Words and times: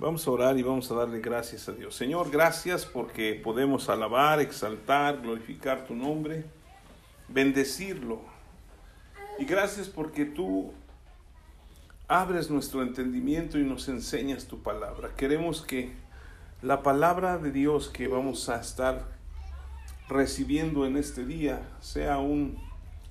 Vamos 0.00 0.26
a 0.26 0.30
orar 0.30 0.56
y 0.56 0.62
vamos 0.62 0.90
a 0.90 0.94
darle 0.94 1.20
gracias 1.20 1.68
a 1.68 1.72
Dios. 1.72 1.94
Señor, 1.94 2.30
gracias 2.30 2.86
porque 2.86 3.34
podemos 3.34 3.90
alabar, 3.90 4.40
exaltar, 4.40 5.20
glorificar 5.20 5.84
tu 5.84 5.94
nombre, 5.94 6.46
bendecirlo. 7.28 8.22
Y 9.38 9.44
gracias 9.44 9.88
porque 9.88 10.24
tú 10.24 10.72
abres 12.08 12.48
nuestro 12.50 12.80
entendimiento 12.80 13.58
y 13.58 13.62
nos 13.62 13.90
enseñas 13.90 14.46
tu 14.46 14.62
palabra. 14.62 15.10
Queremos 15.18 15.60
que 15.60 15.92
la 16.62 16.82
palabra 16.82 17.36
de 17.36 17.52
Dios 17.52 17.90
que 17.90 18.08
vamos 18.08 18.48
a 18.48 18.58
estar 18.58 19.06
recibiendo 20.08 20.86
en 20.86 20.96
este 20.96 21.26
día 21.26 21.60
sea 21.80 22.16
un 22.16 22.56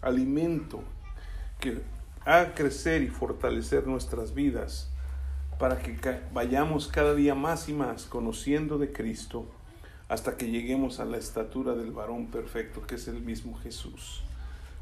alimento 0.01 0.83
que 1.59 1.83
haga 2.25 2.55
crecer 2.55 3.03
y 3.03 3.09
fortalecer 3.09 3.85
nuestras 3.85 4.33
vidas 4.33 4.89
para 5.59 5.77
que 5.79 5.99
vayamos 6.33 6.87
cada 6.87 7.13
día 7.13 7.35
más 7.35 7.67
y 7.67 7.73
más 7.73 8.05
conociendo 8.05 8.77
de 8.77 8.93
Cristo 8.93 9.45
hasta 10.07 10.37
que 10.37 10.49
lleguemos 10.49 11.01
a 11.01 11.05
la 11.05 11.17
estatura 11.17 11.75
del 11.75 11.91
varón 11.91 12.27
perfecto 12.27 12.81
que 12.81 12.95
es 12.95 13.07
el 13.09 13.21
mismo 13.21 13.59
Jesús. 13.59 14.23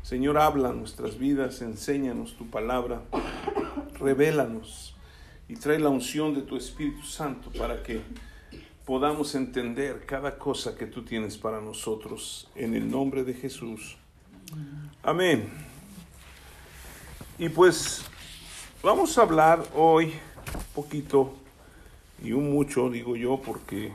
Señor, 0.04 0.38
habla 0.38 0.72
nuestras 0.72 1.18
vidas, 1.18 1.62
enséñanos 1.62 2.38
tu 2.38 2.50
palabra, 2.50 3.02
revélanos 4.00 4.96
y 5.50 5.56
trae 5.56 5.80
la 5.80 5.90
unción 5.90 6.36
de 6.36 6.44
tu 6.44 6.56
Espíritu 6.56 7.02
Santo 7.02 7.52
para 7.58 7.82
que 7.82 8.02
podamos 8.86 9.36
entender 9.36 10.06
cada 10.06 10.38
cosa 10.38 10.76
que 10.76 10.86
tú 10.86 11.04
tienes 11.04 11.38
para 11.38 11.60
nosotros 11.60 12.50
en 12.56 12.76
el 12.76 12.90
nombre 12.90 13.24
de 13.24 13.34
Jesús. 13.34 13.98
Amén. 15.02 15.50
Y 17.40 17.50
pues 17.50 18.04
vamos 18.82 19.18
a 19.18 19.24
hablar 19.24 19.68
hoy 19.76 20.14
poquito 20.74 21.34
y 22.24 22.32
un 22.32 22.52
mucho, 22.52 22.90
digo 22.90 23.16
yo, 23.16 23.42
porque 23.42 23.92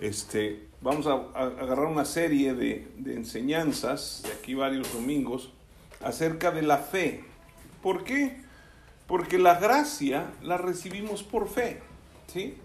este, 0.00 0.68
vamos 0.80 1.06
a, 1.06 1.14
agarrar 1.34 1.86
una 1.86 2.04
serie 2.04 2.54
de, 2.54 2.86
enseñanzas, 3.06 4.22
de 4.24 4.32
aquí 4.32 4.54
varios 4.54 4.92
domingos, 4.92 5.50
acerca 6.02 6.50
de 6.50 6.62
la 6.62 6.78
fe. 6.78 7.24
¿Por 7.82 8.04
qué? 8.04 8.40
Porque 9.06 9.38
la 9.38 9.58
gracia 9.58 10.32
la 10.42 10.58
recibimos 10.58 11.22
por 11.22 11.48
fe, 11.48 11.80
¿sí? 12.26 12.56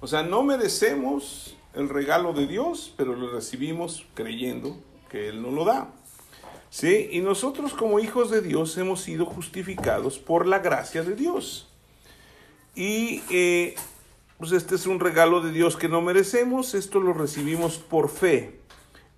O 0.00 0.06
sea, 0.06 0.22
no 0.22 0.42
merecemos 0.42 1.56
el 1.74 1.88
regalo 1.88 2.32
de 2.32 2.46
Dios, 2.46 2.94
pero 2.96 3.14
lo 3.14 3.30
recibimos 3.32 4.06
creyendo 4.14 4.76
que 5.10 5.28
Él 5.28 5.42
nos 5.42 5.52
lo 5.52 5.64
da. 5.64 5.90
¿Sí? 6.76 7.08
Y 7.10 7.20
nosotros 7.20 7.72
como 7.72 8.00
hijos 8.00 8.30
de 8.30 8.42
Dios 8.42 8.76
hemos 8.76 9.00
sido 9.00 9.24
justificados 9.24 10.18
por 10.18 10.46
la 10.46 10.58
gracia 10.58 11.02
de 11.02 11.16
Dios. 11.16 11.68
Y 12.74 13.22
eh, 13.30 13.76
pues 14.36 14.52
este 14.52 14.74
es 14.74 14.86
un 14.86 15.00
regalo 15.00 15.40
de 15.40 15.52
Dios 15.52 15.78
que 15.78 15.88
no 15.88 16.02
merecemos, 16.02 16.74
esto 16.74 17.00
lo 17.00 17.14
recibimos 17.14 17.78
por 17.78 18.10
fe 18.10 18.60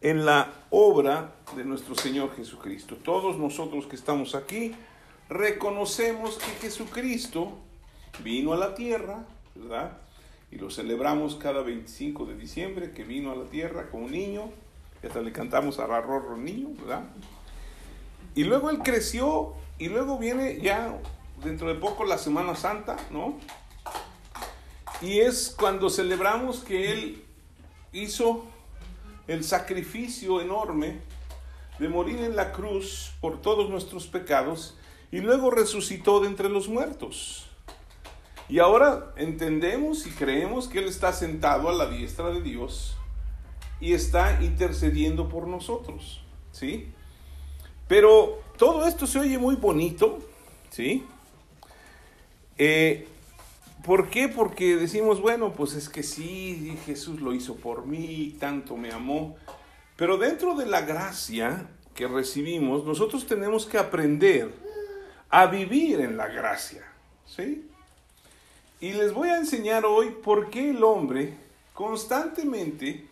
en 0.02 0.24
la 0.24 0.52
obra 0.70 1.34
de 1.56 1.64
nuestro 1.64 1.96
Señor 1.96 2.32
Jesucristo. 2.36 2.94
Todos 2.94 3.38
nosotros 3.38 3.88
que 3.88 3.96
estamos 3.96 4.36
aquí 4.36 4.76
reconocemos 5.28 6.38
que 6.38 6.68
Jesucristo 6.68 7.58
vino 8.22 8.52
a 8.52 8.56
la 8.56 8.76
tierra, 8.76 9.26
¿verdad? 9.56 9.98
Y 10.52 10.58
lo 10.58 10.70
celebramos 10.70 11.34
cada 11.34 11.62
25 11.62 12.24
de 12.24 12.36
diciembre, 12.36 12.92
que 12.92 13.02
vino 13.02 13.32
a 13.32 13.34
la 13.34 13.46
tierra 13.46 13.90
como 13.90 14.08
niño, 14.08 14.44
y 15.02 15.08
hasta 15.08 15.20
le 15.22 15.32
cantamos 15.32 15.80
a 15.80 15.86
Rorro 15.88 16.36
Niño, 16.36 16.68
¿verdad? 16.78 17.02
Y 18.38 18.44
luego 18.44 18.70
él 18.70 18.78
creció 18.84 19.54
y 19.80 19.88
luego 19.88 20.16
viene 20.16 20.60
ya 20.60 20.96
dentro 21.42 21.66
de 21.66 21.74
poco 21.74 22.04
la 22.04 22.18
Semana 22.18 22.54
Santa, 22.54 22.96
¿no? 23.10 23.36
Y 25.02 25.18
es 25.18 25.56
cuando 25.58 25.90
celebramos 25.90 26.60
que 26.60 26.92
Él 26.92 27.24
hizo 27.92 28.44
el 29.26 29.42
sacrificio 29.42 30.40
enorme 30.40 31.00
de 31.80 31.88
morir 31.88 32.20
en 32.20 32.36
la 32.36 32.52
cruz 32.52 33.10
por 33.20 33.42
todos 33.42 33.68
nuestros 33.70 34.06
pecados 34.06 34.76
y 35.10 35.18
luego 35.18 35.50
resucitó 35.50 36.20
de 36.20 36.28
entre 36.28 36.48
los 36.48 36.68
muertos. 36.68 37.48
Y 38.48 38.60
ahora 38.60 39.14
entendemos 39.16 40.06
y 40.06 40.10
creemos 40.10 40.68
que 40.68 40.78
Él 40.78 40.86
está 40.86 41.12
sentado 41.12 41.68
a 41.68 41.72
la 41.72 41.90
diestra 41.90 42.30
de 42.30 42.40
Dios 42.40 42.96
y 43.80 43.94
está 43.94 44.40
intercediendo 44.44 45.28
por 45.28 45.48
nosotros, 45.48 46.22
¿sí? 46.52 46.92
Pero 47.88 48.40
todo 48.58 48.86
esto 48.86 49.06
se 49.06 49.18
oye 49.18 49.38
muy 49.38 49.56
bonito, 49.56 50.18
¿sí? 50.70 51.04
Eh, 52.58 53.08
¿Por 53.84 54.10
qué? 54.10 54.28
Porque 54.28 54.76
decimos, 54.76 55.20
bueno, 55.20 55.52
pues 55.52 55.72
es 55.74 55.88
que 55.88 56.02
sí, 56.02 56.78
Jesús 56.84 57.20
lo 57.20 57.32
hizo 57.32 57.56
por 57.56 57.86
mí, 57.86 58.36
tanto 58.38 58.76
me 58.76 58.92
amó. 58.92 59.36
Pero 59.96 60.18
dentro 60.18 60.54
de 60.54 60.66
la 60.66 60.82
gracia 60.82 61.66
que 61.94 62.06
recibimos, 62.06 62.84
nosotros 62.84 63.26
tenemos 63.26 63.64
que 63.64 63.78
aprender 63.78 64.52
a 65.30 65.46
vivir 65.46 66.00
en 66.00 66.16
la 66.16 66.28
gracia. 66.28 66.84
¿Sí? 67.26 67.66
Y 68.80 68.92
les 68.92 69.12
voy 69.12 69.30
a 69.30 69.38
enseñar 69.38 69.84
hoy 69.86 70.10
por 70.10 70.50
qué 70.50 70.70
el 70.70 70.84
hombre 70.84 71.34
constantemente 71.72 73.07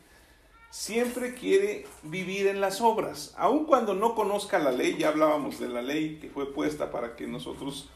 siempre 0.76 1.32
quiere 1.34 1.86
vivir 2.02 2.48
en 2.48 2.60
las 2.60 2.82
obras. 2.82 3.32
Aun 3.38 3.64
cuando 3.64 3.94
no 3.94 4.14
conozca 4.14 4.58
la 4.58 4.72
ley, 4.72 4.98
ya 4.98 5.08
hablábamos 5.08 5.58
de 5.58 5.68
la 5.68 5.80
ley 5.80 6.18
que 6.20 6.28
fue 6.28 6.52
puesta 6.52 6.90
para 6.90 7.16
que 7.16 7.26
nosotros 7.26 7.88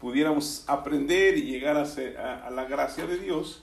pudiéramos 0.00 0.64
aprender 0.66 1.38
y 1.38 1.42
llegar 1.42 1.76
a, 1.76 1.82
a, 2.44 2.50
la 2.50 2.64
gracia 2.64 3.06
de 3.06 3.18
Dios. 3.18 3.62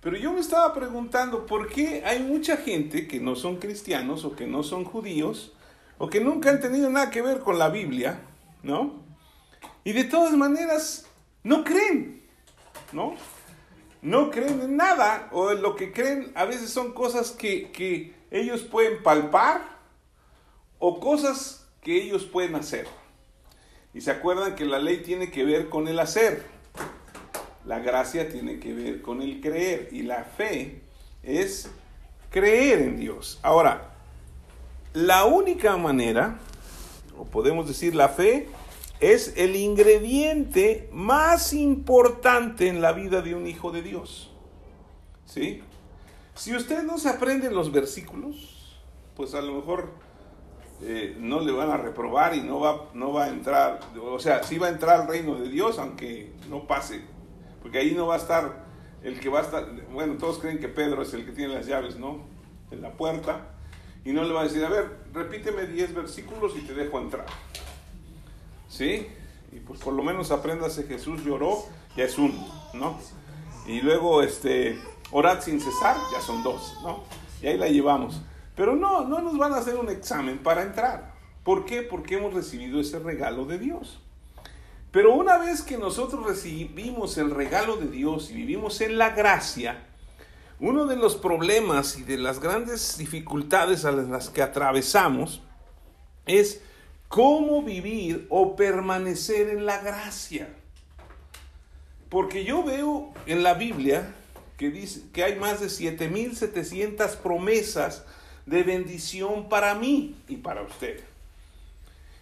Pero 0.00 0.16
yo 0.16 0.32
me 0.32 0.38
estaba 0.38 0.72
preguntando 0.74 1.44
por 1.44 1.68
qué 1.68 2.04
hay 2.06 2.20
mucha 2.20 2.56
gente 2.56 3.08
que 3.08 3.18
no 3.18 3.34
son 3.34 3.56
cristianos 3.56 4.24
o 4.24 4.36
que 4.36 4.46
no 4.46 4.62
son 4.62 4.84
judíos 4.84 5.52
o 5.98 6.08
que 6.08 6.20
nunca 6.20 6.50
han 6.50 6.60
tenido 6.60 6.88
nada 6.90 7.10
que 7.10 7.20
ver 7.20 7.40
con 7.40 7.58
la 7.58 7.68
Biblia, 7.68 8.20
¿no? 8.62 9.02
Y 9.82 9.92
de 9.92 10.04
todas 10.04 10.34
maneras 10.34 11.08
no 11.42 11.64
creen, 11.64 12.22
¿no? 12.92 13.16
No 14.00 14.30
creen 14.30 14.60
en 14.60 14.76
nada 14.76 15.28
o 15.32 15.52
lo 15.52 15.74
que 15.74 15.92
creen 15.92 16.32
a 16.34 16.44
veces 16.44 16.70
son 16.70 16.92
cosas 16.92 17.32
que, 17.32 17.70
que 17.72 18.14
ellos 18.30 18.62
pueden 18.62 19.02
palpar 19.02 19.78
o 20.78 21.00
cosas 21.00 21.68
que 21.82 21.96
ellos 21.96 22.24
pueden 22.24 22.54
hacer. 22.54 22.86
Y 23.94 24.00
se 24.00 24.10
acuerdan 24.10 24.54
que 24.54 24.66
la 24.66 24.78
ley 24.78 25.02
tiene 25.02 25.30
que 25.30 25.44
ver 25.44 25.68
con 25.68 25.88
el 25.88 25.98
hacer. 25.98 26.44
La 27.64 27.80
gracia 27.80 28.28
tiene 28.28 28.60
que 28.60 28.72
ver 28.72 29.02
con 29.02 29.22
el 29.22 29.40
creer. 29.40 29.88
Y 29.92 30.02
la 30.02 30.24
fe 30.24 30.82
es 31.22 31.68
creer 32.30 32.80
en 32.80 32.98
Dios. 32.98 33.40
Ahora, 33.42 33.94
la 34.92 35.24
única 35.24 35.76
manera, 35.76 36.38
o 37.16 37.24
podemos 37.24 37.66
decir 37.66 37.94
la 37.94 38.08
fe, 38.08 38.48
es 39.00 39.34
el 39.36 39.56
ingrediente 39.56 40.88
más 40.92 41.52
importante 41.52 42.68
en 42.68 42.80
la 42.80 42.92
vida 42.92 43.22
de 43.22 43.34
un 43.34 43.46
hijo 43.46 43.70
de 43.70 43.82
Dios. 43.82 44.32
¿Sí? 45.24 45.62
Si 46.34 46.54
usted 46.54 46.82
no 46.82 46.98
se 46.98 47.08
aprende 47.08 47.50
los 47.50 47.72
versículos, 47.72 48.78
pues 49.16 49.34
a 49.34 49.42
lo 49.42 49.54
mejor 49.54 49.90
eh, 50.82 51.16
no 51.18 51.40
le 51.40 51.52
van 51.52 51.70
a 51.70 51.76
reprobar 51.76 52.34
y 52.34 52.40
no 52.40 52.60
va, 52.60 52.90
no 52.94 53.12
va 53.12 53.24
a 53.24 53.28
entrar, 53.28 53.80
o 54.00 54.18
sea, 54.18 54.42
sí 54.42 54.58
va 54.58 54.68
a 54.68 54.70
entrar 54.70 55.00
al 55.00 55.08
reino 55.08 55.34
de 55.34 55.48
Dios, 55.48 55.78
aunque 55.78 56.32
no 56.48 56.66
pase, 56.66 57.02
porque 57.60 57.78
ahí 57.78 57.94
no 57.94 58.06
va 58.06 58.14
a 58.14 58.18
estar 58.18 58.64
el 59.02 59.18
que 59.20 59.28
va 59.28 59.40
a 59.40 59.42
estar, 59.42 59.66
bueno, 59.92 60.14
todos 60.18 60.38
creen 60.38 60.58
que 60.58 60.68
Pedro 60.68 61.02
es 61.02 61.12
el 61.14 61.24
que 61.24 61.32
tiene 61.32 61.54
las 61.54 61.66
llaves, 61.66 61.96
¿no? 61.96 62.20
En 62.70 62.82
la 62.82 62.92
puerta, 62.92 63.54
y 64.04 64.12
no 64.12 64.22
le 64.24 64.32
va 64.32 64.42
a 64.42 64.44
decir, 64.44 64.64
a 64.64 64.68
ver, 64.68 64.98
repíteme 65.12 65.66
10 65.66 65.94
versículos 65.94 66.54
y 66.56 66.60
te 66.60 66.74
dejo 66.74 67.00
entrar. 67.00 67.26
¿Sí? 68.68 69.08
Y 69.52 69.60
pues 69.60 69.80
por 69.80 69.94
lo 69.94 70.02
menos 70.02 70.30
apréndase 70.30 70.84
Jesús 70.84 71.24
lloró, 71.24 71.64
ya 71.96 72.04
es 72.04 72.18
uno, 72.18 72.46
¿no? 72.74 72.98
Y 73.66 73.80
luego, 73.80 74.22
este, 74.22 74.78
orad 75.10 75.40
sin 75.42 75.60
cesar, 75.60 75.96
ya 76.12 76.20
son 76.20 76.42
dos, 76.42 76.76
¿no? 76.82 77.04
Y 77.42 77.46
ahí 77.46 77.58
la 77.58 77.68
llevamos. 77.68 78.20
Pero 78.54 78.76
no, 78.76 79.04
no 79.04 79.20
nos 79.20 79.38
van 79.38 79.52
a 79.52 79.58
hacer 79.58 79.76
un 79.76 79.88
examen 79.88 80.38
para 80.38 80.62
entrar. 80.62 81.14
¿Por 81.44 81.64
qué? 81.64 81.82
Porque 81.82 82.16
hemos 82.16 82.34
recibido 82.34 82.80
ese 82.80 82.98
regalo 82.98 83.46
de 83.46 83.58
Dios. 83.58 84.00
Pero 84.90 85.14
una 85.14 85.38
vez 85.38 85.62
que 85.62 85.78
nosotros 85.78 86.26
recibimos 86.26 87.18
el 87.18 87.30
regalo 87.30 87.76
de 87.76 87.88
Dios 87.88 88.30
y 88.30 88.34
vivimos 88.34 88.80
en 88.80 88.98
la 88.98 89.10
gracia, 89.10 89.86
uno 90.60 90.86
de 90.86 90.96
los 90.96 91.14
problemas 91.14 91.98
y 91.98 92.02
de 92.02 92.16
las 92.16 92.40
grandes 92.40 92.98
dificultades 92.98 93.84
a 93.84 93.92
las 93.92 94.30
que 94.30 94.42
atravesamos 94.42 95.42
es 96.26 96.62
cómo 97.08 97.62
vivir 97.62 98.26
o 98.30 98.56
permanecer 98.56 99.48
en 99.48 99.66
la 99.66 99.78
gracia. 99.78 100.48
Porque 102.08 102.44
yo 102.44 102.62
veo 102.62 103.12
en 103.26 103.42
la 103.42 103.54
Biblia 103.54 104.14
que 104.56 104.70
dice 104.70 105.02
que 105.12 105.24
hay 105.24 105.36
más 105.36 105.60
de 105.60 105.68
7700 105.68 107.16
promesas 107.16 108.04
de 108.46 108.62
bendición 108.62 109.48
para 109.48 109.74
mí 109.74 110.16
y 110.26 110.36
para 110.36 110.62
usted. 110.62 111.00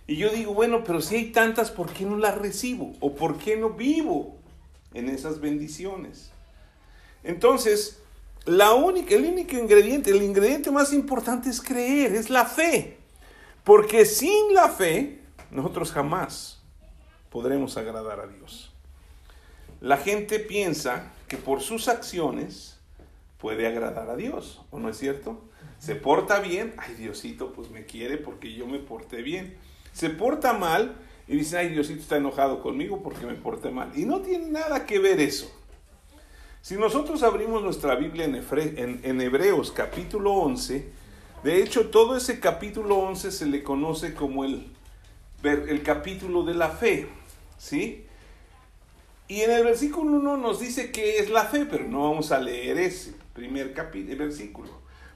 Y 0.08 0.16
yo 0.16 0.30
digo, 0.30 0.54
bueno, 0.54 0.84
pero 0.84 1.00
si 1.00 1.16
hay 1.16 1.32
tantas, 1.32 1.70
¿por 1.70 1.92
qué 1.92 2.04
no 2.04 2.16
las 2.16 2.36
recibo? 2.36 2.92
¿O 3.00 3.14
por 3.14 3.38
qué 3.38 3.56
no 3.56 3.70
vivo 3.70 4.36
en 4.96 5.08
esas 5.10 5.40
bendiciones. 5.40 6.30
Entonces, 7.22 7.98
la 8.44 8.72
única, 8.72 9.14
el 9.14 9.26
único 9.26 9.56
ingrediente, 9.56 10.10
el 10.10 10.22
ingrediente 10.22 10.70
más 10.70 10.92
importante 10.92 11.50
es 11.50 11.60
creer, 11.60 12.14
es 12.14 12.30
la 12.30 12.46
fe. 12.46 12.96
Porque 13.66 14.04
sin 14.04 14.54
la 14.54 14.68
fe, 14.68 15.18
nosotros 15.50 15.90
jamás 15.90 16.62
podremos 17.30 17.76
agradar 17.76 18.20
a 18.20 18.28
Dios. 18.28 18.72
La 19.80 19.96
gente 19.96 20.38
piensa 20.38 21.12
que 21.26 21.36
por 21.36 21.60
sus 21.60 21.88
acciones 21.88 22.78
puede 23.38 23.66
agradar 23.66 24.08
a 24.08 24.14
Dios, 24.14 24.62
¿o 24.70 24.78
no 24.78 24.88
es 24.88 24.96
cierto? 24.96 25.42
Se 25.80 25.96
porta 25.96 26.38
bien, 26.38 26.74
ay 26.78 26.94
Diosito, 26.94 27.52
pues 27.52 27.68
me 27.70 27.86
quiere 27.86 28.18
porque 28.18 28.54
yo 28.54 28.68
me 28.68 28.78
porté 28.78 29.22
bien. 29.22 29.56
Se 29.92 30.10
porta 30.10 30.52
mal 30.52 30.94
y 31.26 31.34
dice, 31.34 31.58
ay 31.58 31.70
Diosito 31.70 32.02
está 32.02 32.18
enojado 32.18 32.62
conmigo 32.62 33.02
porque 33.02 33.26
me 33.26 33.34
porté 33.34 33.70
mal. 33.70 33.90
Y 33.98 34.04
no 34.04 34.20
tiene 34.20 34.46
nada 34.46 34.86
que 34.86 35.00
ver 35.00 35.18
eso. 35.18 35.50
Si 36.62 36.76
nosotros 36.76 37.24
abrimos 37.24 37.64
nuestra 37.64 37.96
Biblia 37.96 38.26
en, 38.26 39.20
Hebreos 39.20 39.72
capítulo 39.72 40.34
11, 40.34 40.95
de 41.46 41.62
hecho 41.62 41.90
todo 41.90 42.16
ese 42.16 42.40
capítulo 42.40 42.96
11 42.96 43.30
se 43.30 43.46
le 43.46 43.62
conoce 43.62 44.14
como 44.14 44.44
el, 44.44 44.66
capítulo 45.84 46.42
de 46.42 46.54
la 46.54 46.70
fe, 46.70 47.06
¿sí? 47.56 48.04
Y 49.28 49.42
en 49.42 49.52
el 49.52 49.62
versículo 49.62 50.16
1 50.16 50.38
nos 50.38 50.58
dice 50.58 50.90
que 50.90 51.18
es 51.18 51.30
la 51.30 51.44
fe, 51.44 51.64
pero 51.64 51.86
no 51.86 52.02
vamos 52.02 52.32
a 52.32 52.40
leer 52.40 52.78
ese 52.78 53.14
primer 53.32 53.72
capítulo, 53.74 54.18
versículo. 54.18 54.70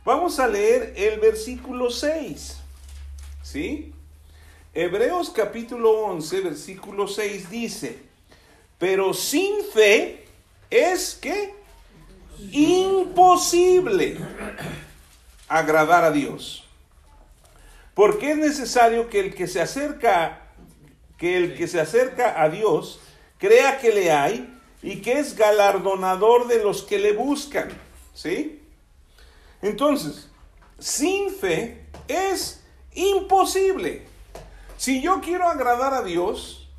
Vamos 0.04 0.38
a 0.38 0.46
leer 0.46 0.94
el 0.96 1.18
versículo 1.18 1.90
6. 1.90 2.58
¿Sí? 3.42 3.92
Hebreos 4.72 5.30
capítulo 5.30 5.90
11, 6.04 6.42
versículo 6.42 7.08
6 7.08 7.50
dice, 7.50 7.98
pero 8.78 9.12
sin 9.14 9.64
fe 9.74 10.26
es 10.70 11.18
que 11.20 11.54
imposible 12.52 14.16
agradar 15.50 16.04
a 16.04 16.10
Dios. 16.12 16.64
Porque 17.94 18.30
es 18.30 18.38
necesario 18.38 19.10
que 19.10 19.20
el 19.20 19.34
que 19.34 19.46
se 19.46 19.60
acerca 19.60 20.46
que 21.18 21.36
el 21.36 21.54
que 21.54 21.68
se 21.68 21.78
acerca 21.78 22.42
a 22.42 22.48
Dios 22.48 22.98
crea 23.36 23.78
que 23.78 23.92
le 23.92 24.10
hay 24.10 24.58
y 24.82 25.02
que 25.02 25.18
es 25.18 25.36
galardonador 25.36 26.46
de 26.46 26.62
los 26.62 26.82
que 26.82 26.98
le 26.98 27.12
buscan. 27.12 27.68
¿Sí? 28.14 28.62
Entonces, 29.60 30.30
sin 30.78 31.30
fe 31.30 31.84
es 32.08 32.64
imposible. 32.94 34.06
Si 34.78 35.02
yo 35.02 35.20
quiero 35.20 35.46
agradar 35.46 35.92
a 35.92 36.02
Dios, 36.02 36.70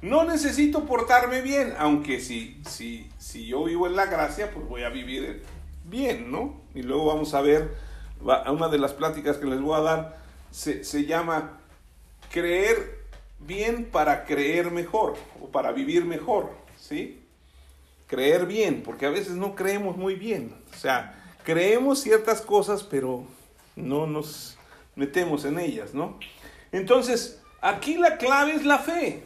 no 0.00 0.24
necesito 0.24 0.86
portarme 0.86 1.42
bien, 1.42 1.74
aunque 1.78 2.20
si, 2.20 2.62
si, 2.66 3.10
si 3.18 3.46
yo 3.46 3.64
vivo 3.64 3.86
en 3.86 3.96
la 3.96 4.06
gracia, 4.06 4.50
pues 4.50 4.66
voy 4.66 4.84
a 4.84 4.88
vivir 4.88 5.44
bien, 5.84 6.32
¿no? 6.32 6.62
Y 6.74 6.82
luego 6.82 7.06
vamos 7.06 7.34
a 7.34 7.42
ver, 7.42 7.74
una 8.22 8.68
de 8.68 8.78
las 8.78 8.92
pláticas 8.92 9.36
que 9.36 9.46
les 9.46 9.60
voy 9.60 9.78
a 9.78 9.82
dar 9.82 10.22
se, 10.50 10.84
se 10.84 11.04
llama 11.06 11.58
creer 12.30 13.02
bien 13.40 13.84
para 13.84 14.24
creer 14.24 14.70
mejor 14.70 15.14
o 15.40 15.48
para 15.48 15.72
vivir 15.72 16.04
mejor, 16.04 16.50
¿sí? 16.78 17.20
Creer 18.06 18.46
bien, 18.46 18.82
porque 18.82 19.06
a 19.06 19.10
veces 19.10 19.32
no 19.32 19.54
creemos 19.54 19.96
muy 19.96 20.14
bien. 20.14 20.54
O 20.72 20.76
sea, 20.76 21.18
creemos 21.44 22.00
ciertas 22.00 22.42
cosas, 22.42 22.82
pero 22.82 23.24
no 23.76 24.06
nos 24.06 24.56
metemos 24.94 25.44
en 25.44 25.58
ellas, 25.58 25.94
¿no? 25.94 26.18
Entonces, 26.70 27.40
aquí 27.60 27.96
la 27.96 28.18
clave 28.18 28.54
es 28.54 28.64
la 28.64 28.78
fe. 28.78 29.24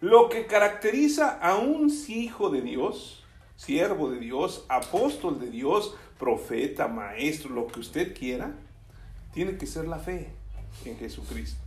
Lo 0.00 0.28
que 0.28 0.46
caracteriza 0.46 1.38
a 1.40 1.56
un 1.56 1.90
hijo 2.08 2.50
de 2.50 2.60
Dios, 2.60 3.24
siervo 3.56 4.10
de 4.10 4.18
Dios, 4.18 4.66
apóstol 4.68 5.40
de 5.40 5.50
Dios, 5.50 5.94
profeta, 6.18 6.88
maestro, 6.88 7.50
lo 7.50 7.66
que 7.66 7.80
usted 7.80 8.16
quiera, 8.16 8.52
tiene 9.32 9.56
que 9.56 9.66
ser 9.66 9.86
la 9.86 9.98
fe 9.98 10.28
en 10.84 10.96
Jesucristo. 10.98 11.60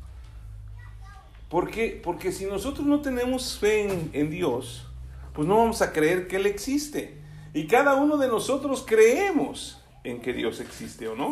¿Por 1.49 1.69
qué? 1.71 1.99
Porque 2.03 2.31
si 2.31 2.45
nosotros 2.45 2.85
no 2.85 3.01
tenemos 3.01 3.57
fe 3.57 3.87
en, 4.13 4.29
Dios, 4.29 4.85
pues 5.33 5.47
no 5.47 5.57
vamos 5.57 5.81
a 5.81 5.93
creer 5.93 6.27
que 6.27 6.35
Él 6.37 6.45
existe. 6.45 7.17
Y 7.53 7.67
cada 7.67 7.95
uno 7.95 8.17
de 8.17 8.27
nosotros 8.27 8.83
creemos 8.85 9.81
en 10.03 10.21
que 10.21 10.33
Dios 10.33 10.59
existe 10.59 11.07
o 11.07 11.15
no. 11.15 11.31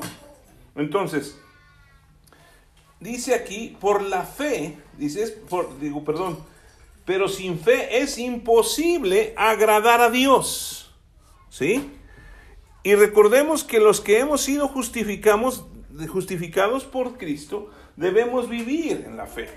Entonces, 0.76 1.38
dice 3.00 3.36
aquí, 3.36 3.76
por 3.80 4.02
la 4.02 4.24
fe, 4.24 4.78
dice, 4.98 5.28
por, 5.50 5.80
digo, 5.80 6.06
perdón, 6.06 6.40
pero 7.04 7.28
sin 7.28 7.60
fe 7.60 8.02
es 8.02 8.18
imposible 8.18 9.34
agradar 9.38 10.02
a 10.02 10.10
Dios. 10.10 10.94
¿Sí? 11.50 11.92
Y 12.86 12.94
recordemos 12.94 13.64
que 13.64 13.80
los 13.80 14.00
que 14.00 14.20
hemos 14.20 14.42
sido 14.42 14.68
justificados 14.68 15.64
por 16.84 17.18
Cristo, 17.18 17.72
debemos 17.96 18.48
vivir 18.48 19.06
en 19.08 19.18
la 19.18 19.26
fe. 19.26 19.50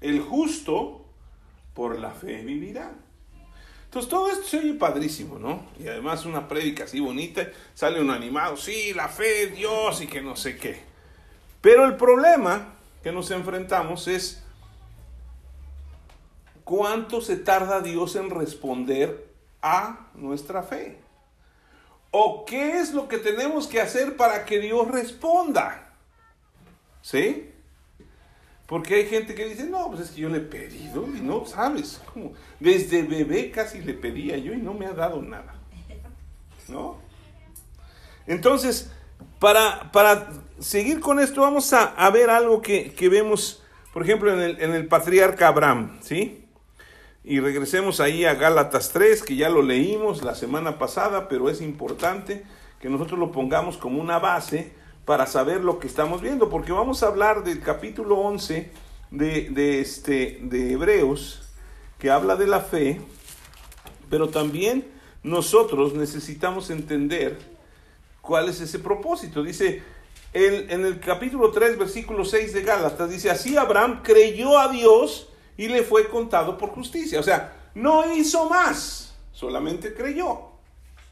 El 0.00 0.20
justo 0.20 1.04
por 1.74 1.98
la 1.98 2.12
fe 2.12 2.44
vivirá. 2.44 2.92
Entonces 3.86 4.08
todo 4.08 4.30
esto 4.30 4.44
se 4.44 4.58
oye 4.58 4.74
padrísimo, 4.74 5.36
¿no? 5.36 5.66
Y 5.80 5.88
además 5.88 6.26
una 6.26 6.46
prédica 6.46 6.84
así 6.84 7.00
bonita, 7.00 7.48
sale 7.74 8.00
un 8.00 8.10
animado, 8.10 8.56
sí, 8.56 8.94
la 8.94 9.08
fe, 9.08 9.48
Dios 9.48 10.00
y 10.00 10.06
que 10.06 10.22
no 10.22 10.36
sé 10.36 10.56
qué. 10.56 10.80
Pero 11.60 11.86
el 11.86 11.96
problema 11.96 12.76
que 13.02 13.10
nos 13.10 13.32
enfrentamos 13.32 14.06
es 14.06 14.44
cuánto 16.62 17.20
se 17.20 17.36
tarda 17.36 17.80
Dios 17.80 18.14
en 18.14 18.30
responder 18.30 19.26
a 19.60 20.06
nuestra 20.14 20.62
fe. 20.62 21.04
¿O 22.10 22.44
qué 22.44 22.78
es 22.78 22.92
lo 22.94 23.08
que 23.08 23.18
tenemos 23.18 23.66
que 23.66 23.80
hacer 23.80 24.16
para 24.16 24.44
que 24.44 24.58
Dios 24.58 24.88
responda? 24.90 25.94
¿Sí? 27.02 27.50
Porque 28.66 28.96
hay 28.96 29.06
gente 29.06 29.34
que 29.34 29.44
dice, 29.44 29.64
no, 29.64 29.88
pues 29.88 30.00
es 30.00 30.10
que 30.10 30.22
yo 30.22 30.28
le 30.28 30.38
he 30.38 30.40
pedido 30.40 31.06
y 31.06 31.20
no, 31.20 31.46
sabes, 31.46 32.00
como 32.12 32.32
desde 32.58 33.02
bebé 33.02 33.50
casi 33.50 33.80
le 33.80 33.94
pedía 33.94 34.36
yo 34.38 34.52
y 34.52 34.56
no 34.56 34.74
me 34.74 34.86
ha 34.86 34.92
dado 34.92 35.22
nada. 35.22 35.54
¿No? 36.68 36.98
Entonces, 38.26 38.90
para, 39.38 39.92
para 39.92 40.30
seguir 40.58 40.98
con 40.98 41.20
esto, 41.20 41.42
vamos 41.42 41.72
a, 41.72 42.10
ver 42.10 42.28
algo 42.28 42.60
que, 42.60 43.08
vemos, 43.08 43.62
por 43.92 44.02
ejemplo, 44.02 44.32
en 44.32 44.40
el, 44.40 44.60
en 44.60 44.74
el 44.74 44.88
patriarca 44.88 45.46
Abraham, 45.46 46.00
¿sí? 46.02 46.45
Y 47.28 47.40
regresemos 47.40 47.98
ahí 47.98 48.24
a 48.24 48.34
Gálatas 48.34 48.92
3, 48.92 49.24
que 49.24 49.34
ya 49.34 49.48
lo 49.48 49.60
leímos 49.60 50.22
la 50.22 50.36
semana 50.36 50.78
pasada, 50.78 51.28
pero 51.28 51.50
es 51.50 51.60
importante 51.60 52.44
que 52.80 52.88
nosotros 52.88 53.18
lo 53.18 53.32
pongamos 53.32 53.76
como 53.78 54.00
una 54.00 54.20
base 54.20 54.72
para 55.04 55.26
saber 55.26 55.64
lo 55.64 55.80
que 55.80 55.88
estamos 55.88 56.20
viendo, 56.22 56.48
porque 56.48 56.70
vamos 56.70 57.02
a 57.02 57.08
hablar 57.08 57.42
del 57.42 57.60
capítulo 57.62 58.18
11 58.18 58.70
de, 59.10 59.80
este, 59.80 60.38
de 60.40 60.70
Hebreos, 60.70 61.42
que 61.98 62.10
habla 62.10 62.36
de 62.36 62.46
la 62.46 62.60
fe, 62.60 63.00
pero 64.08 64.28
también 64.28 64.86
nosotros 65.24 65.94
necesitamos 65.94 66.70
entender 66.70 67.40
cuál 68.20 68.48
es 68.48 68.60
ese 68.60 68.78
propósito. 68.78 69.42
Dice 69.42 69.82
el, 70.32 70.70
en 70.70 70.86
el 70.86 71.00
capítulo 71.00 71.50
3, 71.50 71.76
versículo 71.76 72.24
6 72.24 72.52
de 72.52 72.62
Gálatas, 72.62 73.10
dice, 73.10 73.30
así 73.30 73.56
Abraham 73.56 74.02
creyó 74.04 74.60
a 74.60 74.68
Dios 74.68 75.32
y 75.56 75.68
le 75.68 75.82
fue 75.82 76.08
contado 76.08 76.58
por 76.58 76.70
justicia. 76.70 77.20
O 77.20 77.22
sea, 77.22 77.70
no 77.74 78.14
hizo 78.14 78.48
más, 78.48 79.14
solamente 79.32 79.94
creyó. 79.94 80.50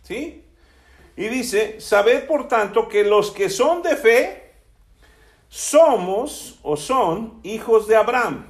¿Sí? 0.03 0.43
Y 1.17 1.29
dice, 1.29 1.81
sabed 1.81 2.27
por 2.27 2.49
tanto 2.49 2.89
que 2.89 3.05
los 3.05 3.31
que 3.31 3.49
son 3.49 3.83
de 3.83 3.97
fe, 3.97 4.53
somos 5.49 6.59
o 6.63 6.77
son 6.77 7.41
hijos 7.43 7.87
de 7.87 7.97
Abraham. 7.97 8.47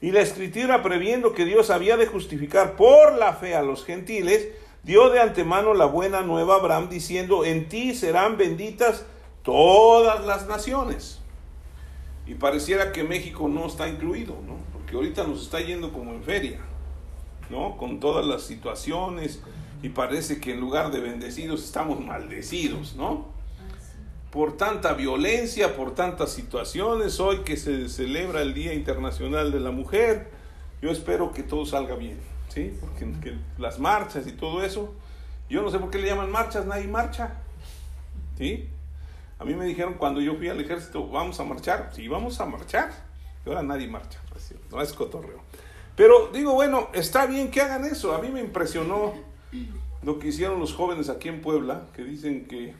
Y 0.00 0.10
la 0.10 0.20
escritura, 0.20 0.82
previendo 0.82 1.32
que 1.32 1.44
Dios 1.44 1.70
había 1.70 1.96
de 1.96 2.06
justificar 2.06 2.74
por 2.74 3.16
la 3.16 3.34
fe 3.34 3.54
a 3.54 3.62
los 3.62 3.84
gentiles, 3.84 4.48
dio 4.82 5.10
de 5.10 5.20
antemano 5.20 5.74
la 5.74 5.84
buena 5.84 6.22
nueva 6.22 6.54
a 6.54 6.58
Abraham, 6.58 6.88
diciendo, 6.88 7.44
en 7.44 7.68
ti 7.68 7.94
serán 7.94 8.36
benditas 8.36 9.06
todas 9.44 10.24
las 10.26 10.48
naciones. 10.48 11.20
Y 12.26 12.34
pareciera 12.34 12.90
que 12.90 13.04
México 13.04 13.48
no 13.48 13.66
está 13.66 13.88
incluido, 13.88 14.36
¿no? 14.44 14.71
Porque 14.92 15.06
ahorita 15.06 15.26
nos 15.26 15.44
está 15.44 15.58
yendo 15.58 15.90
como 15.90 16.12
en 16.12 16.22
feria, 16.22 16.58
¿no? 17.48 17.78
Con 17.78 17.98
todas 17.98 18.26
las 18.26 18.42
situaciones, 18.42 19.40
y 19.82 19.88
parece 19.88 20.38
que 20.38 20.52
en 20.52 20.60
lugar 20.60 20.90
de 20.90 21.00
bendecidos 21.00 21.64
estamos 21.64 21.98
maldecidos, 22.04 22.94
¿no? 22.94 23.28
Por 24.30 24.58
tanta 24.58 24.92
violencia, 24.92 25.76
por 25.76 25.94
tantas 25.94 26.32
situaciones, 26.32 27.20
hoy 27.20 27.38
que 27.38 27.56
se 27.56 27.88
celebra 27.88 28.42
el 28.42 28.52
Día 28.52 28.74
Internacional 28.74 29.50
de 29.50 29.60
la 29.60 29.70
Mujer, 29.70 30.30
yo 30.82 30.90
espero 30.90 31.32
que 31.32 31.42
todo 31.42 31.64
salga 31.64 31.94
bien, 31.94 32.18
¿sí? 32.50 32.76
Porque 32.78 33.38
las 33.56 33.78
marchas 33.78 34.26
y 34.26 34.32
todo 34.32 34.62
eso, 34.62 34.92
yo 35.48 35.62
no 35.62 35.70
sé 35.70 35.78
por 35.78 35.88
qué 35.88 36.00
le 36.00 36.08
llaman 36.08 36.30
marchas, 36.30 36.66
nadie 36.66 36.86
marcha, 36.86 37.40
¿sí? 38.36 38.68
A 39.38 39.46
mí 39.46 39.54
me 39.54 39.64
dijeron 39.64 39.94
cuando 39.94 40.20
yo 40.20 40.34
fui 40.34 40.50
al 40.50 40.60
ejército, 40.60 41.08
vamos 41.08 41.40
a 41.40 41.44
marchar, 41.44 41.90
sí, 41.94 42.08
vamos 42.08 42.38
a 42.40 42.44
marchar, 42.44 42.92
y 43.46 43.48
ahora 43.48 43.62
nadie 43.62 43.88
marcha, 43.88 44.20
no 44.70 44.80
es 44.80 44.92
cotorreo. 44.92 45.40
Pero 45.96 46.30
digo, 46.32 46.54
bueno, 46.54 46.88
está 46.94 47.26
bien 47.26 47.50
que 47.50 47.60
hagan 47.60 47.84
eso. 47.84 48.14
A 48.14 48.20
mí 48.20 48.28
me 48.28 48.40
impresionó 48.40 49.14
lo 50.02 50.18
que 50.18 50.28
hicieron 50.28 50.58
los 50.58 50.74
jóvenes 50.74 51.08
aquí 51.08 51.28
en 51.28 51.42
Puebla, 51.42 51.88
que 51.94 52.02
dicen 52.02 52.46
que 52.46 52.74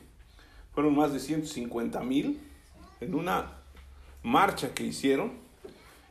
fueron 0.73 0.95
más 0.95 1.13
de 1.13 1.19
150 1.19 1.99
mil 2.01 2.39
en 2.99 3.15
una 3.15 3.59
marcha 4.23 4.73
que 4.73 4.83
hicieron. 4.83 5.33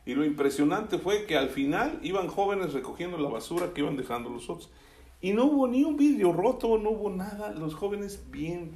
Y 0.05 0.15
lo 0.15 0.25
impresionante 0.25 0.99
fue 0.99 1.27
que 1.27 1.37
al 1.37 1.49
final 1.49 1.99
iban 2.03 2.29
jóvenes 2.29 2.73
recogiendo 2.73 3.19
la 3.19 3.29
basura 3.29 3.73
que 3.73 3.81
iban 3.81 3.97
dejando 3.97 4.31
los 4.31 4.49
otros. 4.49 4.71
Y 5.21 5.33
no 5.33 5.45
hubo 5.45 5.69
ni 5.69 5.85
un 5.85 5.97
vidrio 5.97 6.33
roto, 6.33 6.79
no 6.79 6.91
hubo 6.91 7.11
nada. 7.11 7.53
Los 7.53 7.75
jóvenes 7.75 8.25
bien 8.31 8.73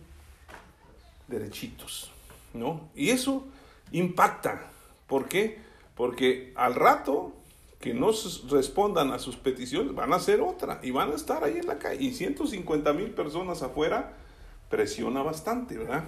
derechitos, 1.26 2.12
¿no? 2.54 2.88
Y 2.94 3.10
eso 3.10 3.44
impacta. 3.90 4.70
¿Por 5.08 5.28
qué? 5.28 5.58
Porque 5.96 6.52
al 6.54 6.74
rato 6.74 7.32
que 7.80 7.94
no 7.94 8.10
respondan 8.50 9.12
a 9.12 9.18
sus 9.18 9.36
peticiones, 9.36 9.94
van 9.94 10.12
a 10.12 10.16
hacer 10.16 10.40
otra 10.40 10.80
y 10.82 10.90
van 10.90 11.12
a 11.12 11.14
estar 11.14 11.44
ahí 11.44 11.58
en 11.58 11.66
la 11.66 11.78
calle. 11.78 12.02
Y 12.04 12.12
150 12.12 12.92
mil 12.92 13.10
personas 13.10 13.62
afuera 13.62 14.14
presiona 14.70 15.22
bastante, 15.22 15.76
¿verdad? 15.78 16.04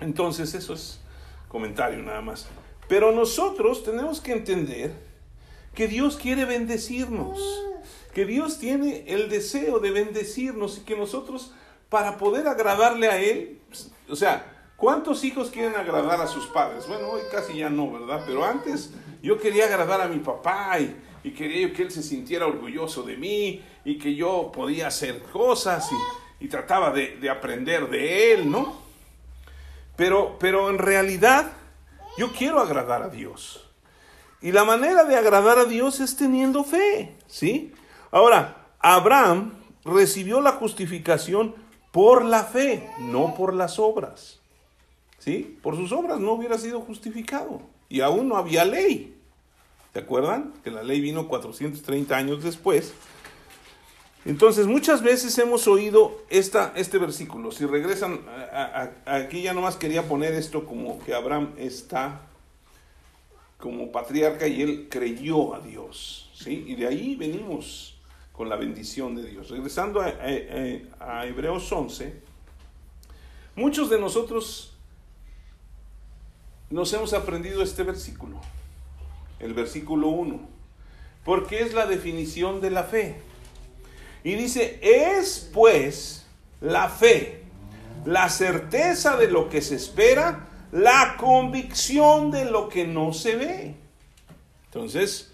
Entonces, 0.00 0.54
eso 0.54 0.74
es 0.74 1.00
comentario 1.48 2.02
nada 2.02 2.20
más. 2.20 2.46
Pero 2.88 3.12
nosotros 3.12 3.84
tenemos 3.84 4.20
que 4.20 4.32
entender 4.32 4.92
que 5.74 5.88
Dios 5.88 6.16
quiere 6.16 6.44
bendecirnos, 6.44 7.38
que 8.14 8.26
Dios 8.26 8.58
tiene 8.58 9.04
el 9.08 9.28
deseo 9.28 9.78
de 9.78 9.90
bendecirnos 9.90 10.78
y 10.78 10.80
que 10.82 10.96
nosotros, 10.96 11.52
para 11.88 12.18
poder 12.18 12.46
agradarle 12.46 13.08
a 13.08 13.20
Él, 13.20 13.60
o 14.08 14.16
sea, 14.16 14.51
¿cuántos 14.82 15.22
hijos 15.22 15.48
quieren 15.48 15.76
agradar 15.76 16.20
a 16.20 16.26
sus 16.26 16.46
padres? 16.46 16.88
Bueno, 16.88 17.06
hoy 17.10 17.22
casi 17.30 17.58
ya 17.58 17.70
no, 17.70 17.92
¿verdad? 17.92 18.24
Pero 18.26 18.44
antes 18.44 18.92
yo 19.22 19.38
quería 19.38 19.66
agradar 19.66 20.00
a 20.00 20.08
mi 20.08 20.18
papá 20.18 20.76
y, 20.80 21.30
quería 21.30 21.72
que 21.72 21.82
él 21.82 21.92
se 21.92 22.02
sintiera 22.02 22.48
orgulloso 22.48 23.04
de 23.04 23.16
mí 23.16 23.62
y 23.84 23.96
que 23.96 24.16
yo 24.16 24.50
podía 24.52 24.88
hacer 24.88 25.22
cosas 25.22 25.88
y, 26.40 26.48
trataba 26.48 26.90
de, 26.90 27.16
de, 27.18 27.30
aprender 27.30 27.88
de 27.88 28.32
él, 28.32 28.50
¿no? 28.50 28.76
Pero, 29.94 30.36
pero 30.40 30.68
en 30.68 30.78
realidad 30.78 31.52
yo 32.18 32.32
quiero 32.32 32.58
agradar 32.58 33.04
a 33.04 33.08
Dios. 33.08 33.64
Y 34.40 34.50
la 34.50 34.64
manera 34.64 35.04
de 35.04 35.14
agradar 35.14 35.58
a 35.60 35.64
Dios 35.64 36.00
es 36.00 36.16
teniendo 36.16 36.64
fe, 36.64 37.14
¿sí? 37.28 37.72
Ahora, 38.10 38.66
Abraham 38.80 39.52
recibió 39.84 40.40
la 40.40 40.52
justificación 40.52 41.54
por 41.92 42.24
la 42.24 42.42
fe, 42.42 42.90
no 42.98 43.36
por 43.36 43.54
las 43.54 43.78
obras. 43.78 44.41
¿Sí? 45.22 45.56
Por 45.62 45.76
sus 45.76 45.92
obras 45.92 46.18
no 46.18 46.32
hubiera 46.32 46.58
sido 46.58 46.80
justificado 46.80 47.62
y 47.88 48.00
aún 48.00 48.28
no 48.28 48.36
había 48.36 48.64
ley. 48.64 49.14
¿Se 49.92 50.00
acuerdan? 50.00 50.52
Que 50.64 50.72
la 50.72 50.82
ley 50.82 51.00
vino 51.00 51.28
430 51.28 52.16
años 52.16 52.42
después. 52.42 52.92
Entonces, 54.24 54.66
muchas 54.66 55.00
veces 55.00 55.38
hemos 55.38 55.68
oído 55.68 56.24
esta, 56.28 56.72
este 56.74 56.98
versículo. 56.98 57.52
Si 57.52 57.66
regresan, 57.66 58.22
aquí 59.06 59.42
ya 59.42 59.54
nomás 59.54 59.76
quería 59.76 60.08
poner 60.08 60.34
esto 60.34 60.66
como 60.66 60.98
que 60.98 61.14
Abraham 61.14 61.52
está 61.56 62.22
como 63.58 63.92
patriarca 63.92 64.48
y 64.48 64.60
él 64.60 64.88
creyó 64.90 65.54
a 65.54 65.60
Dios. 65.60 66.32
¿sí? 66.34 66.64
Y 66.66 66.74
de 66.74 66.88
ahí 66.88 67.14
venimos 67.14 67.96
con 68.32 68.48
la 68.48 68.56
bendición 68.56 69.14
de 69.14 69.22
Dios. 69.22 69.50
Regresando 69.50 70.00
a, 70.00 70.14
a 70.98 71.26
Hebreos 71.26 71.70
11, 71.70 72.12
muchos 73.54 73.88
de 73.88 74.00
nosotros 74.00 74.71
nos 76.72 76.92
hemos 76.92 77.12
aprendido 77.12 77.62
este 77.62 77.82
versículo, 77.82 78.40
el 79.40 79.54
versículo 79.54 80.08
1, 80.08 80.40
porque 81.24 81.60
es 81.60 81.74
la 81.74 81.86
definición 81.86 82.60
de 82.60 82.70
la 82.70 82.84
fe. 82.84 83.16
Y 84.24 84.34
dice, 84.34 84.78
es 84.82 85.50
pues 85.52 86.26
la 86.60 86.88
fe, 86.88 87.42
la 88.04 88.28
certeza 88.28 89.16
de 89.16 89.28
lo 89.28 89.48
que 89.48 89.60
se 89.60 89.76
espera, 89.76 90.48
la 90.72 91.16
convicción 91.18 92.30
de 92.30 92.46
lo 92.46 92.68
que 92.68 92.86
no 92.86 93.12
se 93.12 93.36
ve. 93.36 93.74
Entonces, 94.66 95.30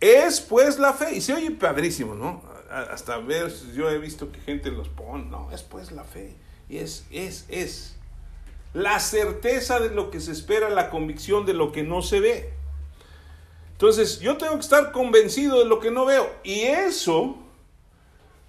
es 0.00 0.40
pues 0.40 0.78
la 0.78 0.94
fe. 0.94 1.16
Y 1.16 1.20
se 1.20 1.34
oye 1.34 1.50
padrísimo, 1.50 2.14
¿no? 2.14 2.42
Hasta 2.70 3.18
ver, 3.18 3.52
yo 3.74 3.90
he 3.90 3.98
visto 3.98 4.32
que 4.32 4.40
gente 4.40 4.70
los 4.70 4.88
pone, 4.88 5.26
no, 5.26 5.50
es 5.52 5.62
pues 5.62 5.92
la 5.92 6.04
fe. 6.04 6.34
Y 6.68 6.78
es, 6.78 7.04
es, 7.10 7.44
es 7.48 7.93
la 8.74 8.98
certeza 8.98 9.78
de 9.80 9.90
lo 9.90 10.10
que 10.10 10.20
se 10.20 10.32
espera, 10.32 10.68
la 10.68 10.90
convicción 10.90 11.46
de 11.46 11.54
lo 11.54 11.72
que 11.72 11.84
no 11.84 12.02
se 12.02 12.20
ve. 12.20 12.52
Entonces, 13.72 14.20
yo 14.20 14.36
tengo 14.36 14.54
que 14.54 14.60
estar 14.60 14.92
convencido 14.92 15.60
de 15.60 15.64
lo 15.64 15.80
que 15.80 15.90
no 15.90 16.04
veo. 16.04 16.30
Y 16.42 16.60
eso, 16.62 17.36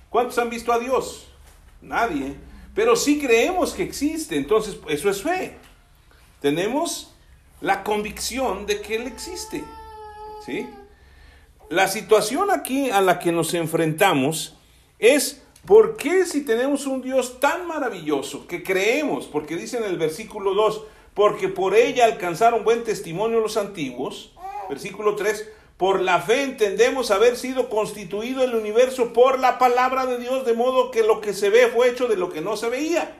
¿cuántos 0.10 0.38
han 0.38 0.50
visto 0.50 0.74
a 0.74 0.79
Dios? 0.79 1.27
Nadie. 1.82 2.36
Pero 2.74 2.96
sí 2.96 3.20
creemos 3.20 3.74
que 3.74 3.84
existe. 3.84 4.36
Entonces, 4.36 4.77
eso 4.88 5.10
es 5.10 5.22
fe. 5.22 5.58
Tenemos 6.41 7.13
la 7.62 7.84
convicción 7.84 8.65
de 8.65 8.82
que 8.82 8.96
Él 8.96 9.08
existe. 9.08 9.63
¿Sí? 10.46 10.67
La 11.70 11.88
situación 11.88 12.51
aquí 12.51 12.89
a 12.89 13.01
la 13.01 13.20
que 13.20 13.32
nos 13.32 13.53
enfrentamos 13.53 14.55
es 15.00 15.45
¿Por 15.65 15.98
qué 15.98 16.25
si 16.25 16.45
tenemos 16.45 16.86
un 16.86 17.01
Dios 17.01 17.39
tan 17.39 17.67
maravilloso 17.67 18.48
que 18.48 18.63
creemos, 18.63 19.25
porque 19.25 19.55
dice 19.55 19.77
en 19.77 19.86
el 19.86 19.98
versículo 19.98 20.53
2, 20.53 20.84
porque 21.13 21.48
por 21.48 21.75
ella 21.75 22.05
alcanzaron 22.05 22.63
buen 22.63 22.84
testimonio 22.84 23.39
los 23.39 23.57
antiguos, 23.57 24.34
versículo 24.69 25.15
3, 25.15 25.50
por 25.77 26.01
la 26.01 26.22
fe 26.22 26.43
entendemos 26.43 27.10
haber 27.10 27.36
sido 27.36 27.69
constituido 27.69 28.43
el 28.43 28.53
universo 28.53 29.12
por 29.12 29.39
la 29.39 29.57
palabra 29.57 30.05
de 30.05 30.19
Dios, 30.19 30.45
de 30.45 30.53
modo 30.53 30.91
que 30.91 31.03
lo 31.03 31.19
que 31.19 31.34
se 31.34 31.50
ve 31.50 31.67
fue 31.67 31.89
hecho 31.89 32.07
de 32.07 32.17
lo 32.17 32.29
que 32.29 32.41
no 32.41 32.57
se 32.57 32.69
veía. 32.69 33.15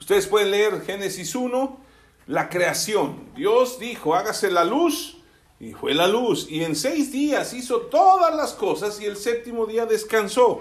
Ustedes 0.00 0.26
pueden 0.26 0.50
leer 0.50 0.80
Génesis 0.82 1.34
1, 1.34 1.80
la 2.26 2.48
creación. 2.48 3.30
Dios 3.36 3.78
dijo, 3.78 4.14
hágase 4.14 4.50
la 4.50 4.64
luz, 4.64 5.18
y 5.60 5.72
fue 5.72 5.94
la 5.94 6.06
luz. 6.06 6.46
Y 6.48 6.62
en 6.62 6.76
seis 6.76 7.12
días 7.12 7.52
hizo 7.52 7.82
todas 7.82 8.34
las 8.34 8.52
cosas 8.52 9.00
y 9.00 9.06
el 9.06 9.16
séptimo 9.16 9.66
día 9.66 9.86
descansó. 9.86 10.60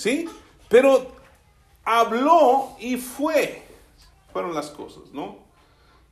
¿Sí? 0.00 0.26
Pero 0.70 1.12
habló 1.84 2.74
y 2.80 2.96
fue. 2.96 3.62
Fueron 4.32 4.54
las 4.54 4.70
cosas, 4.70 5.12
¿no? 5.12 5.36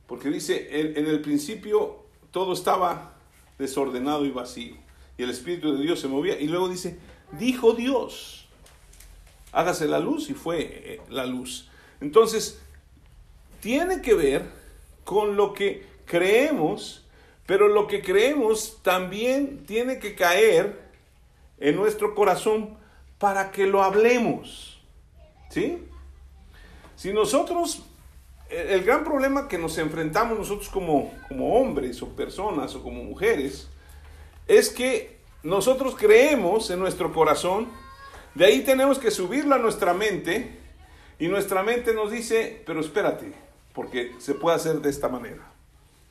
Porque 0.05 0.29
dice, 0.29 0.79
en, 0.79 1.07
el 1.07 1.21
principio 1.21 2.05
todo 2.29 2.53
estaba 2.53 3.15
desordenado 3.57 4.27
y 4.27 4.29
vacío. 4.29 4.75
Y 5.17 5.23
el 5.23 5.31
Espíritu 5.31 5.75
de 5.75 5.81
Dios 5.81 5.99
se 5.99 6.07
movía. 6.07 6.39
Y 6.39 6.45
luego 6.45 6.69
dice, 6.69 6.99
dijo 7.31 7.73
Dios, 7.73 8.45
hágase 9.53 9.87
la 9.87 9.97
luz 9.97 10.29
y 10.29 10.35
fue 10.35 10.59
eh, 10.61 11.01
la 11.09 11.25
luz. 11.25 11.67
Entonces, 11.99 12.61
tiene 13.59 14.03
que 14.03 14.13
ver 14.13 14.51
con 15.03 15.35
lo 15.35 15.51
que 15.51 15.83
creemos, 16.05 17.07
pero 17.47 17.67
lo 17.67 17.87
que 17.87 18.03
creemos 18.03 18.83
también 18.83 19.65
tiene 19.65 19.97
que 19.97 20.13
caer 20.13 20.79
en 21.57 21.75
nuestro 21.75 22.13
corazón 22.13 22.77
para 23.19 23.51
que 23.51 23.67
lo 23.67 23.83
hablemos. 23.83 24.81
¿Sí? 25.49 25.83
Si 26.95 27.13
nosotros, 27.13 27.83
el 28.49 28.83
gran 28.83 29.03
problema 29.03 29.47
que 29.47 29.57
nos 29.57 29.77
enfrentamos 29.77 30.37
nosotros 30.37 30.69
como, 30.69 31.13
como 31.27 31.55
hombres 31.59 32.01
o 32.01 32.09
personas 32.09 32.73
o 32.75 32.81
como 32.81 33.03
mujeres, 33.03 33.69
es 34.47 34.69
que 34.69 35.19
nosotros 35.43 35.95
creemos 35.97 36.69
en 36.69 36.79
nuestro 36.79 37.13
corazón, 37.13 37.69
de 38.35 38.45
ahí 38.45 38.61
tenemos 38.61 38.99
que 38.99 39.11
subirlo 39.11 39.55
a 39.55 39.59
nuestra 39.59 39.93
mente 39.93 40.57
y 41.19 41.27
nuestra 41.27 41.63
mente 41.63 41.93
nos 41.93 42.11
dice, 42.11 42.63
pero 42.65 42.79
espérate, 42.79 43.33
porque 43.73 44.13
se 44.19 44.33
puede 44.33 44.55
hacer 44.55 44.81
de 44.81 44.89
esta 44.89 45.09
manera, 45.09 45.51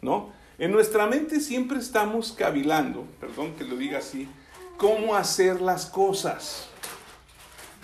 ¿no? 0.00 0.32
En 0.58 0.72
nuestra 0.72 1.06
mente 1.06 1.40
siempre 1.40 1.78
estamos 1.78 2.32
cavilando, 2.32 3.06
perdón 3.20 3.54
que 3.54 3.64
lo 3.64 3.76
diga 3.76 3.98
así, 3.98 4.28
cómo 4.76 5.14
hacer 5.14 5.60
las 5.60 5.86
cosas. 5.86 6.68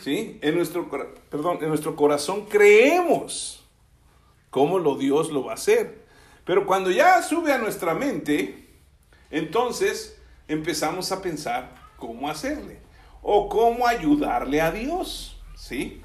En 0.06 0.54
nuestro 0.54 1.96
corazón 1.96 2.46
creemos 2.46 3.64
cómo 4.50 4.78
lo 4.78 4.96
Dios 4.96 5.30
lo 5.30 5.44
va 5.44 5.52
a 5.52 5.54
hacer. 5.54 6.04
Pero 6.44 6.66
cuando 6.66 6.90
ya 6.90 7.23
sube 7.23 7.52
a 7.52 7.58
nuestra 7.58 7.94
mente, 7.94 8.68
entonces 9.30 10.18
empezamos 10.46 11.11
a 11.11 11.23
pensar 11.23 11.75
cómo 11.96 12.28
hacerle 12.28 12.78
o 13.23 13.49
cómo 13.49 13.87
ayudarle 13.87 14.61
a 14.61 14.70
Dios, 14.70 15.40
¿sí? 15.56 16.02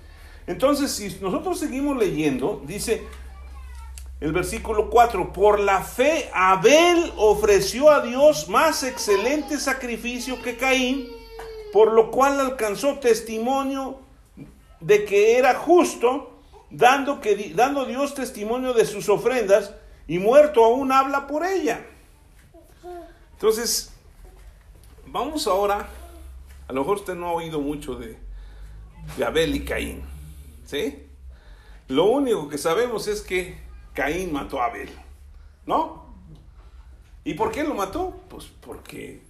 Entonces, 0.47 0.91
si 0.91 1.17
nosotros 1.21 1.59
seguimos 1.59 1.97
leyendo, 1.97 2.63
dice 2.65 3.03
el 4.21 4.31
versículo 4.31 4.89
4, 4.89 5.31
por 5.33 5.59
la 5.59 5.81
fe 5.81 6.29
Abel 6.33 7.11
ofreció 7.17 7.91
a 7.91 8.01
Dios 8.01 8.49
más 8.49 8.83
excelente 8.83 9.59
sacrificio 9.59 10.41
que 10.41 10.57
Caín, 10.57 11.07
por 11.71 11.93
lo 11.93 12.11
cual 12.11 12.39
alcanzó 12.39 12.99
testimonio 12.99 13.99
de 14.79 15.05
que 15.05 15.37
era 15.37 15.55
justo, 15.55 16.39
dando, 16.69 17.19
que, 17.21 17.53
dando 17.55 17.85
Dios 17.85 18.13
testimonio 18.13 18.73
de 18.73 18.85
sus 18.85 19.09
ofrendas, 19.09 19.73
y 20.07 20.17
muerto 20.19 20.63
aún 20.63 20.91
habla 20.91 21.27
por 21.27 21.45
ella. 21.45 21.85
Entonces, 23.33 23.93
vamos 25.05 25.47
ahora, 25.47 25.87
a 26.67 26.73
lo 26.73 26.81
mejor 26.81 26.97
usted 26.97 27.15
no 27.15 27.27
ha 27.27 27.33
oído 27.33 27.61
mucho 27.61 27.95
de, 27.95 28.17
de 29.17 29.25
Abel 29.25 29.55
y 29.55 29.63
Caín, 29.63 30.01
¿sí? 30.65 31.05
Lo 31.87 32.05
único 32.05 32.49
que 32.49 32.57
sabemos 32.57 33.07
es 33.07 33.21
que 33.21 33.57
Caín 33.93 34.33
mató 34.33 34.61
a 34.61 34.65
Abel, 34.65 34.89
¿no? 35.65 36.05
¿Y 37.23 37.33
por 37.33 37.51
qué 37.51 37.63
lo 37.63 37.75
mató? 37.75 38.19
Pues 38.29 38.45
porque, 38.61 39.21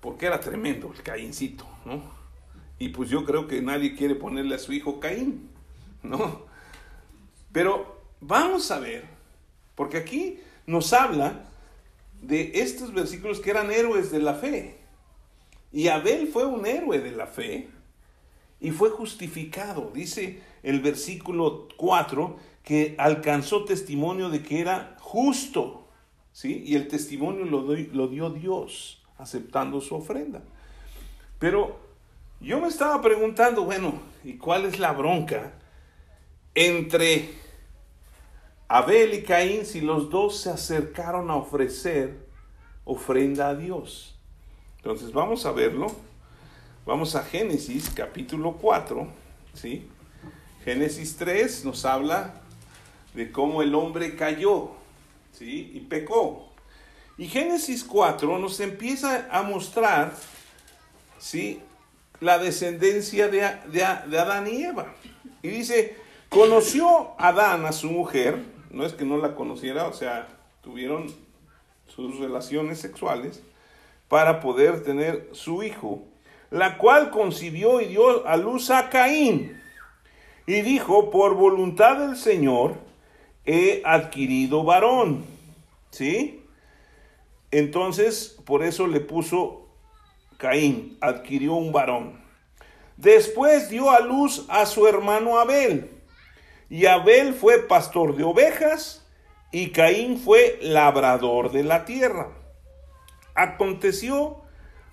porque 0.00 0.26
era 0.26 0.40
tremendo 0.40 0.92
el 0.94 1.02
Caíncito, 1.02 1.66
¿no? 1.84 2.02
Y 2.78 2.88
pues 2.88 3.10
yo 3.10 3.24
creo 3.24 3.46
que 3.46 3.60
nadie 3.60 3.94
quiere 3.94 4.14
ponerle 4.14 4.54
a 4.54 4.58
su 4.58 4.72
hijo 4.72 5.00
Caín, 5.00 5.50
¿no? 6.02 6.46
Pero 7.52 8.00
vamos 8.20 8.70
a 8.70 8.80
ver, 8.80 9.04
porque 9.74 9.98
aquí 9.98 10.38
nos 10.66 10.92
habla 10.92 11.44
de 12.22 12.52
estos 12.54 12.92
versículos 12.94 13.40
que 13.40 13.50
eran 13.50 13.70
héroes 13.70 14.10
de 14.10 14.20
la 14.20 14.34
fe. 14.34 14.78
Y 15.72 15.88
Abel 15.88 16.28
fue 16.28 16.46
un 16.46 16.66
héroe 16.66 17.00
de 17.00 17.12
la 17.12 17.26
fe 17.26 17.68
y 18.60 18.70
fue 18.70 18.90
justificado. 18.90 19.90
Dice 19.94 20.40
el 20.62 20.80
versículo 20.80 21.68
4 21.76 22.36
que 22.62 22.94
alcanzó 22.98 23.64
testimonio 23.64 24.30
de 24.30 24.42
que 24.42 24.60
era 24.60 24.96
justo. 25.00 25.88
¿sí? 26.32 26.62
Y 26.66 26.76
el 26.76 26.88
testimonio 26.88 27.44
lo, 27.44 27.62
lo 27.62 28.08
dio 28.08 28.30
Dios 28.30 28.99
aceptando 29.20 29.80
su 29.80 29.94
ofrenda. 29.94 30.42
Pero 31.38 31.78
yo 32.40 32.60
me 32.60 32.68
estaba 32.68 33.00
preguntando, 33.02 33.64
bueno, 33.64 33.94
¿y 34.24 34.34
cuál 34.38 34.64
es 34.64 34.78
la 34.78 34.92
bronca 34.92 35.52
entre 36.54 37.30
Abel 38.68 39.14
y 39.14 39.22
Caín 39.22 39.66
si 39.66 39.80
los 39.80 40.10
dos 40.10 40.36
se 40.36 40.50
acercaron 40.50 41.30
a 41.30 41.36
ofrecer 41.36 42.30
ofrenda 42.84 43.48
a 43.48 43.54
Dios. 43.54 44.16
Entonces 44.76 45.12
vamos 45.12 45.46
a 45.46 45.52
verlo. 45.52 45.88
Vamos 46.86 47.14
a 47.14 47.22
Génesis 47.22 47.90
capítulo 47.90 48.56
4, 48.60 49.06
¿sí? 49.54 49.86
Génesis 50.64 51.16
3 51.16 51.64
nos 51.64 51.84
habla 51.84 52.42
de 53.14 53.30
cómo 53.30 53.62
el 53.62 53.74
hombre 53.74 54.16
cayó, 54.16 54.70
¿sí? 55.32 55.72
Y 55.74 55.80
pecó. 55.80 56.49
Y 57.20 57.28
Génesis 57.28 57.84
4 57.84 58.38
nos 58.38 58.60
empieza 58.60 59.28
a 59.30 59.42
mostrar, 59.42 60.14
¿sí? 61.18 61.60
La 62.18 62.38
descendencia 62.38 63.28
de, 63.28 63.40
de 63.70 63.84
Adán 63.84 64.46
y 64.46 64.62
Eva. 64.62 64.94
Y 65.42 65.48
dice, 65.48 65.98
conoció 66.30 67.10
Adán 67.18 67.66
a 67.66 67.72
su 67.72 67.90
mujer, 67.90 68.42
no 68.70 68.86
es 68.86 68.94
que 68.94 69.04
no 69.04 69.18
la 69.18 69.34
conociera, 69.34 69.86
o 69.86 69.92
sea, 69.92 70.28
tuvieron 70.62 71.14
sus 71.88 72.18
relaciones 72.18 72.78
sexuales 72.78 73.42
para 74.08 74.40
poder 74.40 74.82
tener 74.82 75.28
su 75.32 75.62
hijo, 75.62 76.02
la 76.48 76.78
cual 76.78 77.10
concibió 77.10 77.82
y 77.82 77.88
dio 77.88 78.26
a 78.26 78.38
luz 78.38 78.70
a 78.70 78.88
Caín. 78.88 79.60
Y 80.46 80.62
dijo, 80.62 81.10
por 81.10 81.34
voluntad 81.34 81.98
del 81.98 82.16
Señor 82.16 82.76
he 83.44 83.82
adquirido 83.84 84.64
varón. 84.64 85.26
¿Sí? 85.90 86.39
Entonces, 87.50 88.36
por 88.44 88.62
eso 88.62 88.86
le 88.86 89.00
puso 89.00 89.68
Caín, 90.36 90.96
adquirió 91.00 91.54
un 91.54 91.72
varón. 91.72 92.20
Después 92.96 93.68
dio 93.70 93.90
a 93.90 94.00
luz 94.00 94.46
a 94.48 94.66
su 94.66 94.86
hermano 94.86 95.38
Abel. 95.38 95.90
Y 96.68 96.86
Abel 96.86 97.34
fue 97.34 97.58
pastor 97.58 98.16
de 98.16 98.24
ovejas 98.24 99.06
y 99.50 99.70
Caín 99.70 100.18
fue 100.18 100.58
labrador 100.62 101.50
de 101.50 101.64
la 101.64 101.84
tierra. 101.84 102.28
Aconteció, 103.34 104.42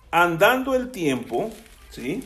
andando 0.09 0.73
el 0.73 0.91
tiempo, 0.91 1.51
¿sí? 1.89 2.23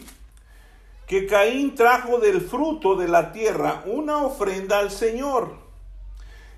que 1.12 1.28
Caín 1.28 1.76
trajo 1.76 2.20
del 2.20 2.40
fruto 2.40 2.96
de 2.96 3.10
la 3.10 3.34
tierra 3.34 3.84
una 3.86 4.24
ofrenda 4.24 4.80
al 4.80 4.92
Señor. 4.92 5.61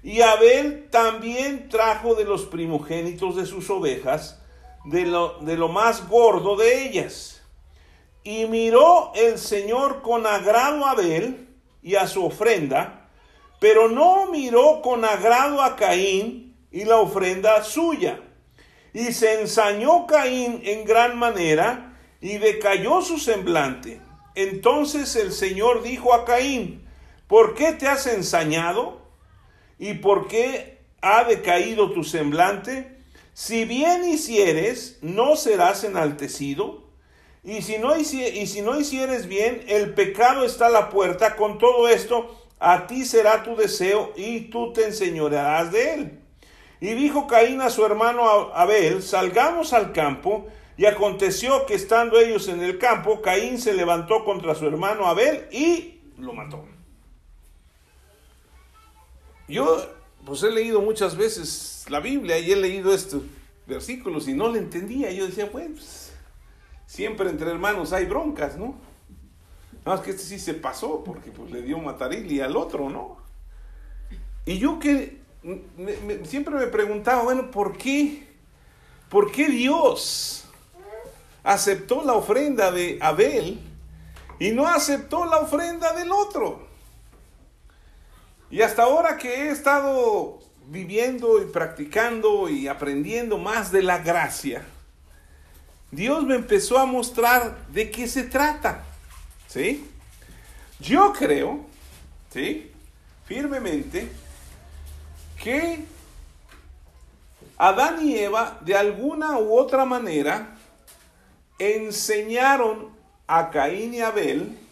Y 0.03 0.21
Abel 0.21 0.89
también 0.91 1.69
trajo 1.69 2.13
de 2.13 2.25
los 2.25 2.45
primogénitos 2.45 3.37
de 3.37 3.45
sus 3.45 3.69
ovejas, 3.69 4.41
de 4.83 5.05
lo, 5.05 5.39
de 5.39 5.55
lo 5.55 5.69
más 5.69 6.09
gordo 6.09 6.57
de 6.57 6.85
ellas. 6.85 7.41
Y 8.21 8.45
miró 8.45 9.13
el 9.15 9.39
Señor 9.39 10.01
con 10.01 10.27
agrado 10.27 10.85
a 10.85 10.91
Abel 10.91 11.47
y 11.81 11.95
a 11.95 12.05
su 12.07 12.25
ofrenda, 12.25 13.09
pero 13.61 13.87
no 13.87 14.29
miró 14.29 14.81
con 14.81 15.05
agrado 15.05 15.61
a 15.61 15.77
Caín 15.77 16.57
y 16.69 16.83
la 16.83 16.97
ofrenda 16.97 17.63
suya. 17.63 18.19
Y 18.93 19.13
se 19.13 19.39
ensañó 19.41 20.05
Caín 20.05 20.61
en 20.65 20.83
gran 20.83 21.17
manera 21.17 21.97
y 22.19 22.39
decayó 22.39 23.01
su 23.01 23.19
semblante. 23.19 24.01
Entonces 24.35 25.15
el 25.15 25.31
Señor 25.31 25.81
dijo 25.81 26.13
a 26.13 26.25
Caín, 26.25 26.85
¿por 27.27 27.55
qué 27.55 27.71
te 27.71 27.87
has 27.87 28.05
ensañado? 28.07 29.02
¿Y 29.83 29.95
por 29.95 30.29
qué 30.29 30.77
ha 31.01 31.25
decaído 31.25 31.91
tu 31.91 32.05
semblante? 32.05 32.95
Si 33.33 33.65
bien 33.65 34.05
hicieres, 34.05 34.97
no 35.01 35.35
serás 35.35 35.83
enaltecido. 35.83 36.85
Y 37.43 37.63
si, 37.63 37.79
no, 37.79 37.97
y 37.97 38.05
si 38.05 38.61
no 38.61 38.79
hicieres 38.79 39.27
bien, 39.27 39.65
el 39.67 39.93
pecado 39.93 40.45
está 40.45 40.67
a 40.67 40.69
la 40.69 40.89
puerta. 40.89 41.35
Con 41.35 41.57
todo 41.57 41.89
esto, 41.89 42.33
a 42.61 42.87
ti 42.87 43.03
será 43.03 43.43
tu 43.43 43.57
deseo 43.57 44.13
y 44.15 44.49
tú 44.51 44.71
te 44.71 44.85
enseñorearás 44.85 45.73
de 45.73 45.93
él. 45.95 46.19
Y 46.79 46.93
dijo 46.93 47.27
Caín 47.27 47.59
a 47.59 47.69
su 47.69 47.85
hermano 47.85 48.53
Abel, 48.53 49.03
salgamos 49.03 49.73
al 49.73 49.91
campo. 49.91 50.47
Y 50.77 50.85
aconteció 50.85 51.65
que 51.65 51.73
estando 51.73 52.21
ellos 52.21 52.47
en 52.47 52.63
el 52.63 52.77
campo, 52.77 53.21
Caín 53.21 53.59
se 53.59 53.73
levantó 53.73 54.23
contra 54.23 54.55
su 54.55 54.65
hermano 54.65 55.07
Abel 55.07 55.45
y 55.51 55.99
lo 56.17 56.31
mató. 56.31 56.72
Yo 59.53 59.87
pues 60.25 60.41
he 60.41 60.49
leído 60.49 60.81
muchas 60.81 61.15
veces 61.15 61.85
la 61.87 61.99
Biblia 61.99 62.39
y 62.39 62.51
he 62.51 62.55
leído 62.55 62.91
estos 62.91 63.21
versículos 63.67 64.27
y 64.27 64.33
no 64.33 64.51
le 64.51 64.57
entendía. 64.57 65.11
Yo 65.11 65.27
decía, 65.27 65.51
pues 65.51 66.11
siempre 66.87 67.29
entre 67.29 67.51
hermanos 67.51 67.93
hay 67.93 68.05
broncas, 68.05 68.57
¿no? 68.57 68.73
Nada 69.85 69.97
más 69.97 70.01
que 70.01 70.09
este 70.09 70.23
sí 70.23 70.39
se 70.39 70.55
pasó 70.55 71.03
porque 71.03 71.29
pues 71.29 71.51
le 71.51 71.61
dio 71.61 71.77
matarili 71.77 72.39
al 72.39 72.57
otro, 72.57 72.89
¿no? 72.89 73.17
Y 74.47 74.57
yo 74.57 74.79
que 74.79 75.21
siempre 76.23 76.55
me 76.55 76.65
preguntaba, 76.65 77.21
bueno, 77.21 77.51
¿por 77.51 77.77
qué? 77.77 78.27
¿Por 79.07 79.31
qué 79.31 79.49
Dios 79.49 80.45
aceptó 81.43 82.03
la 82.03 82.13
ofrenda 82.13 82.71
de 82.71 82.97
Abel 82.99 83.59
y 84.39 84.49
no 84.49 84.65
aceptó 84.67 85.25
la 85.25 85.37
ofrenda 85.37 85.93
del 85.93 86.11
otro? 86.11 86.72
Y 88.53 88.61
hasta 88.61 88.83
ahora 88.83 89.17
que 89.17 89.33
he 89.33 89.49
estado 89.49 90.37
viviendo 90.67 91.41
y 91.41 91.45
practicando 91.45 92.47
y 92.47 92.67
aprendiendo 92.67 93.39
más 93.39 93.71
de 93.71 93.81
la 93.81 93.97
gracia, 93.97 94.63
Dios 95.89 96.23
me 96.23 96.35
empezó 96.35 96.77
a 96.77 96.85
mostrar 96.85 97.65
de 97.69 97.89
qué 97.89 98.07
se 98.07 98.21
trata. 98.21 98.83
¿Sí? 99.47 99.89
Yo 100.79 101.13
creo, 101.13 101.65
¿sí? 102.31 102.69
Firmemente, 103.25 104.07
que 105.43 105.85
Adán 107.57 108.07
y 108.07 108.19
Eva, 108.19 108.59
de 108.61 108.77
alguna 108.77 109.39
u 109.39 109.57
otra 109.57 109.83
manera, 109.83 110.55
enseñaron 111.57 112.89
a 113.25 113.49
Caín 113.49 113.95
y 113.95 114.01
Abel 114.01 114.62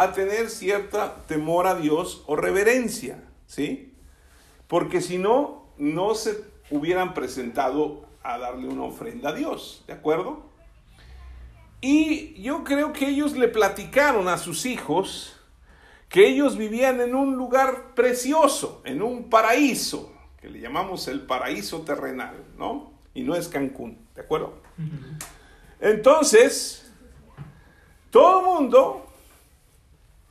a 0.00 0.12
tener 0.12 0.48
cierta 0.48 1.26
temor 1.26 1.66
a 1.66 1.74
Dios 1.74 2.24
o 2.26 2.34
reverencia, 2.34 3.22
¿sí? 3.46 3.92
Porque 4.66 5.02
si 5.02 5.18
no, 5.18 5.66
no 5.76 6.14
se 6.14 6.42
hubieran 6.70 7.12
presentado 7.12 8.08
a 8.22 8.38
darle 8.38 8.66
una 8.66 8.84
ofrenda 8.84 9.28
a 9.28 9.34
Dios, 9.34 9.84
¿de 9.86 9.92
acuerdo? 9.92 10.46
Y 11.82 12.40
yo 12.40 12.64
creo 12.64 12.94
que 12.94 13.08
ellos 13.08 13.36
le 13.36 13.48
platicaron 13.48 14.28
a 14.28 14.38
sus 14.38 14.64
hijos 14.64 15.36
que 16.08 16.26
ellos 16.26 16.56
vivían 16.56 17.02
en 17.02 17.14
un 17.14 17.36
lugar 17.36 17.94
precioso, 17.94 18.80
en 18.86 19.02
un 19.02 19.28
paraíso, 19.28 20.14
que 20.40 20.48
le 20.48 20.60
llamamos 20.60 21.08
el 21.08 21.20
paraíso 21.20 21.82
terrenal, 21.82 22.42
¿no? 22.56 22.94
Y 23.12 23.22
no 23.22 23.34
es 23.34 23.48
Cancún, 23.48 23.98
¿de 24.14 24.22
acuerdo? 24.22 24.62
Entonces, 25.78 26.90
todo 28.10 28.40
el 28.40 28.46
mundo 28.46 29.09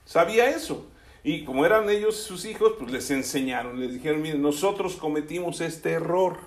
sabía 0.09 0.49
eso. 0.49 0.87
Y 1.23 1.45
como 1.45 1.67
eran 1.67 1.87
ellos 1.87 2.15
sus 2.15 2.45
hijos, 2.45 2.73
pues 2.79 2.91
les 2.91 3.11
enseñaron, 3.11 3.79
les 3.79 3.93
dijeron, 3.93 4.23
miren, 4.23 4.41
nosotros 4.41 4.95
cometimos 4.95 5.61
este 5.61 5.91
error. 5.91 6.39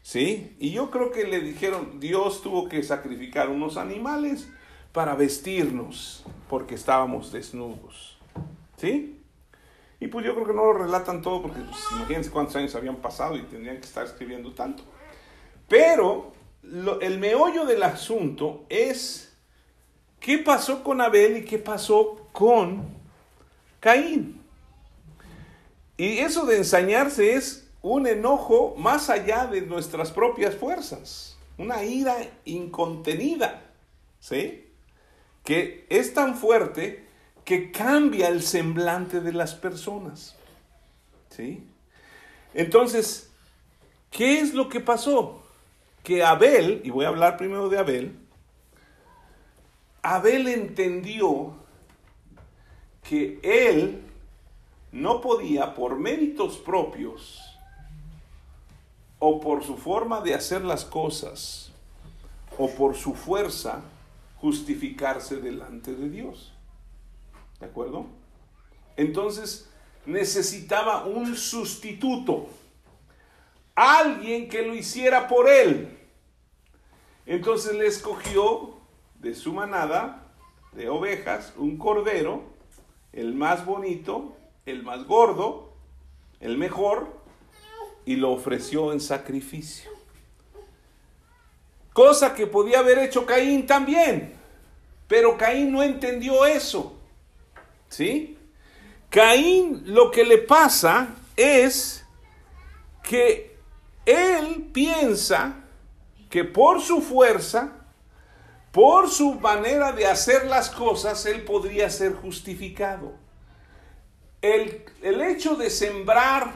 ¿Sí? 0.00 0.56
Y 0.58 0.70
yo 0.70 0.90
creo 0.90 1.12
que 1.12 1.24
le 1.24 1.40
dijeron, 1.40 2.00
Dios 2.00 2.40
tuvo 2.42 2.66
que 2.66 2.82
sacrificar 2.82 3.50
unos 3.50 3.76
animales 3.76 4.48
para 4.92 5.14
vestirnos, 5.14 6.24
porque 6.48 6.76
estábamos 6.76 7.30
desnudos. 7.30 8.16
¿Sí? 8.78 9.20
Y 10.00 10.06
pues 10.06 10.24
yo 10.24 10.34
creo 10.34 10.46
que 10.46 10.54
no 10.54 10.64
lo 10.64 10.72
relatan 10.72 11.20
todo, 11.20 11.42
porque 11.42 11.60
pues, 11.60 11.78
imagínense 11.92 12.30
cuántos 12.30 12.56
años 12.56 12.74
habían 12.74 12.96
pasado 12.96 13.36
y 13.36 13.42
tendrían 13.42 13.76
que 13.76 13.86
estar 13.86 14.06
escribiendo 14.06 14.52
tanto. 14.52 14.82
Pero 15.68 16.32
el 17.02 17.18
meollo 17.18 17.66
del 17.66 17.82
asunto 17.82 18.64
es 18.70 19.27
qué 20.20 20.38
pasó 20.38 20.82
con 20.82 21.00
Abel 21.00 21.38
y 21.38 21.44
qué 21.44 21.58
pasó 21.58 22.28
con 22.32 22.86
Caín. 23.80 24.40
Y 25.96 26.18
eso 26.18 26.46
de 26.46 26.58
ensañarse 26.58 27.34
es 27.34 27.68
un 27.82 28.06
enojo 28.06 28.74
más 28.76 29.10
allá 29.10 29.46
de 29.46 29.62
nuestras 29.62 30.10
propias 30.10 30.54
fuerzas, 30.54 31.36
una 31.56 31.84
ira 31.84 32.16
incontenida, 32.44 33.62
¿sí? 34.20 34.70
Que 35.44 35.86
es 35.88 36.14
tan 36.14 36.36
fuerte 36.36 37.06
que 37.44 37.72
cambia 37.72 38.28
el 38.28 38.42
semblante 38.42 39.20
de 39.20 39.32
las 39.32 39.54
personas, 39.54 40.36
¿sí? 41.30 41.64
Entonces, 42.54 43.30
¿qué 44.10 44.40
es 44.40 44.54
lo 44.54 44.68
que 44.68 44.80
pasó? 44.80 45.42
Que 46.02 46.22
Abel, 46.22 46.82
y 46.84 46.90
voy 46.90 47.06
a 47.06 47.08
hablar 47.08 47.36
primero 47.36 47.68
de 47.68 47.78
Abel, 47.78 48.18
Abel 50.14 50.48
entendió 50.48 51.52
que 53.02 53.38
él 53.42 54.02
no 54.90 55.20
podía 55.20 55.74
por 55.74 55.98
méritos 55.98 56.56
propios 56.56 57.58
o 59.18 59.38
por 59.38 59.62
su 59.62 59.76
forma 59.76 60.22
de 60.22 60.34
hacer 60.34 60.64
las 60.64 60.86
cosas 60.86 61.72
o 62.56 62.70
por 62.70 62.96
su 62.96 63.14
fuerza 63.14 63.82
justificarse 64.38 65.36
delante 65.36 65.94
de 65.94 66.08
Dios. 66.08 66.54
¿De 67.60 67.66
acuerdo? 67.66 68.06
Entonces 68.96 69.68
necesitaba 70.06 71.04
un 71.04 71.36
sustituto, 71.36 72.48
alguien 73.74 74.48
que 74.48 74.62
lo 74.62 74.74
hiciera 74.74 75.28
por 75.28 75.50
él. 75.50 75.98
Entonces 77.26 77.74
le 77.74 77.86
escogió 77.86 78.77
de 79.18 79.34
su 79.34 79.52
manada 79.52 80.24
de 80.72 80.88
ovejas 80.88 81.52
un 81.56 81.76
cordero, 81.76 82.44
el 83.12 83.34
más 83.34 83.64
bonito, 83.64 84.36
el 84.66 84.82
más 84.82 85.04
gordo, 85.06 85.72
el 86.40 86.58
mejor, 86.58 87.18
y 88.04 88.16
lo 88.16 88.30
ofreció 88.30 88.92
en 88.92 89.00
sacrificio. 89.00 89.90
Cosa 91.92 92.34
que 92.34 92.46
podía 92.46 92.78
haber 92.78 92.98
hecho 92.98 93.26
Caín 93.26 93.66
también, 93.66 94.34
pero 95.08 95.36
Caín 95.36 95.72
no 95.72 95.82
entendió 95.82 96.46
eso. 96.46 96.94
¿Sí? 97.88 98.38
Caín 99.10 99.82
lo 99.86 100.10
que 100.10 100.24
le 100.24 100.38
pasa 100.38 101.08
es 101.36 102.04
que 103.02 103.56
él 104.06 104.70
piensa 104.72 105.56
que 106.30 106.44
por 106.44 106.80
su 106.80 107.00
fuerza, 107.00 107.77
por 108.78 109.10
su 109.10 109.34
manera 109.40 109.90
de 109.90 110.06
hacer 110.06 110.46
las 110.46 110.70
cosas, 110.70 111.26
él 111.26 111.42
podría 111.42 111.90
ser 111.90 112.12
justificado. 112.14 113.12
El, 114.40 114.84
el 115.02 115.20
hecho 115.20 115.56
de 115.56 115.68
sembrar 115.68 116.52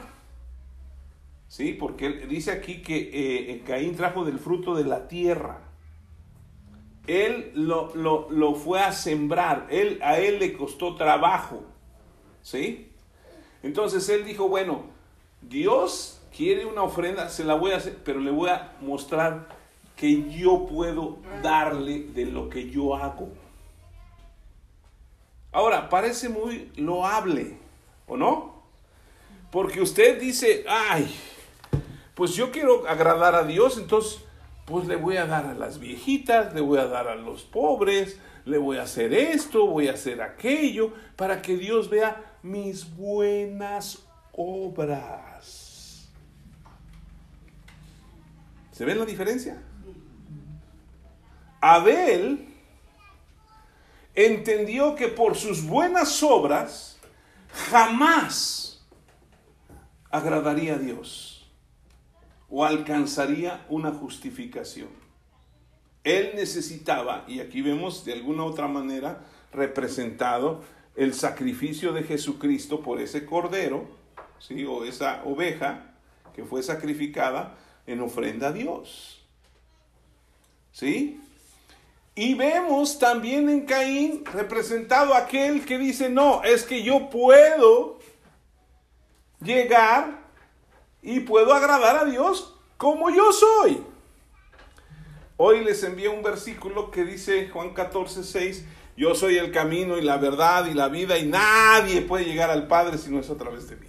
¿sí? 1.49 1.73
Porque 1.73 2.09
dice 2.27 2.51
aquí 2.51 2.81
que 2.81 3.09
eh, 3.51 3.61
Caín 3.67 3.97
trajo 3.97 4.23
del 4.23 4.39
fruto 4.39 4.73
de 4.73 4.85
la 4.85 5.09
tierra. 5.09 5.59
Él 7.07 7.51
lo, 7.55 8.55
fue 8.55 8.79
a 8.79 8.93
sembrar, 8.93 9.67
él, 9.69 9.99
a 10.01 10.17
él 10.17 10.39
le 10.39 10.53
costó 10.53 10.95
trabajo, 10.95 11.61
¿sí? 12.41 12.89
Entonces 13.63 14.07
él 14.07 14.23
dijo, 14.23 14.47
bueno, 14.47 14.83
Dios 15.41 16.21
quiere 16.33 16.65
una 16.65 16.83
ofrenda, 16.83 17.27
se 17.27 17.43
la 17.43 17.55
voy 17.55 17.71
a 17.71 17.77
hacer, 17.77 17.97
pero 18.05 18.21
le 18.21 18.31
voy 18.31 18.49
a 18.49 18.77
mostrar 18.79 19.62
que 19.95 20.29
yo 20.31 20.65
puedo 20.65 21.17
darle 21.41 22.07
de 22.13 22.25
lo 22.25 22.49
que 22.49 22.69
yo 22.69 22.95
hago. 22.95 23.29
Ahora, 25.51 25.87
parece 25.89 26.29
muy 26.29 26.71
loable, 26.75 27.57
¿o 28.07 28.17
no? 28.17 28.63
Porque 29.51 29.81
usted 29.81 30.19
dice, 30.19 30.65
ay, 30.67 31.13
pues 32.15 32.33
yo 32.33 32.51
quiero 32.51 32.87
agradar 32.87 33.35
a 33.35 33.43
Dios, 33.43 33.77
entonces 33.77 34.19
pues 34.65 34.87
le 34.87 34.95
voy 34.95 35.17
a 35.17 35.25
dar 35.25 35.45
a 35.45 35.53
las 35.53 35.79
viejitas, 35.79 36.53
le 36.53 36.61
voy 36.61 36.79
a 36.79 36.87
dar 36.87 37.07
a 37.07 37.15
los 37.15 37.43
pobres, 37.43 38.19
le 38.45 38.57
voy 38.57 38.77
a 38.77 38.83
hacer 38.83 39.13
esto, 39.13 39.67
voy 39.67 39.89
a 39.89 39.93
hacer 39.93 40.21
aquello, 40.21 40.93
para 41.15 41.41
que 41.41 41.55
Dios 41.57 41.89
vea 41.89 42.37
mis 42.41 42.95
buenas 42.95 44.03
obras. 44.31 46.09
¿Se 48.71 48.85
ven 48.85 48.97
la 48.97 49.05
diferencia? 49.05 49.61
Abel 51.65 52.45
entendió 54.13 54.95
que 54.95 55.07
por 55.07 55.37
sus 55.37 55.65
buenas 55.65 56.21
obras 56.21 56.99
jamás 57.69 58.85
agradaría 60.11 60.73
a 60.73 60.77
Dios 60.77 61.49
o 62.49 62.65
alcanzaría 62.65 63.65
una 63.69 63.93
justificación. 63.93 64.89
Él 66.03 66.31
necesitaba, 66.35 67.23
y 67.29 67.39
aquí 67.39 67.61
vemos 67.61 68.03
de 68.03 68.11
alguna 68.11 68.43
otra 68.43 68.67
manera 68.67 69.23
representado 69.53 70.65
el 70.97 71.13
sacrificio 71.13 71.93
de 71.93 72.03
Jesucristo 72.03 72.81
por 72.81 72.99
ese 72.99 73.25
cordero, 73.25 73.87
¿sí? 74.37 74.65
o 74.65 74.83
esa 74.83 75.23
oveja 75.23 75.95
que 76.35 76.43
fue 76.43 76.61
sacrificada 76.61 77.55
en 77.87 78.01
ofrenda 78.01 78.49
a 78.49 78.51
Dios. 78.51 79.25
¿Sí? 80.73 81.22
Y 82.15 82.35
vemos 82.35 82.99
también 82.99 83.49
en 83.49 83.65
Caín 83.65 84.23
representado 84.25 85.15
aquel 85.15 85.65
que 85.65 85.79
dice, 85.79 86.09
no, 86.09 86.43
es 86.43 86.63
que 86.63 86.83
yo 86.83 87.09
puedo 87.09 87.99
llegar 89.41 90.23
y 91.01 91.21
puedo 91.21 91.53
agradar 91.53 91.97
a 91.97 92.05
Dios 92.05 92.55
como 92.77 93.09
yo 93.09 93.31
soy. 93.33 93.83
Hoy 95.37 95.63
les 95.63 95.83
envié 95.83 96.07
un 96.07 96.21
versículo 96.21 96.91
que 96.91 97.03
dice 97.03 97.49
Juan 97.49 97.73
14, 97.73 98.23
6, 98.23 98.65
yo 98.95 99.15
soy 99.15 99.37
el 99.37 99.51
camino 99.51 99.97
y 99.97 100.01
la 100.01 100.17
verdad 100.17 100.67
y 100.67 100.75
la 100.75 100.89
vida 100.89 101.17
y 101.17 101.25
nadie 101.25 102.01
puede 102.01 102.25
llegar 102.25 102.51
al 102.51 102.67
Padre 102.67 102.99
si 102.99 103.09
no 103.09 103.19
es 103.19 103.29
a 103.31 103.37
través 103.37 103.67
de 103.67 103.75
mí. 103.77 103.87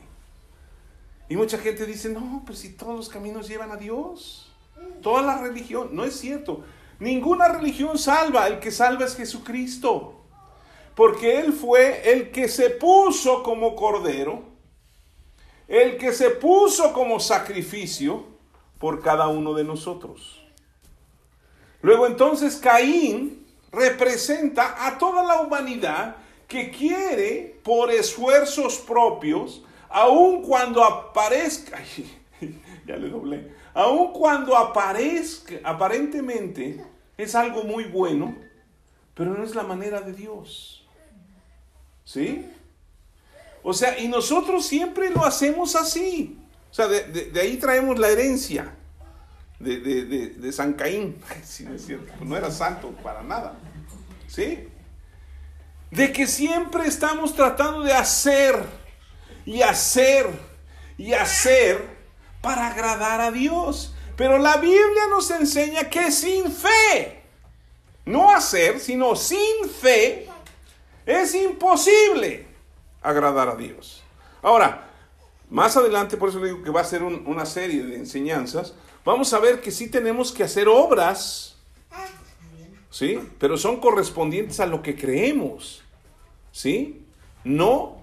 Y 1.29 1.37
mucha 1.37 1.59
gente 1.59 1.85
dice, 1.85 2.09
no, 2.09 2.43
pero 2.47 2.57
si 2.57 2.73
todos 2.73 2.97
los 2.97 3.09
caminos 3.11 3.49
llevan 3.49 3.71
a 3.71 3.77
Dios, 3.77 4.51
toda 5.03 5.21
la 5.21 5.43
religión, 5.43 5.91
no 5.93 6.05
es 6.05 6.19
cierto. 6.19 6.65
Ninguna 7.05 7.49
religión 7.49 7.99
salva, 7.99 8.47
el 8.47 8.59
que 8.59 8.71
salva 8.71 9.05
es 9.05 9.14
Jesucristo. 9.14 10.23
Porque 10.95 11.38
Él 11.40 11.53
fue 11.53 12.12
el 12.12 12.31
que 12.31 12.49
se 12.49 12.71
puso 12.71 13.43
como 13.43 13.77
cordero 13.77 14.55
el 15.69 15.97
que 15.97 16.12
se 16.12 16.31
puso 16.31 16.93
como 16.93 17.21
sacrificio 17.21 18.25
por 18.79 19.03
cada 19.03 19.29
uno 19.29 19.55
de 19.55 19.64
nosotros. 19.64 20.43
Luego 21.81 22.07
entonces 22.07 22.57
Caín 22.57 23.47
representa 23.73 24.87
a 24.87 24.99
toda 24.99 25.23
la 25.23 25.40
humanidad 25.40 26.17
que 26.47 26.71
quiere 26.71 27.61
por 27.62 27.90
esfuerzos 27.90 28.79
propios, 28.79 29.64
aun 29.88 30.43
cuando 30.43 30.85
aparezca, 30.85 31.79
ya 32.87 32.97
le 32.97 33.09
doblé, 33.09 33.53
aun 33.73 34.12
cuando 34.12 34.57
aparezca, 34.57 35.57
aparentemente 35.64 36.85
es 37.16 37.35
algo 37.35 37.64
muy 37.64 37.85
bueno, 37.85 38.37
pero 39.14 39.35
no 39.35 39.44
es 39.44 39.55
la 39.55 39.62
manera 39.62 40.00
de 40.00 40.12
Dios. 40.12 40.87
¿Sí? 42.05 42.50
O 43.62 43.72
sea, 43.72 43.98
y 43.98 44.09
nosotros 44.09 44.66
siempre 44.66 45.11
lo 45.11 45.24
hacemos 45.24 45.74
así. 45.74 46.38
O 46.70 46.74
sea, 46.74 46.87
de, 46.87 47.40
ahí 47.40 47.57
traemos 47.57 47.98
la 47.98 48.09
herencia 48.09 48.74
de, 49.59 50.53
San 50.53 50.74
Caín. 50.74 51.16
no 51.61 51.74
es 51.74 51.87
cierto, 51.87 52.12
no 52.24 52.37
era 52.37 52.50
santo 52.50 52.90
para 53.03 53.22
nada. 53.22 53.55
¿Sí? 54.27 54.68
De 55.90 56.12
que 56.12 56.27
siempre 56.27 56.87
estamos 56.87 57.35
tratando 57.35 57.83
de 57.83 57.92
hacer 57.92 58.57
y 59.46 59.62
hacer 59.62 60.27
y 60.98 61.12
hacer 61.12 61.81
para 62.42 62.68
agradar 62.68 63.20
a 63.20 63.31
Dios. 63.31 63.94
Pero 64.16 64.38
la 64.38 64.57
Biblia 64.59 65.09
nos 65.11 65.31
enseña 65.31 65.90
que 65.90 66.12
sin 66.12 66.50
fe, 66.50 67.22
no 68.05 68.31
hacer, 68.31 68.79
sino 68.79 69.16
sin 69.16 69.68
fe, 69.68 70.29
es 71.05 71.35
imposible 71.35 72.46
agradar 73.03 73.48
a 73.48 73.57
Dios. 73.57 74.03
Ahora, 74.42 74.88
más 75.50 75.77
adelante, 75.77 76.16
por 76.16 76.29
eso 76.29 76.40
digo 76.40 76.62
que 76.62 76.70
va 76.70 76.81
a 76.81 76.85
ser 76.85 77.03
una 77.03 77.46
serie 77.46 77.83
de 77.85 77.96
enseñanzas, 77.96 78.74
vamos 79.05 79.33
a 79.33 79.38
ver 79.38 79.61
que 79.61 79.70
sí 79.70 79.88
tenemos 79.88 80.33
que 80.33 80.44
hacer 80.44 80.68
obras, 80.68 81.57
¿sí? 82.90 83.20
Pero 83.38 83.57
son 83.57 83.81
correspondientes 83.81 84.61
a 84.61 84.66
lo 84.66 84.83
que 84.83 84.96
creemos, 84.96 85.83
¿sí? 86.53 87.05
No 87.42 87.98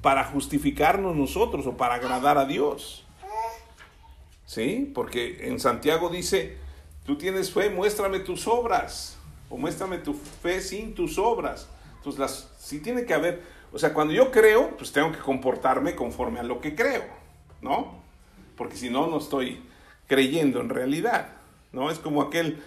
para 0.00 0.24
justificarnos 0.24 1.16
nosotros 1.16 1.66
o 1.66 1.76
para 1.76 1.94
agradar 1.94 2.38
a 2.38 2.44
Dios. 2.44 3.03
¿Sí? 4.54 4.90
Porque 4.94 5.48
en 5.48 5.58
Santiago 5.58 6.10
dice, 6.10 6.58
Tú 7.04 7.16
tienes 7.16 7.52
fe, 7.52 7.68
muéstrame 7.68 8.20
tus 8.20 8.46
obras. 8.46 9.16
O 9.50 9.58
muéstrame 9.58 9.98
tu 9.98 10.14
fe 10.14 10.60
sin 10.60 10.94
tus 10.94 11.18
obras. 11.18 11.68
Entonces, 11.98 12.18
las, 12.18 12.50
si 12.58 12.80
tiene 12.80 13.04
que 13.04 13.14
haber, 13.14 13.42
o 13.72 13.78
sea, 13.78 13.92
cuando 13.92 14.14
yo 14.14 14.30
creo, 14.30 14.76
pues 14.76 14.90
tengo 14.92 15.12
que 15.12 15.18
comportarme 15.18 15.94
conforme 15.94 16.40
a 16.40 16.42
lo 16.42 16.60
que 16.60 16.74
creo, 16.74 17.04
¿no? 17.60 18.02
Porque 18.56 18.76
si 18.76 18.88
no, 18.88 19.06
no 19.06 19.18
estoy 19.18 19.62
creyendo 20.06 20.60
en 20.60 20.70
realidad, 20.70 21.28
¿no? 21.72 21.90
Es 21.90 21.98
como 21.98 22.22
aquel 22.22 22.62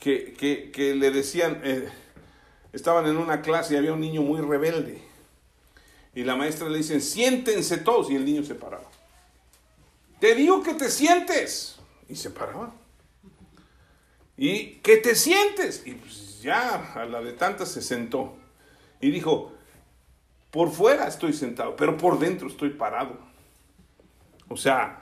que, 0.00 0.34
que, 0.72 0.94
le 0.94 1.10
decían, 1.10 1.60
eh, 1.62 1.88
estaban 2.72 3.06
en 3.06 3.18
una 3.18 3.42
clase 3.42 3.74
y 3.74 3.76
había 3.76 3.92
un 3.92 4.00
niño 4.00 4.22
muy 4.22 4.40
rebelde. 4.40 5.02
Y 6.14 6.24
la 6.24 6.34
maestra 6.34 6.68
le 6.68 6.78
dice, 6.78 7.00
siéntense 7.00 7.76
todos. 7.78 8.10
Y 8.10 8.16
el 8.16 8.24
niño 8.24 8.42
se 8.42 8.54
paraba. 8.54 8.91
Te 10.22 10.36
digo 10.36 10.62
que 10.62 10.74
te 10.74 10.88
sientes. 10.88 11.80
Y 12.08 12.14
se 12.14 12.30
paraba. 12.30 12.72
Y 14.36 14.74
que 14.74 14.98
te 14.98 15.16
sientes. 15.16 15.82
Y 15.84 15.94
pues 15.94 16.40
ya 16.40 16.92
a 16.94 17.06
la 17.06 17.20
de 17.20 17.32
tantas 17.32 17.72
se 17.72 17.82
sentó. 17.82 18.36
Y 19.00 19.10
dijo, 19.10 19.50
por 20.52 20.70
fuera 20.70 21.08
estoy 21.08 21.32
sentado, 21.32 21.74
pero 21.74 21.96
por 21.96 22.20
dentro 22.20 22.46
estoy 22.46 22.70
parado. 22.70 23.18
O 24.48 24.56
sea, 24.56 25.00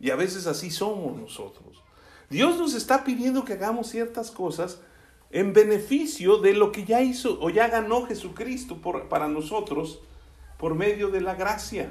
y 0.00 0.10
a 0.10 0.16
veces 0.16 0.48
así 0.48 0.68
somos 0.68 1.16
nosotros. 1.16 1.80
Dios 2.28 2.58
nos 2.58 2.74
está 2.74 3.04
pidiendo 3.04 3.44
que 3.44 3.52
hagamos 3.52 3.86
ciertas 3.86 4.32
cosas 4.32 4.80
en 5.30 5.52
beneficio 5.52 6.38
de 6.38 6.54
lo 6.54 6.72
que 6.72 6.84
ya 6.84 7.02
hizo 7.02 7.38
o 7.40 7.50
ya 7.50 7.68
ganó 7.68 8.04
Jesucristo 8.06 8.78
por, 8.78 9.08
para 9.08 9.28
nosotros 9.28 10.00
por 10.58 10.74
medio 10.74 11.10
de 11.10 11.20
la 11.20 11.36
gracia. 11.36 11.88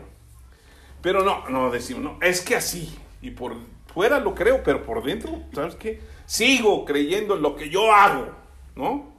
Pero 1.03 1.21
no, 1.21 1.47
no 1.49 1.69
decimos, 1.69 2.01
no, 2.01 2.17
es 2.21 2.39
que 2.39 2.55
así. 2.55 2.97
Y 3.21 3.31
por 3.31 3.57
fuera 3.93 4.19
lo 4.19 4.33
creo, 4.33 4.63
pero 4.63 4.83
por 4.83 5.03
dentro, 5.03 5.43
¿sabes 5.53 5.75
qué? 5.75 6.01
Sigo 6.25 6.85
creyendo 6.85 7.35
en 7.35 7.41
lo 7.41 7.57
que 7.57 7.69
yo 7.69 7.93
hago, 7.93 8.29
¿no? 8.73 9.11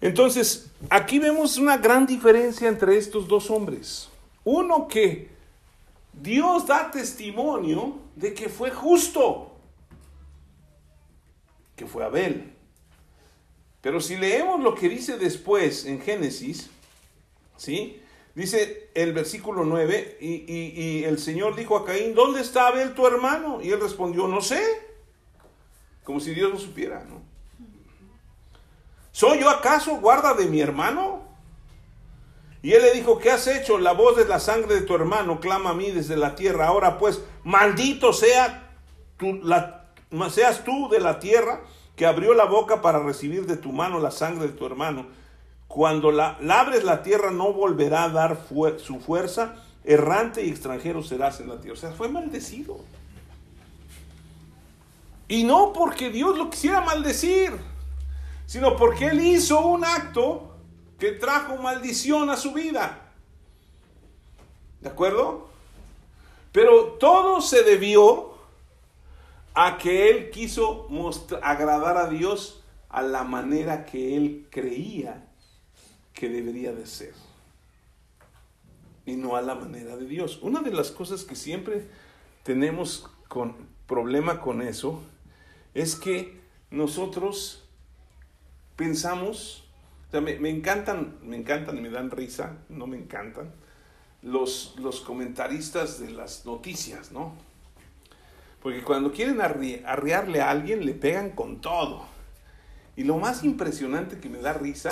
Entonces, 0.00 0.70
aquí 0.88 1.18
vemos 1.18 1.58
una 1.58 1.76
gran 1.76 2.06
diferencia 2.06 2.68
entre 2.68 2.96
estos 2.96 3.28
dos 3.28 3.50
hombres. 3.50 4.08
Uno 4.44 4.88
que 4.88 5.28
Dios 6.14 6.66
da 6.66 6.90
testimonio 6.90 7.98
de 8.16 8.32
que 8.32 8.48
fue 8.48 8.70
justo, 8.70 9.52
que 11.76 11.84
fue 11.86 12.02
Abel. 12.02 12.50
Pero 13.82 14.00
si 14.00 14.16
leemos 14.16 14.62
lo 14.62 14.74
que 14.74 14.88
dice 14.88 15.18
después 15.18 15.84
en 15.84 16.00
Génesis, 16.00 16.70
¿sí? 17.58 18.00
Dice 18.34 18.90
el 18.94 19.12
versículo 19.12 19.64
9, 19.64 20.18
y, 20.20 21.04
el 21.04 21.18
Señor 21.18 21.54
dijo 21.54 21.76
a 21.76 21.84
Caín, 21.84 22.14
¿dónde 22.14 22.40
está 22.40 22.66
Abel 22.66 22.94
tu 22.94 23.06
hermano? 23.06 23.60
Y 23.62 23.70
él 23.70 23.80
respondió, 23.80 24.26
no 24.26 24.40
sé, 24.40 24.60
como 26.02 26.18
si 26.18 26.34
Dios 26.34 26.52
no 26.52 26.58
supiera. 26.58 27.04
¿Soy 29.12 29.38
yo 29.38 29.48
acaso 29.48 29.96
guarda 29.98 30.34
de 30.34 30.46
mi 30.46 30.60
hermano? 30.60 31.22
Y 32.60 32.72
él 32.72 32.82
le 32.82 32.92
dijo, 32.92 33.18
¿qué 33.18 33.30
has 33.30 33.46
hecho? 33.46 33.78
La 33.78 33.92
voz 33.92 34.16
de 34.16 34.24
la 34.24 34.40
sangre 34.40 34.74
de 34.74 34.80
tu 34.80 34.94
hermano 34.96 35.38
clama 35.38 35.70
a 35.70 35.74
mí 35.74 35.92
desde 35.92 36.16
la 36.16 36.34
tierra. 36.34 36.66
Ahora 36.66 36.98
pues, 36.98 37.22
maldito 37.44 38.12
sea 38.12 38.72
tu, 39.16 39.34
la, 39.44 39.84
seas 40.30 40.64
tú 40.64 40.88
de 40.88 40.98
la 40.98 41.20
tierra 41.20 41.60
que 41.94 42.06
abrió 42.06 42.34
la 42.34 42.46
boca 42.46 42.82
para 42.82 42.98
recibir 42.98 43.46
de 43.46 43.56
tu 43.56 43.70
mano 43.70 44.00
la 44.00 44.10
sangre 44.10 44.48
de 44.48 44.54
tu 44.54 44.66
hermano 44.66 45.06
cuando 45.74 46.12
la, 46.12 46.38
labres 46.40 46.84
la 46.84 47.02
tierra 47.02 47.32
no 47.32 47.52
volverá 47.52 48.04
a 48.04 48.08
dar 48.08 48.38
su 48.78 49.00
fuerza, 49.00 49.56
errante 49.82 50.44
y 50.44 50.48
extranjero 50.48 51.02
serás 51.02 51.40
en 51.40 51.48
la 51.48 51.60
tierra. 51.60 51.76
O 51.76 51.80
sea, 51.80 51.90
fue 51.90 52.08
maldecido. 52.08 52.78
Y 55.26 55.42
no 55.42 55.72
porque 55.72 56.10
Dios 56.10 56.38
lo 56.38 56.48
quisiera 56.48 56.80
maldecir, 56.80 57.50
sino 58.46 58.76
porque 58.76 59.08
Él 59.08 59.20
hizo 59.20 59.66
un 59.66 59.84
acto 59.84 60.54
que 60.96 61.10
trajo 61.10 61.56
maldición 61.56 62.30
a 62.30 62.36
su 62.36 62.52
vida. 62.52 63.10
¿De 64.80 64.90
acuerdo? 64.90 65.48
Pero 66.52 66.92
todo 67.00 67.40
se 67.40 67.64
debió 67.64 68.34
a 69.54 69.76
que 69.76 70.08
Él 70.08 70.30
quiso 70.30 70.86
agradar 71.42 71.96
a 71.96 72.08
Dios 72.08 72.62
a 72.88 73.02
la 73.02 73.24
manera 73.24 73.84
que 73.84 74.16
Él 74.16 74.46
creía 74.52 75.33
que 76.14 76.28
debería 76.28 76.72
de 76.72 76.86
ser 76.86 77.12
y 79.06 79.16
no 79.16 79.36
a 79.36 79.42
la 79.42 79.54
manera 79.54 79.96
de 79.96 80.06
Dios. 80.06 80.38
Una 80.42 80.62
de 80.62 80.72
las 80.72 80.90
cosas 80.90 81.24
que 81.24 81.36
siempre 81.36 81.86
tenemos 82.42 83.10
con 83.28 83.54
problema 83.86 84.40
con 84.40 84.62
eso 84.62 85.02
es 85.74 85.96
que 85.96 86.40
nosotros 86.70 87.64
pensamos, 88.76 89.68
me, 90.12 90.48
encantan, 90.48 91.18
me 91.22 91.36
encantan 91.36 91.76
y 91.78 91.80
me 91.80 91.90
dan 91.90 92.10
risa, 92.10 92.58
no 92.68 92.86
me 92.86 92.96
encantan, 92.96 93.52
los, 94.22 94.74
los 94.78 95.00
comentaristas 95.00 96.00
de 96.00 96.10
las 96.10 96.46
noticias, 96.46 97.12
¿no? 97.12 97.34
Porque 98.62 98.82
cuando 98.82 99.12
quieren 99.12 99.42
arriarle 99.42 100.40
a 100.40 100.50
alguien, 100.50 100.86
le 100.86 100.94
pegan 100.94 101.30
con 101.30 101.60
todo. 101.60 102.06
Y 102.96 103.04
lo 103.04 103.16
más 103.18 103.42
impresionante 103.44 104.18
que 104.20 104.28
me 104.28 104.38
da 104.38 104.52
risa 104.52 104.90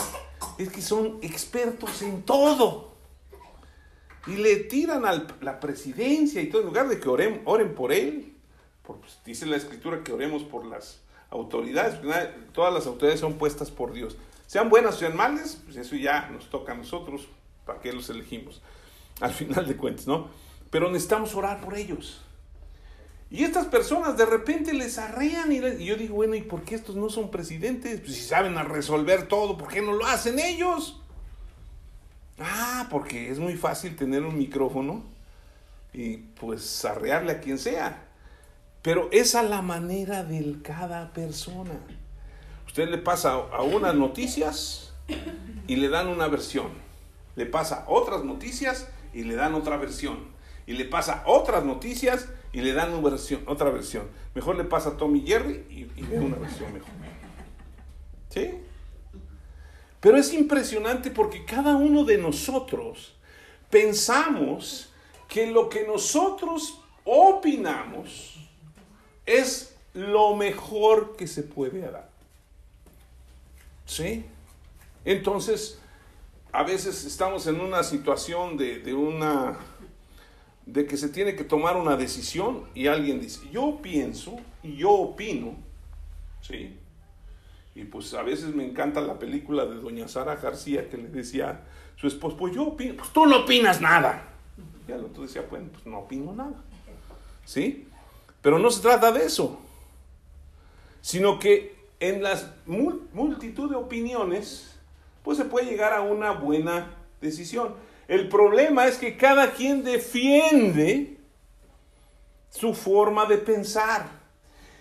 es 0.59 0.71
que 0.71 0.83
son 0.83 1.19
expertos 1.23 2.03
en 2.03 2.23
todo. 2.23 2.93
Y 4.27 4.37
le 4.37 4.57
tiran 4.57 5.05
a 5.05 5.27
la 5.41 5.61
presidencia 5.61 6.41
y 6.41 6.49
todo, 6.49 6.63
en 6.63 6.69
lugar 6.69 6.89
de 6.89 7.01
que 7.01 7.09
oren, 7.09 7.43
oren 7.45 7.75
por 7.75 7.93
él. 7.93 8.35
Pues, 8.83 9.19
dice 9.25 9.47
la 9.47 9.57
escritura 9.57 10.03
que 10.03 10.13
oremos 10.13 10.43
por 10.43 10.67
las 10.67 11.01
autoridades. 11.31 12.01
Todas 12.53 12.73
las 12.73 12.87
autoridades 12.87 13.21
son 13.21 13.35
puestas 13.35 13.71
por 13.71 13.93
Dios. 13.93 14.17
Sean 14.47 14.69
buenas 14.69 14.97
o 14.97 14.99
sean 14.99 15.17
malas, 15.17 15.61
pues 15.65 15.77
eso 15.77 15.97
ya 15.97 16.29
nos 16.31 16.51
toca 16.51 16.73
a 16.73 16.75
nosotros. 16.77 17.29
¿Para 17.65 17.81
qué 17.81 17.93
los 17.93 18.11
elegimos? 18.11 18.61
Al 19.21 19.31
final 19.33 19.67
de 19.67 19.77
cuentas, 19.77 20.07
¿no? 20.07 20.29
Pero 20.71 20.89
necesitamos 20.91 21.35
orar 21.35 21.61
por 21.61 21.77
ellos. 21.77 22.21
Y 23.33 23.45
estas 23.45 23.67
personas 23.67 24.19
de 24.19 24.27
repente 24.27 24.75
les 24.75 24.99
arrean 24.99 25.51
y, 25.51 25.59
yo 25.83 25.97
digo, 25.97 26.17
bueno, 26.17 26.35
¿y 26.35 26.43
por 26.43 26.65
qué 26.65 26.75
estos 26.75 26.97
no 26.97 27.09
son 27.09 27.31
presidentes? 27.31 28.01
Pues 28.01 28.15
si 28.15 28.21
saben 28.21 28.59
a 28.59 28.63
resolver 28.63 29.27
todo, 29.27 29.57
¿por 29.57 29.69
qué 29.69 29.81
no 29.81 29.95
lo 29.95 30.05
hacen 30.05 30.39
ellos? 30.39 31.01
Ah, 32.39 32.89
porque 32.91 33.31
es 33.31 33.39
muy 33.39 33.57
fácil 33.57 33.97
tener 33.97 34.23
un 34.23 34.37
micrófono 34.37 35.05
y 35.95 36.19
pues 36.19 36.85
arrearle 36.85 37.33
a 37.33 37.41
quien 37.41 37.57
sea. 37.57 38.05
Pero 38.83 39.09
es 39.13 39.35
a 39.35 39.43
la 39.43 39.63
manera 39.63 40.25
de 40.25 40.59
cada 40.63 41.15
persona. 41.15 41.81
Usted 42.67 42.91
le 42.91 42.99
pasa 42.99 43.33
a 43.33 43.63
unas 43.63 43.95
noticias 43.95 44.93
y 45.67 45.77
le 45.77 45.89
dan 45.89 46.09
una 46.09 46.29
versión. 46.29 46.69
Le 47.37 47.47
pasa 47.47 47.87
otras 47.89 48.25
noticias 48.25 48.89
y 49.15 49.25
le 49.25 49.37
dan 49.37 49.55
otra 49.55 49.79
versión. 49.79 50.19
Y 50.67 50.75
le 50.75 50.85
pasa 50.85 51.23
otras 51.25 51.65
noticias 51.65 52.29
y 52.53 52.61
le 52.61 52.73
dan 52.73 52.93
una 52.93 53.11
versión, 53.11 53.43
otra 53.47 53.71
versión. 53.71 54.09
Mejor 54.35 54.57
le 54.57 54.65
pasa 54.65 54.91
a 54.91 54.97
Tommy 54.97 55.25
Jerry 55.27 55.65
y, 55.71 56.01
y 56.01 56.17
una 56.17 56.37
versión 56.37 56.73
mejor. 56.73 56.91
¿Sí? 58.29 58.51
Pero 60.01 60.17
es 60.17 60.33
impresionante 60.33 61.11
porque 61.11 61.45
cada 61.45 61.77
uno 61.77 62.05
de 62.05 62.19
nosotros 62.19 63.15
pensamos 63.71 64.91
que 65.29 65.47
lo 65.47 65.69
que 65.69 65.87
nosotros 65.87 66.81
opinamos 67.05 68.37
es 69.25 69.77
lo 69.95 70.35
mejor 70.35 71.17
que 71.17 71.27
se 71.27 71.43
puede 71.43 71.81
dar. 71.81 72.11
¿Sí? 73.87 74.25
Entonces, 75.05 75.79
a 76.53 76.63
veces 76.63 77.05
estamos 77.05 77.47
en 77.47 77.61
una 77.61 77.83
situación 77.83 78.57
de, 78.57 78.81
de 78.81 78.95
una 78.95 79.59
de 80.67 80.87
que 80.87 80.97
se 80.97 81.09
tiene 81.09 81.35
que 81.35 81.45
tomar 81.45 81.77
una 81.77 81.97
decisión 81.97 82.65
y 82.75 82.87
alguien 82.87 83.21
dice, 83.21 83.41
yo 83.51 83.81
pienso 83.83 84.37
y 84.63 84.77
yo 84.77 84.91
opino, 84.91 85.57
¿sí? 86.41 86.79
Y 87.75 87.85
pues 87.85 88.13
a 88.15 88.23
veces 88.23 88.55
me 88.55 88.65
encanta 88.65 89.01
la 89.01 89.19
película 89.19 89.65
de 89.65 89.77
doña 89.77 90.07
Sara 90.07 90.37
García 90.37 90.89
que 90.89 90.99
le 90.99 91.09
decía 91.09 91.51
a 91.51 91.61
su 92.01 92.07
esposo, 92.07 92.37
pues 92.37 92.55
yo 92.55 92.65
opino, 92.65 92.97
pues 92.97 93.11
tú 93.11 93.27
no 93.27 93.41
opinas 93.41 93.81
nada. 93.81 94.29
Y 94.87 94.93
el 94.93 95.05
otro 95.05 95.23
decía, 95.23 95.47
bueno, 95.49 95.69
pues 95.73 95.87
no 95.87 96.01
opino 96.01 96.33
nada, 96.33 96.63
¿sí? 97.45 97.89
Pero 98.41 98.59
no 98.59 98.71
se 98.71 98.83
trata 98.83 99.11
de 99.13 99.25
eso, 99.25 99.61
sino 101.01 101.39
que 101.39 101.83
en 102.01 102.23
las 102.23 102.51
multitud 102.67 103.71
de 103.71 103.77
opiniones, 103.77 104.77
pues 105.23 105.39
se 105.39 105.45
puede 105.45 105.67
llegar 105.67 105.93
a 105.93 106.03
una 106.03 106.33
buena 106.33 106.91
decisión. 107.21 107.75
El 108.09 108.29
problema 108.29 108.87
es 108.87 108.99
que 108.99 109.17
cada 109.17 109.53
quien 109.53 109.85
defiende 109.85 111.19
su 112.51 112.75
forma 112.75 113.27
de 113.27 113.39
pensar. 113.39 114.07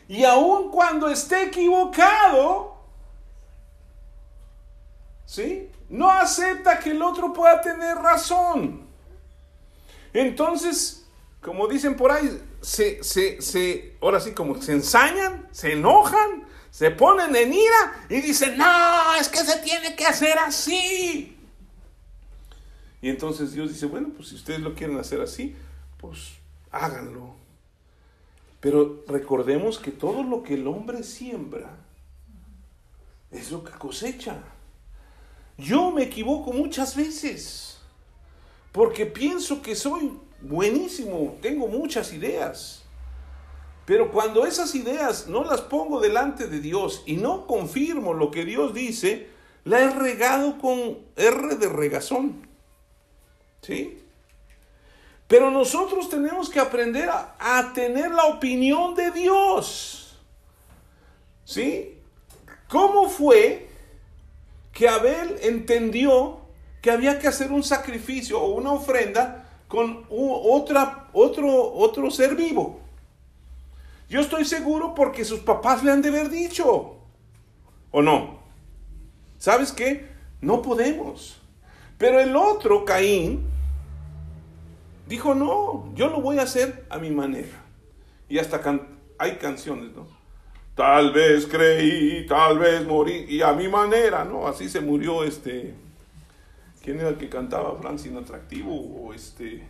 Y 0.08 0.24
aun 0.26 0.70
cuando 0.72 1.08
esté 1.08 1.44
equivocado, 1.44 2.76
¿sí? 5.26 5.70
No 5.90 6.10
acepta 6.10 6.80
que 6.80 6.92
el 6.92 7.02
otro 7.02 7.32
pueda 7.32 7.62
tener 7.62 7.96
razón. 7.98 8.88
Entonces, 10.14 11.06
como 11.42 11.68
dicen 11.68 11.96
por 11.96 12.12
ahí, 12.12 12.42
se, 12.62 13.04
se, 13.04 13.42
se, 13.42 13.98
ahora 14.02 14.20
sí, 14.20 14.34
como 14.34 14.62
se 14.62 14.74
ensañan, 14.74 15.48
se 15.52 15.74
enojan, 15.74 16.46
se 16.70 16.92
ponen 16.92 17.36
en 17.36 17.54
ira 17.54 18.06
y 18.10 18.22
dicen, 18.22 18.58
no, 18.58 19.16
es 19.20 19.30
que 19.30 19.40
se 19.40 19.60
tiene 19.60 19.96
que 19.96 20.06
hacer 20.06 20.38
así. 20.40 21.41
Y 23.02 23.10
entonces 23.10 23.54
Dios 23.54 23.70
dice, 23.70 23.88
bueno, 23.88 24.10
pues 24.16 24.30
si 24.30 24.36
ustedes 24.36 24.60
lo 24.60 24.76
quieren 24.76 24.98
hacer 24.98 25.22
así, 25.22 25.56
pues 25.98 26.34
háganlo. 26.72 27.36
Pero 28.60 29.04
recordemos 29.08 29.80
que 29.80 29.92
todo 29.92 30.24
lo 30.24 30.44
que 30.44 30.54
el 30.54 30.68
hombre 30.68 31.04
siembra 31.04 31.78
es 33.32 33.52
lo 33.52 33.64
que 33.64 33.72
cosecha. 33.72 34.44
Yo 35.58 35.92
me 35.92 36.04
equivoco 36.04 36.54
muchas 36.54 36.96
veces 36.96 37.80
porque 38.72 39.06
pienso 39.06 39.62
que 39.62 39.76
soy 39.76 40.12
buenísimo, 40.42 41.38
tengo 41.42 41.68
muchas 41.68 42.14
ideas. 42.14 42.84
Pero 43.86 44.12
cuando 44.12 44.46
esas 44.46 44.76
ideas 44.76 45.28
no 45.28 45.44
las 45.44 45.62
pongo 45.62 46.00
delante 46.00 46.48
de 46.48 46.60
Dios 46.60 47.04
y 47.06 47.18
no 47.18 47.48
confirmo 47.48 48.14
lo 48.14 48.32
que 48.32 48.46
Dios 48.46 48.74
dice, 48.74 49.28
la 49.66 49.80
he 49.82 49.90
regado 49.90 50.58
con 50.60 51.00
R 51.16 51.56
de 51.56 51.68
regazón. 51.68 52.51
¿Sí? 53.62 54.02
Pero 55.28 55.50
nosotros 55.50 56.10
tenemos 56.10 56.50
que 56.50 56.60
aprender 56.60 57.10
a, 57.10 57.72
tener 57.74 58.12
la 58.12 58.26
opinión 58.26 58.96
de 58.96 59.12
Dios. 59.12 60.20
¿Sí? 61.46 61.98
¿Cómo 62.68 63.10
fue 63.10 63.70
que 64.74 64.90
Abel 64.90 65.38
entendió 65.42 66.42
que 66.82 66.92
había 66.92 67.18
que 67.18 67.28
hacer 67.30 67.52
un 67.52 67.64
sacrificio 67.64 68.42
o 68.42 68.56
una 68.56 68.74
ofrenda 68.74 69.48
con 69.68 70.06
otra, 70.10 71.08
otro, 71.14 71.74
otro 71.76 72.12
ser 72.12 72.36
vivo? 72.36 72.82
Yo 74.10 74.20
estoy 74.20 74.44
seguro 74.44 74.94
porque 74.94 75.24
sus 75.24 75.40
papás 75.40 75.82
le 75.82 75.92
han 75.92 76.02
de 76.02 76.10
haber 76.10 76.30
dicho. 76.30 76.98
¿O 77.92 78.02
no? 78.02 78.42
¿Sabes 79.38 79.72
qué? 79.72 80.10
No 80.42 80.62
podemos. 80.62 81.40
Pero 81.98 82.20
el 82.20 82.36
otro, 82.36 82.84
Caín, 82.84 83.51
Dijo, 85.12 85.36
no, 85.36 85.94
yo 85.94 86.08
lo 86.08 86.22
voy 86.22 86.40
a 86.40 86.44
hacer 86.44 86.86
a 86.90 86.98
mi 86.98 87.10
manera. 87.10 87.66
Y 88.30 88.38
hasta 88.38 88.62
hay 89.18 89.36
canciones, 89.36 89.94
¿no? 89.94 90.08
Tal 90.74 91.12
vez 91.12 91.48
creí, 91.48 92.26
tal 92.26 92.58
vez 92.58 92.88
morí, 92.88 93.26
y 93.28 93.42
a 93.42 93.52
mi 93.52 93.68
manera, 93.68 94.24
¿no? 94.24 94.48
Así 94.48 94.70
se 94.70 94.80
murió 94.80 95.26
este. 95.26 95.76
¿Quién 96.82 96.98
era 97.02 97.10
el 97.10 97.18
que 97.18 97.28
cantaba 97.28 97.76
Francine 97.76 98.20
Atractivo? 98.20 98.74
O 98.74 99.14
este. 99.14 99.68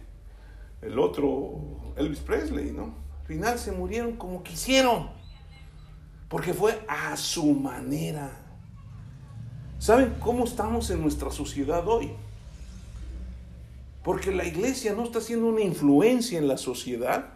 El 0.79 0.99
otro, 0.99 1.95
Elvis 1.97 2.19
Presley, 2.19 2.71
¿no? 2.71 2.93
Al 3.21 3.25
final 3.25 3.57
se 3.57 3.71
murieron 3.71 4.17
como 4.17 4.43
quisieron. 4.43 5.09
Porque 6.29 6.53
fue 6.53 6.79
a 6.87 7.17
su 7.17 7.47
manera. 7.47 8.29
¿Saben 9.79 10.17
cómo 10.19 10.43
estamos 10.43 10.91
en 10.91 11.01
nuestra 11.01 11.31
sociedad 11.31 11.87
hoy? 11.87 12.11
Porque 14.03 14.31
la 14.31 14.45
iglesia 14.45 14.93
no 14.93 15.03
está 15.03 15.19
haciendo 15.19 15.47
una 15.47 15.61
influencia 15.61 16.39
en 16.39 16.47
la 16.47 16.57
sociedad 16.57 17.33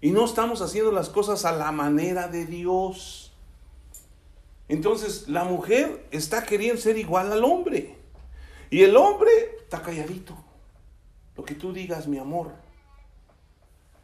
y 0.00 0.10
no 0.10 0.24
estamos 0.24 0.62
haciendo 0.62 0.92
las 0.92 1.08
cosas 1.08 1.44
a 1.44 1.52
la 1.52 1.72
manera 1.72 2.28
de 2.28 2.46
Dios. 2.46 3.32
Entonces 4.68 5.28
la 5.28 5.44
mujer 5.44 6.06
está 6.10 6.44
queriendo 6.44 6.80
ser 6.80 6.98
igual 6.98 7.32
al 7.32 7.44
hombre 7.44 7.96
y 8.70 8.82
el 8.82 8.96
hombre 8.96 9.30
está 9.60 9.82
calladito. 9.82 10.36
Lo 11.36 11.44
que 11.44 11.54
tú 11.54 11.72
digas, 11.72 12.06
mi 12.06 12.18
amor. 12.18 12.52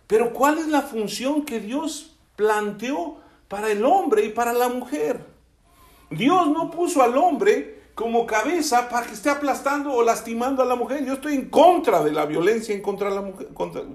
Pero 0.06 0.32
¿cuál 0.32 0.58
es 0.58 0.66
la 0.68 0.82
función 0.82 1.44
que 1.44 1.60
Dios 1.60 2.16
planteó 2.36 3.18
para 3.48 3.70
el 3.70 3.84
hombre 3.84 4.24
y 4.24 4.30
para 4.30 4.52
la 4.52 4.68
mujer? 4.68 5.24
Dios 6.10 6.48
no 6.48 6.70
puso 6.70 7.02
al 7.02 7.16
hombre 7.16 7.77
como 7.98 8.26
cabeza 8.26 8.88
para 8.88 9.08
que 9.08 9.14
esté 9.14 9.28
aplastando 9.28 9.92
o 9.92 10.04
lastimando 10.04 10.62
a 10.62 10.64
la 10.64 10.76
mujer. 10.76 11.04
Yo 11.04 11.14
estoy 11.14 11.34
en 11.34 11.50
contra 11.50 12.04
de 12.04 12.12
la 12.12 12.26
violencia 12.26 12.72
en 12.72 12.80
contra 12.80 13.10
la 13.10 13.22
mujer, 13.22 13.48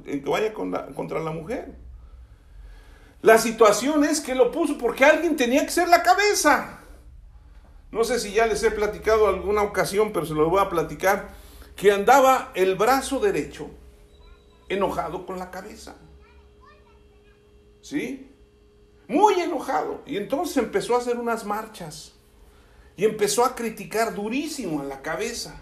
que 0.04 0.30
vaya 0.30 0.54
contra 0.54 1.22
la 1.22 1.32
mujer. 1.32 1.74
La 3.22 3.38
situación 3.38 4.04
es 4.04 4.20
que 4.20 4.36
lo 4.36 4.52
puso 4.52 4.78
porque 4.78 5.06
alguien 5.06 5.38
tenía 5.38 5.64
que 5.64 5.72
ser 5.72 5.88
la 5.88 6.04
cabeza. 6.04 6.82
No 7.92 8.04
sé 8.04 8.20
si 8.20 8.34
ya 8.34 8.46
les 8.46 8.62
he 8.64 8.72
platicado 8.72 9.30
alguna 9.30 9.62
ocasión, 9.62 10.12
pero 10.12 10.26
se 10.26 10.34
lo 10.34 10.50
voy 10.50 10.60
a 10.60 10.68
platicar, 10.68 11.30
que 11.78 11.94
andaba 11.94 12.52
el 12.56 12.76
brazo 12.76 13.22
derecho 13.22 13.70
enojado 14.68 15.26
con 15.26 15.40
la 15.40 15.50
cabeza. 15.50 15.96
¿Sí? 17.80 18.30
Muy 19.08 19.40
enojado. 19.40 20.02
Y 20.06 20.18
entonces 20.18 20.58
empezó 20.58 20.96
a 20.96 20.98
hacer 20.98 21.18
unas 21.18 21.46
marchas 21.46 22.14
y 22.96 23.06
empezó 23.06 23.44
a 23.44 23.56
criticar 23.56 24.14
durísimo 24.14 24.82
a 24.82 24.86
la 24.86 25.02
cabeza. 25.02 25.62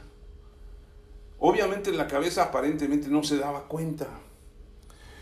Obviamente 1.39 1.91
la 1.91 2.07
cabeza 2.07 2.43
aparentemente 2.43 3.07
no 3.07 3.23
se 3.23 3.37
daba 3.37 3.67
cuenta. 3.67 4.07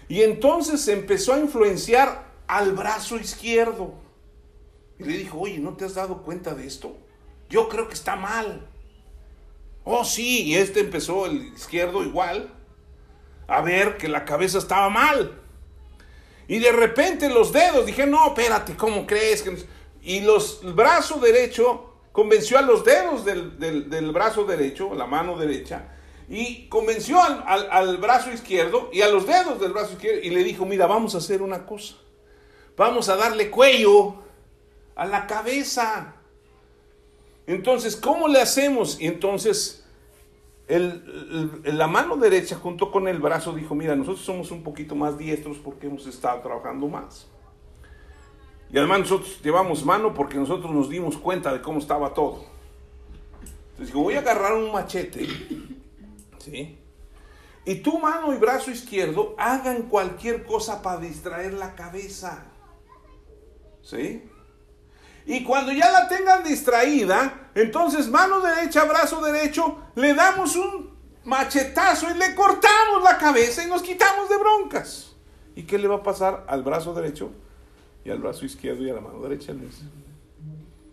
Y 0.07 0.23
entonces 0.23 0.87
empezó 0.87 1.33
a 1.33 1.39
influenciar 1.39 2.31
al 2.47 2.73
brazo 2.73 3.17
izquierdo. 3.17 3.93
Y 4.97 5.03
le 5.03 5.17
dijo, 5.17 5.39
oye, 5.39 5.59
¿no 5.59 5.75
te 5.77 5.85
has 5.85 5.93
dado 5.93 6.23
cuenta 6.23 6.55
de 6.55 6.65
esto? 6.65 6.97
Yo 7.49 7.69
creo 7.69 7.87
que 7.87 7.93
está 7.93 8.15
mal. 8.15 8.67
Oh, 9.83 10.03
sí, 10.03 10.43
y 10.43 10.55
este 10.55 10.81
empezó 10.81 11.25
el 11.25 11.53
izquierdo 11.53 12.03
igual 12.03 12.53
a 13.47 13.61
ver 13.61 13.97
que 13.97 14.07
la 14.07 14.25
cabeza 14.25 14.57
estaba 14.57 14.89
mal. 14.89 15.41
Y 16.47 16.59
de 16.59 16.71
repente 16.71 17.29
los 17.29 17.53
dedos, 17.53 17.85
dije, 17.85 18.05
no, 18.05 18.27
espérate, 18.27 18.75
¿cómo 18.75 19.05
crees? 19.05 19.45
Y 20.01 20.21
los, 20.21 20.61
el 20.63 20.73
brazo 20.73 21.19
derecho 21.19 21.88
convenció 22.11 22.57
a 22.57 22.61
los 22.61 22.83
dedos 22.83 23.25
del, 23.25 24.11
brazo 24.11 24.43
derecho, 24.43 24.93
la 24.93 25.05
mano 25.05 25.37
derecha, 25.37 25.95
y 26.27 26.67
convenció 26.67 27.19
al, 27.21 27.97
brazo 27.97 28.31
izquierdo 28.31 28.89
y 28.93 29.01
a 29.01 29.09
los 29.09 29.25
dedos 29.25 29.59
del 29.59 29.73
brazo 29.73 29.93
izquierdo 29.93 30.21
y 30.21 30.29
le 30.29 30.43
dijo, 30.43 30.65
mira, 30.65 30.85
vamos 30.85 31.15
a 31.15 31.19
hacer 31.19 31.41
una 31.41 31.65
cosa. 31.65 31.95
Vamos 32.77 33.09
a 33.09 33.15
darle 33.15 33.49
cuello 33.49 34.15
a 34.95 35.05
la 35.05 35.27
cabeza. 35.27 36.15
Entonces, 37.47 37.95
¿cómo 37.95 38.27
le 38.27 38.39
hacemos? 38.39 39.01
Y 39.01 39.07
entonces 39.07 39.79
la 40.69 41.87
mano 41.87 42.15
derecha 42.15 42.55
junto 42.55 42.91
con 42.91 43.07
el 43.07 43.17
brazo 43.17 43.53
dijo, 43.53 43.73
mira, 43.73 43.95
nosotros 43.95 44.23
somos 44.23 44.51
un 44.51 44.61
poquito 44.61 44.93
más 44.93 45.17
diestros 45.17 45.57
porque 45.57 45.87
hemos 45.87 46.05
estado 46.05 46.41
trabajando 46.41 46.87
más. 46.87 47.27
Y 48.71 48.77
además 48.77 48.99
nosotros 48.99 49.39
llevamos 49.41 49.83
mano 49.83 50.13
porque 50.13 50.37
nosotros 50.37 50.71
nos 50.71 50.89
dimos 50.89 51.17
cuenta 51.17 51.51
de 51.51 51.61
cómo 51.61 51.79
estaba 51.79 52.13
todo. 52.13 52.45
Entonces 53.71 53.87
digo, 53.87 54.03
voy 54.03 54.15
a 54.15 54.19
agarrar 54.19 54.53
un 54.53 54.71
machete, 54.71 55.27
¿sí? 56.37 56.77
Y 57.65 57.75
tu 57.75 57.97
mano 57.99 58.33
y 58.33 58.37
brazo 58.37 58.71
izquierdo 58.71 59.35
hagan 59.37 59.83
cualquier 59.83 60.45
cosa 60.45 60.81
para 60.81 60.99
distraer 60.99 61.53
la 61.53 61.75
cabeza. 61.75 62.45
¿Sí? 63.81 64.29
Y 65.25 65.43
cuando 65.43 65.71
ya 65.71 65.91
la 65.91 66.07
tengan 66.07 66.43
distraída, 66.43 67.49
entonces 67.55 68.07
mano 68.09 68.41
derecha, 68.41 68.85
brazo 68.85 69.21
derecho, 69.21 69.77
le 69.95 70.13
damos 70.13 70.55
un 70.55 70.97
machetazo 71.25 72.09
y 72.09 72.17
le 72.17 72.33
cortamos 72.33 73.03
la 73.03 73.17
cabeza 73.17 73.63
y 73.63 73.67
nos 73.67 73.81
quitamos 73.81 74.29
de 74.29 74.37
broncas. 74.37 75.15
¿Y 75.55 75.63
qué 75.63 75.77
le 75.77 75.87
va 75.87 75.97
a 75.97 76.03
pasar 76.03 76.45
al 76.47 76.63
brazo 76.63 76.93
derecho? 76.93 77.31
Al 78.09 78.19
brazo 78.19 78.45
izquierdo 78.45 78.83
y 78.85 78.89
a 78.89 78.93
la 78.93 79.01
mano 79.01 79.21
derecha, 79.21 79.53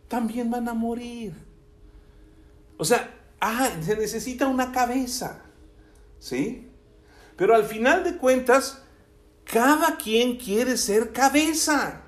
también 0.09 0.51
van 0.51 0.69
a 0.69 0.75
morir. 0.75 1.33
O 2.79 2.85
sea, 2.85 3.15
ah, 3.41 3.71
se 3.81 3.97
necesita 3.97 4.47
una 4.47 4.73
cabeza, 4.73 5.43
¿sí? 6.19 6.69
Pero 7.37 7.55
al 7.55 7.65
final 7.65 8.05
de 8.05 8.17
cuentas, 8.17 8.83
cada 9.45 9.97
quien 9.97 10.37
quiere 10.37 10.77
ser 10.77 11.13
cabeza. 11.13 12.03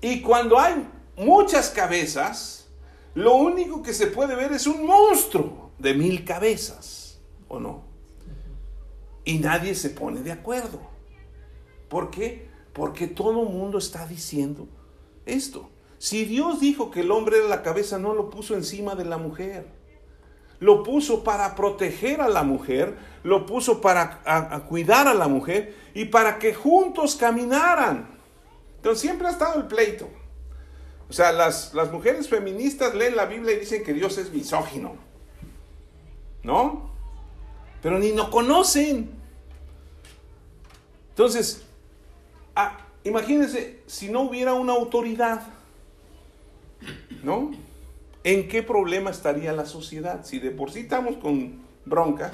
Y 0.00 0.20
cuando 0.22 0.58
hay 0.58 0.86
muchas 1.16 1.70
cabezas, 1.70 2.68
lo 3.14 3.36
único 3.36 3.82
que 3.82 3.92
se 3.92 4.06
puede 4.06 4.34
ver 4.34 4.52
es 4.52 4.66
un 4.66 4.86
monstruo 4.86 5.72
de 5.78 5.94
mil 5.94 6.24
cabezas, 6.24 7.20
¿o 7.48 7.58
no? 7.58 7.84
Y 9.24 9.38
nadie 9.38 9.74
se 9.74 9.90
pone 9.90 10.22
de 10.22 10.32
acuerdo. 10.32 10.80
¿Por 11.88 12.10
qué? 12.10 12.49
Porque 12.72 13.06
todo 13.06 13.44
mundo 13.44 13.78
está 13.78 14.06
diciendo 14.06 14.68
esto. 15.26 15.68
Si 15.98 16.24
Dios 16.24 16.60
dijo 16.60 16.90
que 16.90 17.00
el 17.00 17.10
hombre 17.10 17.38
era 17.38 17.48
la 17.48 17.62
cabeza, 17.62 17.98
no 17.98 18.14
lo 18.14 18.30
puso 18.30 18.54
encima 18.54 18.94
de 18.94 19.04
la 19.04 19.18
mujer. 19.18 19.66
Lo 20.58 20.82
puso 20.82 21.24
para 21.24 21.54
proteger 21.54 22.20
a 22.20 22.28
la 22.28 22.42
mujer, 22.42 22.96
lo 23.22 23.46
puso 23.46 23.80
para 23.80 24.22
cuidar 24.68 25.08
a 25.08 25.14
la 25.14 25.28
mujer 25.28 25.74
y 25.94 26.06
para 26.06 26.38
que 26.38 26.54
juntos 26.54 27.16
caminaran. 27.16 28.08
Entonces 28.76 29.00
siempre 29.00 29.26
ha 29.26 29.30
estado 29.30 29.58
el 29.60 29.66
pleito. 29.66 30.08
O 31.08 31.12
sea, 31.12 31.32
las, 31.32 31.74
las 31.74 31.90
mujeres 31.90 32.28
feministas 32.28 32.94
leen 32.94 33.16
la 33.16 33.26
Biblia 33.26 33.52
y 33.54 33.60
dicen 33.60 33.82
que 33.82 33.92
Dios 33.92 34.16
es 34.16 34.32
misógino. 34.32 34.94
¿No? 36.42 36.90
Pero 37.82 37.98
ni 37.98 38.12
lo 38.12 38.30
conocen. 38.30 39.10
Entonces, 41.10 41.62
ah, 42.60 42.86
imagínense, 43.04 43.80
si 43.86 44.10
no 44.10 44.22
hubiera 44.22 44.54
una 44.54 44.72
autoridad, 44.72 45.46
¿no? 47.22 47.50
¿En 48.22 48.48
qué 48.48 48.62
problema 48.62 49.10
estaría 49.10 49.52
la 49.52 49.66
sociedad? 49.66 50.24
Si 50.24 50.38
de 50.38 50.50
por 50.50 50.70
sí 50.70 50.80
estamos 50.80 51.16
con 51.16 51.60
broncas, 51.84 52.32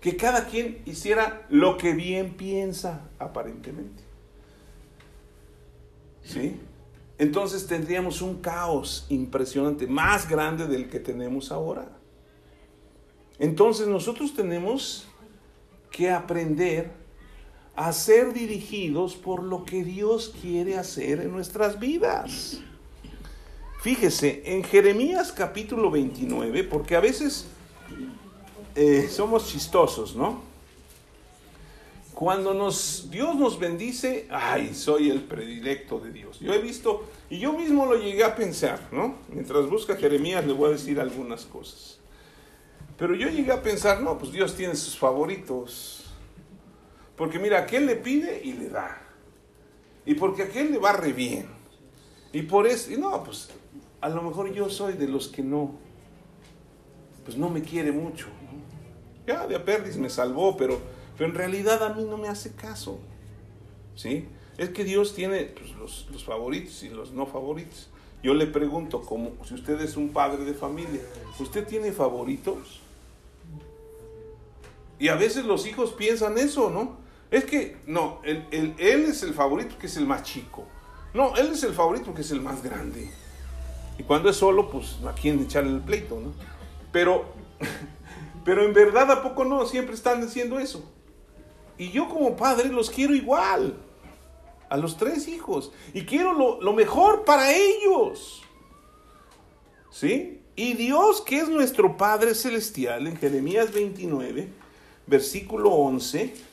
que 0.00 0.16
cada 0.16 0.46
quien 0.46 0.82
hiciera 0.86 1.46
lo 1.50 1.76
que 1.76 1.92
bien 1.92 2.34
piensa, 2.34 3.08
aparentemente. 3.18 4.02
¿Sí? 6.22 6.56
Entonces 7.18 7.66
tendríamos 7.66 8.22
un 8.22 8.40
caos 8.40 9.06
impresionante, 9.10 9.86
más 9.86 10.28
grande 10.28 10.66
del 10.66 10.88
que 10.88 11.00
tenemos 11.00 11.52
ahora. 11.52 11.88
Entonces 13.38 13.88
nosotros 13.88 14.34
tenemos 14.34 15.06
que 15.90 16.10
aprender 16.10 16.99
a 17.80 17.94
ser 17.94 18.34
dirigidos 18.34 19.16
por 19.16 19.42
lo 19.42 19.64
que 19.64 19.82
Dios 19.82 20.34
quiere 20.42 20.76
hacer 20.76 21.20
en 21.20 21.32
nuestras 21.32 21.80
vidas. 21.80 22.60
Fíjese, 23.80 24.42
en 24.44 24.62
Jeremías 24.64 25.32
capítulo 25.32 25.90
29, 25.90 26.64
porque 26.64 26.94
a 26.94 27.00
veces 27.00 27.46
eh, 28.74 29.08
somos 29.10 29.48
chistosos, 29.48 30.14
¿no? 30.14 30.42
Cuando 32.12 32.52
nos, 32.52 33.08
Dios 33.10 33.34
nos 33.36 33.58
bendice, 33.58 34.28
ay, 34.30 34.74
soy 34.74 35.08
el 35.08 35.22
predilecto 35.22 35.98
de 35.98 36.12
Dios. 36.12 36.38
Yo 36.38 36.52
he 36.52 36.58
visto, 36.58 37.06
y 37.30 37.38
yo 37.38 37.54
mismo 37.54 37.86
lo 37.86 37.96
llegué 37.96 38.24
a 38.24 38.36
pensar, 38.36 38.90
¿no? 38.92 39.14
Mientras 39.30 39.66
busca 39.70 39.96
Jeremías 39.96 40.46
le 40.46 40.52
voy 40.52 40.68
a 40.68 40.72
decir 40.72 41.00
algunas 41.00 41.46
cosas. 41.46 41.98
Pero 42.98 43.14
yo 43.14 43.30
llegué 43.30 43.52
a 43.52 43.62
pensar, 43.62 44.02
no, 44.02 44.18
pues 44.18 44.32
Dios 44.32 44.54
tiene 44.54 44.76
sus 44.76 44.98
favoritos. 44.98 45.99
Porque 47.20 47.38
mira, 47.38 47.58
aquel 47.58 47.84
le 47.84 47.96
pide 47.96 48.40
y 48.42 48.54
le 48.54 48.70
da. 48.70 48.98
Y 50.06 50.14
porque 50.14 50.44
aquel 50.44 50.72
le 50.72 50.78
va 50.78 50.94
re 50.94 51.12
bien. 51.12 51.48
Y 52.32 52.40
por 52.40 52.66
eso, 52.66 52.90
y 52.90 52.96
no, 52.96 53.22
pues 53.22 53.50
a 54.00 54.08
lo 54.08 54.22
mejor 54.22 54.50
yo 54.54 54.70
soy 54.70 54.94
de 54.94 55.06
los 55.06 55.28
que 55.28 55.42
no, 55.42 55.74
pues 57.26 57.36
no 57.36 57.50
me 57.50 57.60
quiere 57.60 57.92
mucho. 57.92 58.28
Ya 59.26 59.46
de 59.46 59.54
aperdis 59.54 59.98
me 59.98 60.08
salvó, 60.08 60.56
pero, 60.56 60.80
pero 61.18 61.28
en 61.28 61.36
realidad 61.36 61.82
a 61.82 61.92
mí 61.92 62.04
no 62.04 62.16
me 62.16 62.26
hace 62.26 62.54
caso. 62.54 62.98
¿Sí? 63.94 64.26
Es 64.56 64.70
que 64.70 64.84
Dios 64.84 65.14
tiene 65.14 65.42
pues, 65.42 65.72
los, 65.72 66.08
los 66.10 66.24
favoritos 66.24 66.82
y 66.84 66.88
los 66.88 67.12
no 67.12 67.26
favoritos. 67.26 67.90
Yo 68.22 68.32
le 68.32 68.46
pregunto, 68.46 69.02
como 69.02 69.32
si 69.44 69.52
usted 69.52 69.78
es 69.82 69.98
un 69.98 70.08
padre 70.08 70.46
de 70.46 70.54
familia, 70.54 71.02
¿usted 71.38 71.66
tiene 71.66 71.92
favoritos? 71.92 72.80
Y 74.98 75.08
a 75.08 75.16
veces 75.16 75.44
los 75.44 75.66
hijos 75.66 75.92
piensan 75.92 76.38
eso, 76.38 76.70
¿no? 76.70 76.99
Es 77.30 77.44
que, 77.44 77.76
no, 77.86 78.20
él, 78.24 78.74
es 78.78 79.22
el 79.22 79.34
favorito 79.34 79.78
que 79.78 79.86
es 79.86 79.96
el 79.96 80.06
más 80.06 80.22
chico. 80.24 80.66
No, 81.14 81.36
él 81.36 81.50
es 81.52 81.62
el 81.62 81.72
favorito 81.74 82.12
que 82.12 82.22
es 82.22 82.30
el 82.30 82.40
más 82.40 82.62
grande. 82.62 83.10
Y 83.98 84.02
cuando 84.02 84.30
es 84.30 84.36
solo, 84.36 84.70
pues 84.70 84.98
a 85.06 85.12
quién 85.12 85.40
echarle 85.40 85.70
el 85.70 85.80
pleito, 85.80 86.18
¿no? 86.18 86.32
Pero, 86.90 87.26
pero 88.44 88.64
en 88.64 88.72
verdad, 88.72 89.10
¿a 89.10 89.22
poco 89.22 89.44
no? 89.44 89.64
Siempre 89.66 89.94
están 89.94 90.20
diciendo 90.20 90.58
eso. 90.58 90.90
Y 91.78 91.90
yo 91.90 92.08
como 92.08 92.36
padre 92.36 92.68
los 92.68 92.90
quiero 92.90 93.14
igual. 93.14 93.76
A 94.68 94.76
los 94.76 94.96
tres 94.96 95.28
hijos. 95.28 95.72
Y 95.94 96.02
quiero 96.02 96.32
lo, 96.32 96.60
lo 96.60 96.72
mejor 96.72 97.24
para 97.24 97.52
ellos. 97.52 98.42
¿Sí? 99.90 100.40
Y 100.56 100.74
Dios, 100.74 101.22
que 101.22 101.38
es 101.38 101.48
nuestro 101.48 101.96
Padre 101.96 102.34
Celestial, 102.34 103.06
en 103.06 103.16
Jeremías 103.16 103.72
29, 103.72 104.48
versículo 105.06 105.70
11. 105.70 106.49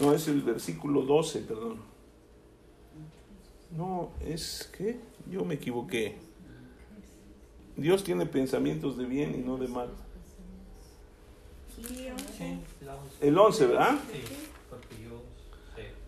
No, 0.00 0.12
es 0.12 0.26
el 0.28 0.42
versículo 0.42 1.02
12, 1.02 1.40
perdón. 1.40 1.78
No, 3.76 4.10
es 4.24 4.70
que 4.76 4.98
yo 5.30 5.44
me 5.44 5.54
equivoqué. 5.54 6.16
Dios 7.76 8.04
tiene 8.04 8.26
pensamientos 8.26 8.96
de 8.96 9.04
bien 9.04 9.34
y 9.34 9.38
no 9.38 9.56
de 9.56 9.68
mal. 9.68 9.90
El 13.20 13.38
11, 13.38 13.66
¿verdad? 13.66 13.98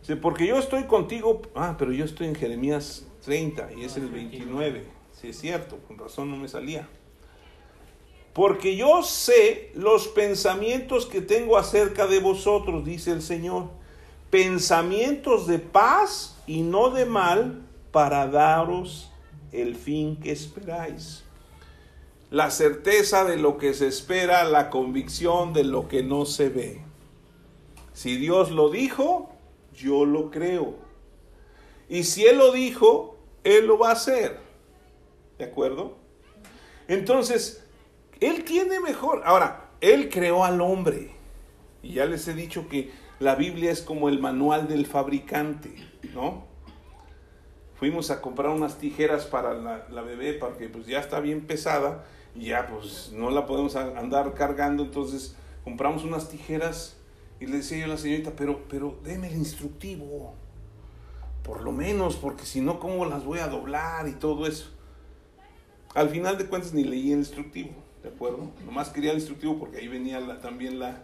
Sí, 0.02 0.14
porque 0.14 0.46
yo 0.46 0.58
estoy 0.58 0.84
contigo. 0.84 1.42
Ah, 1.54 1.74
pero 1.76 1.92
yo 1.92 2.04
estoy 2.04 2.28
en 2.28 2.36
Jeremías 2.36 3.06
30 3.24 3.72
y 3.72 3.84
es 3.84 3.96
el 3.96 4.08
29. 4.08 4.84
Sí, 5.20 5.28
es 5.28 5.38
cierto, 5.38 5.78
con 5.88 5.98
razón 5.98 6.30
no 6.30 6.36
me 6.36 6.48
salía. 6.48 6.88
Porque 8.36 8.76
yo 8.76 9.02
sé 9.02 9.70
los 9.74 10.08
pensamientos 10.08 11.06
que 11.06 11.22
tengo 11.22 11.56
acerca 11.56 12.06
de 12.06 12.20
vosotros, 12.20 12.84
dice 12.84 13.12
el 13.12 13.22
Señor. 13.22 13.70
Pensamientos 14.28 15.46
de 15.46 15.58
paz 15.58 16.36
y 16.46 16.60
no 16.60 16.90
de 16.90 17.06
mal 17.06 17.62
para 17.92 18.26
daros 18.26 19.10
el 19.52 19.74
fin 19.74 20.16
que 20.16 20.32
esperáis. 20.32 21.24
La 22.30 22.50
certeza 22.50 23.24
de 23.24 23.38
lo 23.38 23.56
que 23.56 23.72
se 23.72 23.86
espera, 23.86 24.44
la 24.44 24.68
convicción 24.68 25.54
de 25.54 25.64
lo 25.64 25.88
que 25.88 26.02
no 26.02 26.26
se 26.26 26.50
ve. 26.50 26.82
Si 27.94 28.18
Dios 28.18 28.50
lo 28.50 28.68
dijo, 28.68 29.30
yo 29.74 30.04
lo 30.04 30.30
creo. 30.30 30.74
Y 31.88 32.04
si 32.04 32.26
Él 32.26 32.36
lo 32.36 32.52
dijo, 32.52 33.16
él 33.44 33.66
lo 33.66 33.78
va 33.78 33.88
a 33.88 33.92
hacer. 33.92 34.40
¿De 35.38 35.46
acuerdo? 35.46 35.96
Entonces, 36.86 37.65
Él 38.20 38.44
tiene 38.44 38.80
mejor. 38.80 39.22
Ahora, 39.24 39.70
Él 39.80 40.08
creó 40.08 40.44
al 40.44 40.60
hombre. 40.60 41.10
Y 41.82 41.94
ya 41.94 42.06
les 42.06 42.26
he 42.28 42.34
dicho 42.34 42.68
que 42.68 42.90
la 43.20 43.34
Biblia 43.34 43.70
es 43.70 43.82
como 43.82 44.08
el 44.08 44.18
manual 44.18 44.68
del 44.68 44.86
fabricante, 44.86 45.74
¿no? 46.14 46.44
Fuimos 47.74 48.10
a 48.10 48.20
comprar 48.22 48.50
unas 48.50 48.78
tijeras 48.78 49.26
para 49.26 49.54
la, 49.54 50.02
bebé 50.02 50.32
porque 50.32 50.68
pues 50.68 50.86
ya 50.86 50.98
está 50.98 51.20
bien 51.20 51.46
pesada 51.46 52.06
y 52.34 52.46
ya 52.46 52.66
pues 52.66 53.12
no 53.12 53.30
la 53.30 53.46
podemos 53.46 53.76
andar 53.76 54.34
cargando. 54.34 54.82
Entonces 54.82 55.36
compramos 55.62 56.04
unas 56.04 56.28
tijeras 56.28 56.96
y 57.38 57.46
le 57.46 57.58
decía 57.58 57.78
yo 57.78 57.84
a 57.84 57.88
la 57.88 57.98
señorita, 57.98 58.32
pero, 58.34 58.64
pero 58.68 58.98
déme 59.04 59.28
el 59.28 59.36
instructivo 59.36 60.34
por 61.46 61.62
lo 61.62 61.70
menos, 61.70 62.16
porque 62.16 62.44
si 62.44 62.60
no, 62.60 62.80
¿cómo 62.80 63.06
las 63.06 63.24
voy 63.24 63.38
a 63.38 63.46
doblar 63.46 64.08
y 64.08 64.14
todo 64.14 64.48
eso? 64.48 64.68
Al 65.94 66.08
final 66.08 66.36
de 66.36 66.46
cuentas 66.46 66.74
ni 66.74 66.82
leí 66.82 67.12
el 67.12 67.20
instructivo, 67.20 67.70
¿de 68.06 68.12
acuerdo? 68.14 68.52
Nomás 68.64 68.90
quería 68.90 69.10
el 69.10 69.16
instructivo 69.16 69.58
porque 69.58 69.78
ahí 69.78 69.88
venía 69.88 70.20
también 70.40 70.78
la, 70.78 71.02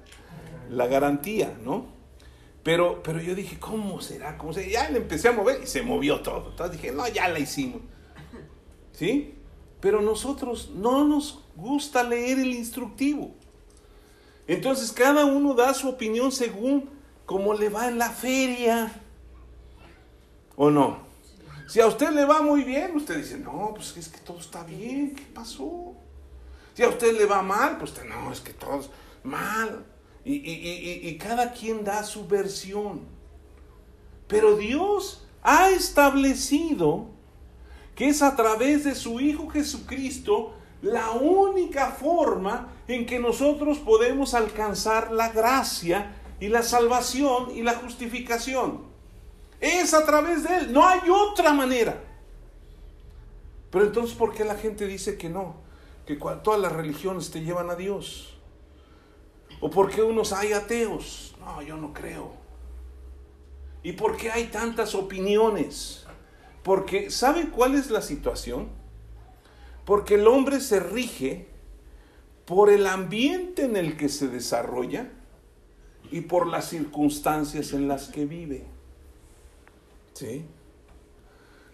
la, 0.70 0.86
garantía, 0.86 1.52
¿no? 1.64 1.86
Pero, 2.62 3.02
pero 3.02 3.20
yo 3.20 3.34
dije, 3.34 3.58
¿cómo 3.58 4.00
será? 4.00 4.38
¿Cómo 4.38 4.52
será? 4.52 4.68
Ya 4.68 4.88
le 4.88 4.98
empecé 4.98 5.26
a 5.26 5.32
mover 5.32 5.60
y 5.64 5.66
se 5.66 5.82
movió 5.82 6.20
todo. 6.20 6.50
Entonces 6.50 6.80
dije, 6.80 6.92
no, 6.94 7.08
ya 7.08 7.28
la 7.28 7.40
hicimos. 7.40 7.82
¿Sí? 8.92 9.34
Pero 9.80 10.00
nosotros 10.00 10.70
no 10.76 11.04
nos 11.04 11.44
gusta 11.56 12.04
leer 12.04 12.38
el 12.38 12.52
instructivo. 12.52 13.34
Entonces 14.46 14.92
cada 14.92 15.24
uno 15.24 15.54
da 15.54 15.74
su 15.74 15.88
opinión 15.88 16.30
según 16.30 16.88
cómo 17.26 17.52
le 17.54 17.68
va 17.68 17.88
en 17.88 17.98
la 17.98 18.10
feria. 18.10 18.92
¿O 20.54 20.70
no? 20.70 20.98
Si 21.66 21.80
a 21.80 21.86
usted 21.88 22.10
le 22.10 22.24
va 22.26 22.42
muy 22.42 22.62
bien, 22.62 22.94
usted 22.94 23.16
dice, 23.16 23.38
no, 23.38 23.72
pues 23.74 23.96
es 23.96 24.08
que 24.08 24.20
todo 24.20 24.38
está 24.38 24.62
bien, 24.62 25.16
¿qué 25.16 25.24
pasó? 25.34 25.96
Si 26.74 26.82
a 26.82 26.88
usted 26.88 27.16
le 27.16 27.26
va 27.26 27.42
mal, 27.42 27.78
pues 27.78 27.94
no, 28.04 28.32
es 28.32 28.40
que 28.40 28.52
todo 28.52 28.80
es 28.80 28.90
mal. 29.22 29.84
Y, 30.24 30.34
y 30.34 31.18
cada 31.18 31.52
quien 31.52 31.84
da 31.84 32.04
su 32.04 32.26
versión. 32.26 33.02
Pero 34.28 34.56
Dios 34.56 35.26
ha 35.42 35.70
establecido 35.70 37.08
que 37.94 38.08
es 38.08 38.22
a 38.22 38.36
través 38.36 38.84
de 38.84 38.94
su 38.94 39.20
Hijo 39.20 39.48
Jesucristo 39.48 40.54
la 40.80 41.12
única 41.12 41.90
forma 41.92 42.68
en 42.88 43.06
que 43.06 43.18
nosotros 43.18 43.78
podemos 43.78 44.34
alcanzar 44.34 45.12
la 45.12 45.28
gracia 45.30 46.16
y 46.40 46.48
la 46.48 46.62
salvación 46.62 47.56
y 47.56 47.62
la 47.62 47.74
justificación. 47.74 48.82
Es 49.60 49.94
a 49.94 50.04
través 50.04 50.42
de 50.42 50.56
Él. 50.56 50.72
No 50.72 50.86
hay 50.86 51.08
otra 51.08 51.52
manera. 51.52 52.02
Pero 53.70 53.86
entonces, 53.86 54.16
¿por 54.16 54.34
qué 54.34 54.44
la 54.44 54.56
gente 54.56 54.86
dice 54.86 55.16
que 55.16 55.28
no? 55.28 55.54
Que 56.06 56.16
todas 56.16 56.60
las 56.60 56.72
religiones 56.72 57.30
te 57.30 57.40
llevan 57.40 57.70
a 57.70 57.76
Dios. 57.76 58.38
¿O 59.60 59.70
por 59.70 59.90
qué 59.90 60.02
unos 60.02 60.32
hay 60.32 60.52
ateos? 60.52 61.36
No, 61.40 61.62
yo 61.62 61.76
no 61.76 61.92
creo. 61.92 62.32
¿Y 63.82 63.92
por 63.92 64.16
qué 64.16 64.30
hay 64.30 64.46
tantas 64.46 64.94
opiniones? 64.94 66.04
Porque, 66.62 67.10
¿sabe 67.10 67.48
cuál 67.50 67.74
es 67.74 67.90
la 67.90 68.02
situación? 68.02 68.68
Porque 69.84 70.14
el 70.14 70.26
hombre 70.26 70.60
se 70.60 70.80
rige 70.80 71.48
por 72.44 72.70
el 72.70 72.86
ambiente 72.86 73.64
en 73.64 73.76
el 73.76 73.96
que 73.96 74.08
se 74.08 74.28
desarrolla 74.28 75.10
y 76.10 76.20
por 76.22 76.46
las 76.46 76.68
circunstancias 76.68 77.72
en 77.72 77.88
las 77.88 78.08
que 78.08 78.26
vive. 78.26 78.64
¿Sí? 80.12 80.44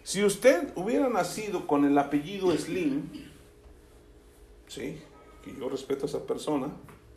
Si 0.02 0.24
usted 0.24 0.72
hubiera 0.74 1.08
nacido 1.10 1.66
con 1.66 1.84
el 1.84 1.98
apellido 1.98 2.56
Slim, 2.56 3.10
¿sí? 4.68 5.00
Que 5.42 5.54
yo 5.54 5.68
respeto 5.68 6.06
a 6.06 6.08
esa 6.08 6.26
persona, 6.26 6.68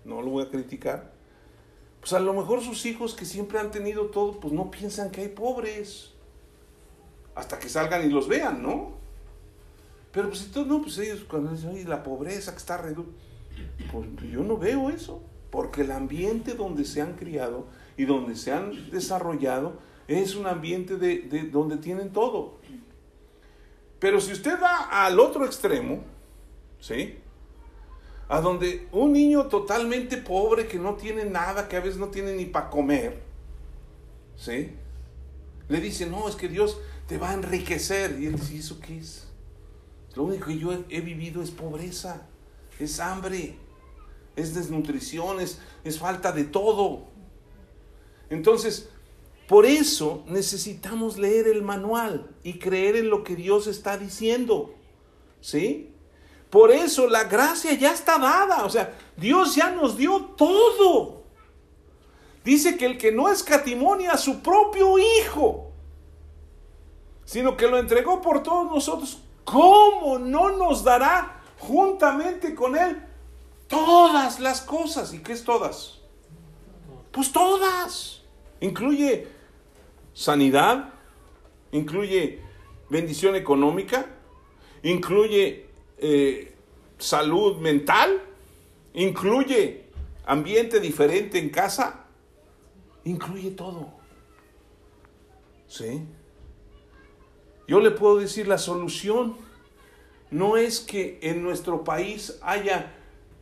no 0.03 0.21
lo 0.21 0.31
voy 0.31 0.43
a 0.43 0.49
criticar. 0.49 1.13
Pues 1.99 2.13
a 2.13 2.19
lo 2.19 2.33
mejor 2.33 2.61
sus 2.61 2.85
hijos 2.87 3.13
que 3.13 3.25
siempre 3.25 3.59
han 3.59 3.69
tenido 3.69 4.07
todo, 4.07 4.39
pues 4.39 4.53
no 4.53 4.71
piensan 4.71 5.11
que 5.11 5.21
hay 5.21 5.27
pobres. 5.27 6.13
Hasta 7.35 7.59
que 7.59 7.69
salgan 7.69 8.05
y 8.05 8.09
los 8.09 8.27
vean, 8.27 8.63
¿no? 8.63 8.93
Pero 10.11 10.29
pues 10.29 10.43
entonces, 10.45 10.71
no, 10.71 10.81
pues 10.81 10.97
ellos 10.97 11.23
cuando 11.29 11.51
dicen, 11.51 11.87
la 11.87 12.03
pobreza 12.03 12.51
que 12.51 12.57
está 12.57 12.77
reducida, 12.77 13.13
pues 13.91 14.07
yo 14.31 14.43
no 14.43 14.57
veo 14.57 14.89
eso. 14.89 15.21
Porque 15.51 15.81
el 15.81 15.91
ambiente 15.91 16.55
donde 16.55 16.85
se 16.85 17.01
han 17.01 17.15
criado 17.15 17.67
y 17.97 18.05
donde 18.05 18.35
se 18.35 18.51
han 18.51 18.89
desarrollado 18.89 19.79
es 20.07 20.35
un 20.35 20.47
ambiente 20.47 20.97
de, 20.97 21.19
de 21.19 21.43
donde 21.43 21.77
tienen 21.77 22.11
todo. 22.11 22.57
Pero 23.99 24.19
si 24.19 24.31
usted 24.31 24.59
va 24.61 25.05
al 25.05 25.19
otro 25.19 25.45
extremo, 25.45 26.03
¿sí? 26.79 27.20
A 28.31 28.39
donde 28.39 28.87
un 28.93 29.11
niño 29.11 29.47
totalmente 29.47 30.15
pobre 30.15 30.65
que 30.65 30.79
no 30.79 30.95
tiene 30.95 31.25
nada, 31.25 31.67
que 31.67 31.75
a 31.75 31.81
veces 31.81 31.99
no 31.99 32.07
tiene 32.07 32.33
ni 32.33 32.45
para 32.45 32.69
comer, 32.69 33.21
¿sí? 34.37 34.71
Le 35.67 35.81
dice, 35.81 36.05
no, 36.05 36.29
es 36.29 36.37
que 36.37 36.47
Dios 36.47 36.79
te 37.07 37.17
va 37.17 37.31
a 37.31 37.33
enriquecer. 37.33 38.17
Y 38.21 38.27
él 38.27 38.37
dice, 38.37 38.55
¿eso 38.55 38.79
qué 38.79 38.99
es? 38.99 39.27
Lo 40.15 40.23
único 40.23 40.47
que 40.47 40.57
yo 40.57 40.71
he, 40.87 41.01
vivido 41.01 41.43
es 41.43 41.51
pobreza, 41.51 42.25
es 42.79 43.01
hambre, 43.01 43.57
es 44.37 44.55
desnutrición, 44.55 45.41
es, 45.41 45.59
es 45.83 45.99
falta 45.99 46.31
de 46.31 46.45
todo. 46.45 47.07
Entonces, 48.29 48.87
por 49.49 49.65
eso 49.65 50.23
necesitamos 50.25 51.17
leer 51.17 51.49
el 51.49 51.63
manual 51.63 52.33
y 52.43 52.59
creer 52.59 52.95
en 52.95 53.09
lo 53.09 53.25
que 53.25 53.35
Dios 53.35 53.67
está 53.67 53.97
diciendo. 53.97 54.73
¿Sí? 55.41 55.90
Por 56.51 56.69
eso 56.69 57.07
la 57.07 57.23
gracia 57.23 57.73
ya 57.73 57.93
está 57.93 58.19
dada. 58.19 58.65
O 58.65 58.69
sea, 58.69 58.93
Dios 59.15 59.55
ya 59.55 59.71
nos 59.71 59.95
dio 59.95 60.19
todo. 60.37 61.23
Dice 62.43 62.77
que 62.77 62.85
el 62.85 62.97
que 62.97 63.11
no 63.13 63.29
escatimonia 63.29 64.11
a 64.11 64.17
su 64.17 64.41
propio 64.41 64.97
Hijo, 64.99 65.71
sino 67.23 67.55
que 67.55 67.67
lo 67.67 67.77
entregó 67.77 68.21
por 68.21 68.43
todos 68.43 68.69
nosotros, 68.69 69.21
¿cómo 69.45 70.19
no 70.19 70.51
nos 70.57 70.83
dará 70.83 71.41
juntamente 71.57 72.53
con 72.53 72.75
Él 72.77 73.01
todas 73.67 74.41
las 74.41 74.59
cosas? 74.59 75.13
¿Y 75.13 75.19
qué 75.19 75.31
es 75.31 75.45
todas? 75.45 75.99
Pues 77.11 77.31
todas. 77.31 78.23
Incluye 78.59 79.29
sanidad, 80.13 80.89
incluye 81.71 82.41
bendición 82.89 83.37
económica, 83.37 84.05
incluye 84.83 85.70
eh, 86.01 86.53
salud 86.97 87.57
mental, 87.57 88.21
incluye 88.93 89.85
ambiente 90.25 90.79
diferente 90.79 91.39
en 91.39 91.49
casa, 91.49 92.05
incluye 93.05 93.51
todo. 93.51 93.93
¿Sí? 95.67 96.01
Yo 97.67 97.79
le 97.79 97.91
puedo 97.91 98.17
decir 98.17 98.47
la 98.47 98.57
solución 98.57 99.37
no 100.29 100.57
es 100.57 100.79
que 100.81 101.19
en 101.21 101.43
nuestro 101.43 101.83
país 101.83 102.37
haya 102.41 102.93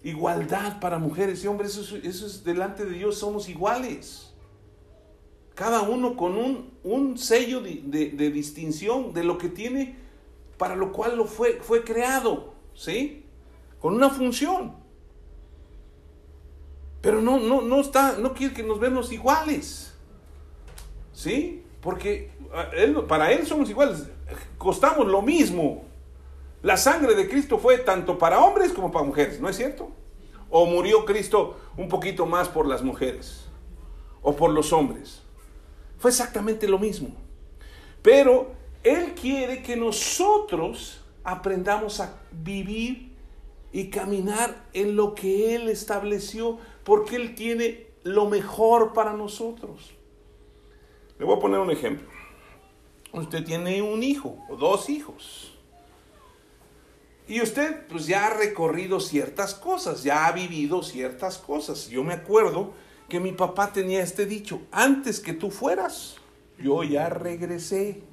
igualdad 0.03 0.79
para 0.79 0.99
mujeres 0.99 1.43
y 1.43 1.47
hombres, 1.47 1.75
eso, 1.77 1.97
es 1.97 2.43
delante 2.43 2.85
de 2.85 2.91
Dios, 2.93 3.17
somos 3.17 3.49
iguales 3.49 4.29
cada 5.59 5.81
uno 5.81 6.15
con 6.15 6.37
un, 6.37 6.71
un 6.85 7.17
sello 7.17 7.59
de, 7.59 7.81
de, 7.83 8.31
distinción 8.31 9.11
de 9.11 9.25
lo 9.25 9.37
que 9.37 9.49
tiene 9.49 9.97
para 10.59 10.75
lo 10.75 10.91
cual 10.91 11.17
lo 11.17 11.25
fue, 11.25 11.53
fue 11.61 11.85
creado, 11.85 12.53
¿sí? 12.75 13.25
Con 13.79 13.95
una 13.95 14.09
función. 14.09 14.75
Pero 17.01 17.21
no, 17.21 17.39
no, 17.39 17.61
no 17.61 17.79
está, 17.79 18.17
no 18.17 18.33
quiere 18.33 18.53
que 18.53 18.61
nos 18.61 18.77
vemos 18.77 19.09
iguales, 19.13 19.95
¿sí? 21.13 21.63
Porque 21.79 22.31
ah, 22.53 22.67
él, 22.73 22.93
para 23.07 23.31
él 23.31 23.47
somos 23.47 23.69
iguales, 23.69 24.07
costamos 24.57 25.07
lo 25.07 25.21
mismo. 25.21 25.85
La 26.61 26.75
sangre 26.75 27.15
de 27.15 27.29
Cristo 27.29 27.57
fue 27.57 27.77
tanto 27.77 28.17
para 28.17 28.39
hombres 28.41 28.73
como 28.73 28.91
para 28.91 29.05
mujeres, 29.05 29.39
¿no 29.39 29.47
es 29.47 29.55
cierto? 29.55 29.89
¿O 30.49 30.65
murió 30.65 31.05
Cristo 31.05 31.57
un 31.77 31.87
poquito 31.87 32.25
más 32.25 32.49
por 32.49 32.67
las 32.67 32.83
mujeres? 32.83 33.45
¿O 34.21 34.35
por 34.35 34.49
los 34.49 34.73
hombres? 34.73 35.21
Fue 35.99 36.11
exactamente 36.11 36.67
lo 36.67 36.79
mismo. 36.79 37.15
Pero 38.01 38.58
Él 38.83 39.13
quiere 39.13 39.61
que 39.61 39.75
nosotros 39.75 41.01
aprendamos 41.23 41.99
a 41.99 42.19
vivir 42.31 43.11
y 43.71 43.89
caminar 43.89 44.65
en 44.73 44.95
lo 44.95 45.13
que 45.13 45.55
Él 45.55 45.69
estableció, 45.69 46.57
porque 46.83 47.17
Él 47.17 47.35
tiene 47.35 47.87
lo 48.03 48.29
mejor 48.29 48.93
para 48.93 49.13
nosotros. 49.13 49.91
Le 51.17 51.25
voy 51.25 51.35
a 51.35 51.39
poner 51.39 51.59
un 51.59 51.71
ejemplo. 51.71 52.07
Usted 53.11 53.43
tiene 53.43 53.81
un 53.81 54.01
hijo 54.03 54.37
o 54.49 54.55
dos 54.55 54.89
hijos. 54.89 55.53
Y 57.27 57.41
usted 57.41 57.85
pues 57.87 58.07
ya 58.07 58.27
ha 58.27 58.33
recorrido 58.33 58.99
ciertas 58.99 59.53
cosas, 59.53 60.03
ya 60.03 60.25
ha 60.25 60.31
vivido 60.31 60.81
ciertas 60.81 61.37
cosas. 61.37 61.89
Yo 61.89 62.03
me 62.03 62.13
acuerdo 62.13 62.73
que 63.07 63.19
mi 63.19 63.33
papá 63.33 63.71
tenía 63.71 64.01
este 64.01 64.25
dicho, 64.25 64.61
antes 64.71 65.19
que 65.19 65.33
tú 65.33 65.51
fueras, 65.51 66.15
yo 66.57 66.83
ya 66.83 67.09
regresé. 67.09 68.03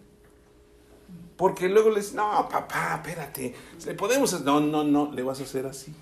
Porque 1.36 1.68
luego 1.68 1.90
les, 1.90 2.14
no, 2.14 2.48
papá, 2.48 2.94
espérate, 2.96 3.54
le 3.84 3.94
podemos, 3.94 4.40
no, 4.42 4.60
no, 4.60 4.84
no, 4.84 5.12
le 5.12 5.22
vas 5.22 5.40
a 5.40 5.42
hacer 5.42 5.66
así. 5.66 5.94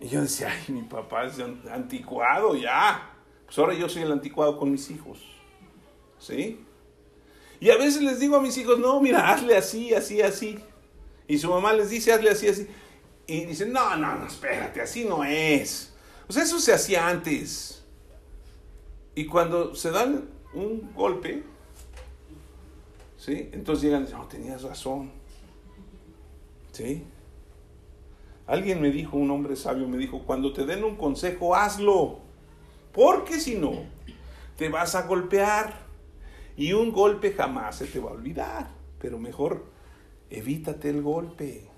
Y 0.00 0.08
yo 0.08 0.20
decía, 0.20 0.52
ay, 0.52 0.72
mi 0.72 0.82
papá 0.82 1.24
es 1.24 1.38
anticuado 1.70 2.54
ya. 2.54 3.12
Pues 3.44 3.58
ahora 3.58 3.74
yo 3.74 3.88
soy 3.88 4.02
el 4.02 4.12
anticuado 4.12 4.56
con 4.58 4.70
mis 4.70 4.90
hijos. 4.90 5.18
¿Sí? 6.18 6.64
Y 7.58 7.70
a 7.70 7.76
veces 7.76 8.02
les 8.02 8.20
digo 8.20 8.36
a 8.36 8.40
mis 8.40 8.56
hijos, 8.58 8.78
no, 8.78 9.00
mira, 9.00 9.30
hazle 9.30 9.56
así, 9.56 9.94
así, 9.94 10.20
así. 10.20 10.58
Y 11.26 11.38
su 11.38 11.48
mamá 11.48 11.72
les 11.72 11.90
dice, 11.90 12.12
hazle 12.12 12.30
así, 12.30 12.48
así. 12.48 12.68
Y 13.26 13.46
dicen, 13.46 13.72
no, 13.72 13.96
no, 13.96 14.16
no, 14.16 14.26
espérate, 14.26 14.80
así 14.80 15.04
no 15.04 15.24
es. 15.24 15.92
O 16.28 16.32
sea, 16.32 16.42
eso 16.42 16.60
se 16.60 16.72
hacía 16.72 17.08
antes. 17.08 17.84
Y 19.14 19.26
cuando 19.26 19.74
se 19.74 19.90
dan 19.90 20.28
un 20.52 20.92
golpe, 20.94 21.42
Entonces 23.28 23.84
llegan 23.84 24.02
y 24.02 24.04
dicen, 24.04 24.18
no, 24.18 24.26
tenías 24.26 24.62
razón. 24.62 25.10
¿Sí? 26.72 27.04
Alguien 28.46 28.80
me 28.80 28.90
dijo, 28.90 29.16
un 29.16 29.30
hombre 29.30 29.56
sabio 29.56 29.88
me 29.88 29.96
dijo, 29.96 30.22
cuando 30.24 30.52
te 30.52 30.64
den 30.64 30.84
un 30.84 30.96
consejo, 30.96 31.54
hazlo. 31.54 32.20
Porque 32.92 33.40
si 33.40 33.56
no, 33.56 33.72
te 34.56 34.68
vas 34.68 34.94
a 34.94 35.02
golpear. 35.02 35.86
Y 36.56 36.72
un 36.72 36.92
golpe 36.92 37.32
jamás 37.32 37.76
se 37.76 37.86
te 37.86 37.98
va 37.98 38.10
a 38.10 38.14
olvidar. 38.14 38.70
Pero 38.98 39.18
mejor 39.18 39.66
evítate 40.30 40.90
el 40.90 41.02
golpe. 41.02 41.68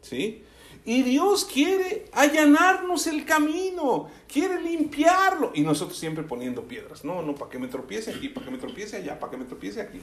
¿Sí? 0.00 0.42
Y 0.84 1.02
Dios 1.02 1.44
quiere 1.44 2.06
allanarnos 2.12 3.06
el 3.06 3.24
camino, 3.24 4.08
quiere 4.26 4.60
limpiarlo. 4.62 5.52
Y 5.54 5.60
nosotros 5.60 5.98
siempre 5.98 6.24
poniendo 6.24 6.62
piedras. 6.62 7.04
No, 7.04 7.22
no, 7.22 7.34
para 7.34 7.50
que 7.50 7.58
me 7.58 7.68
tropiece 7.68 8.10
aquí, 8.10 8.30
para 8.30 8.46
que 8.46 8.52
me 8.52 8.58
tropiece 8.58 8.96
allá, 8.96 9.18
para 9.18 9.32
que 9.32 9.36
me 9.36 9.44
tropiece 9.44 9.80
aquí. 9.80 10.00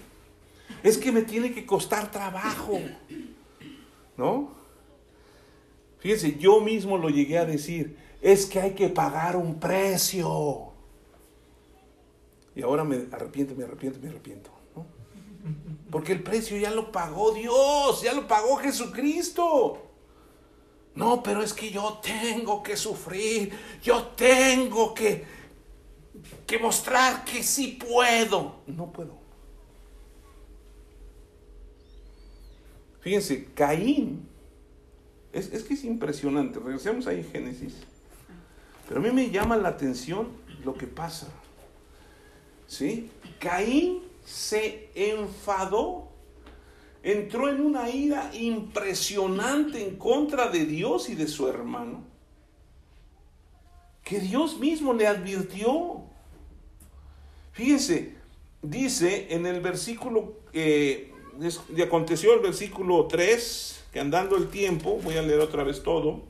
Es 0.83 0.97
que 0.97 1.11
me 1.11 1.21
tiene 1.21 1.53
que 1.53 1.65
costar 1.65 2.11
trabajo. 2.11 2.79
¿No? 4.15 4.51
Fíjense, 5.99 6.37
yo 6.37 6.61
mismo 6.61 6.97
lo 6.97 7.09
llegué 7.09 7.37
a 7.37 7.45
decir. 7.45 7.97
Es 8.21 8.45
que 8.45 8.59
hay 8.59 8.71
que 8.71 8.89
pagar 8.89 9.35
un 9.35 9.59
precio. 9.59 10.71
Y 12.55 12.61
ahora 12.61 12.83
me 12.83 13.07
arrepiento, 13.11 13.55
me 13.55 13.63
arrepiento, 13.63 13.99
me 14.01 14.09
arrepiento. 14.09 14.49
¿no? 14.75 14.85
Porque 15.91 16.13
el 16.13 16.23
precio 16.23 16.57
ya 16.57 16.71
lo 16.71 16.91
pagó 16.91 17.31
Dios, 17.31 18.01
ya 18.01 18.13
lo 18.13 18.27
pagó 18.27 18.57
Jesucristo. 18.57 19.83
No, 20.95 21.21
pero 21.21 21.43
es 21.43 21.53
que 21.53 21.69
yo 21.69 21.99
tengo 22.01 22.63
que 22.63 22.75
sufrir, 22.75 23.51
yo 23.83 24.03
tengo 24.15 24.95
que, 24.95 25.23
que 26.47 26.57
mostrar 26.57 27.23
que 27.23 27.43
sí 27.43 27.79
puedo. 27.79 28.61
No 28.65 28.91
puedo. 28.91 29.26
Fíjense, 33.07 33.45
Caín, 33.55 34.27
es, 35.31 35.53
es 35.53 35.63
que 35.63 35.75
es 35.75 35.85
impresionante, 35.85 36.59
regresemos 36.59 37.07
ahí 37.07 37.19
en 37.19 37.31
Génesis, 37.31 37.75
pero 38.85 38.99
a 38.99 39.03
mí 39.03 39.11
me 39.11 39.29
llama 39.29 39.55
la 39.55 39.69
atención 39.69 40.27
lo 40.65 40.73
que 40.73 40.87
pasa. 40.87 41.29
¿Sí? 42.67 43.09
Caín 43.39 44.01
se 44.25 44.89
enfadó 44.93 46.09
entró 47.01 47.47
en 47.47 47.61
una 47.61 47.89
ira 47.89 48.29
impresionante 48.33 49.87
en 49.87 49.95
contra 49.95 50.49
de 50.49 50.65
Dios 50.65 51.07
y 51.07 51.15
de 51.15 51.29
su 51.29 51.47
hermano, 51.47 52.03
que 54.03 54.19
Dios 54.19 54.59
mismo 54.59 54.93
le 54.93 55.07
advirtió. 55.07 56.01
Fíjense, 57.53 58.15
dice 58.61 59.27
en 59.29 59.45
el 59.45 59.61
versículo 59.61 60.41
y 61.75 61.81
aconteció 61.81 62.33
el 62.33 62.39
versículo 62.39 63.05
3, 63.07 63.85
que 63.91 63.99
andando 63.99 64.37
el 64.37 64.49
tiempo, 64.49 64.99
voy 65.03 65.17
a 65.17 65.21
leer 65.21 65.39
otra 65.39 65.63
vez 65.63 65.83
todo, 65.83 66.21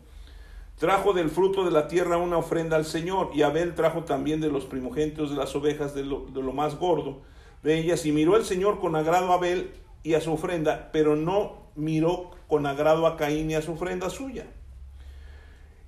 trajo 0.77 1.13
del 1.13 1.29
fruto 1.29 1.63
de 1.65 1.71
la 1.71 1.87
tierra 1.87 2.17
una 2.17 2.37
ofrenda 2.37 2.75
al 2.75 2.85
Señor, 2.85 3.31
y 3.33 3.41
Abel 3.41 3.75
trajo 3.75 4.03
también 4.03 4.41
de 4.41 4.49
los 4.49 4.65
primogénitos 4.65 5.29
de 5.29 5.35
las 5.35 5.55
ovejas 5.55 5.93
de 5.95 6.03
lo, 6.03 6.53
más 6.53 6.75
gordo 6.75 7.21
de 7.63 7.79
ellas, 7.79 8.05
y 8.05 8.11
miró 8.11 8.35
el 8.35 8.45
Señor 8.45 8.79
con 8.79 8.95
agrado 8.95 9.31
a 9.31 9.35
Abel 9.35 9.71
y 10.03 10.13
a 10.13 10.21
su 10.21 10.33
ofrenda, 10.33 10.89
pero 10.91 11.15
no 11.15 11.67
miró 11.75 12.31
con 12.47 12.65
agrado 12.65 13.07
a 13.07 13.17
Caín 13.17 13.51
y 13.51 13.55
a 13.55 13.61
su 13.61 13.73
ofrenda 13.73 14.09
suya. 14.09 14.45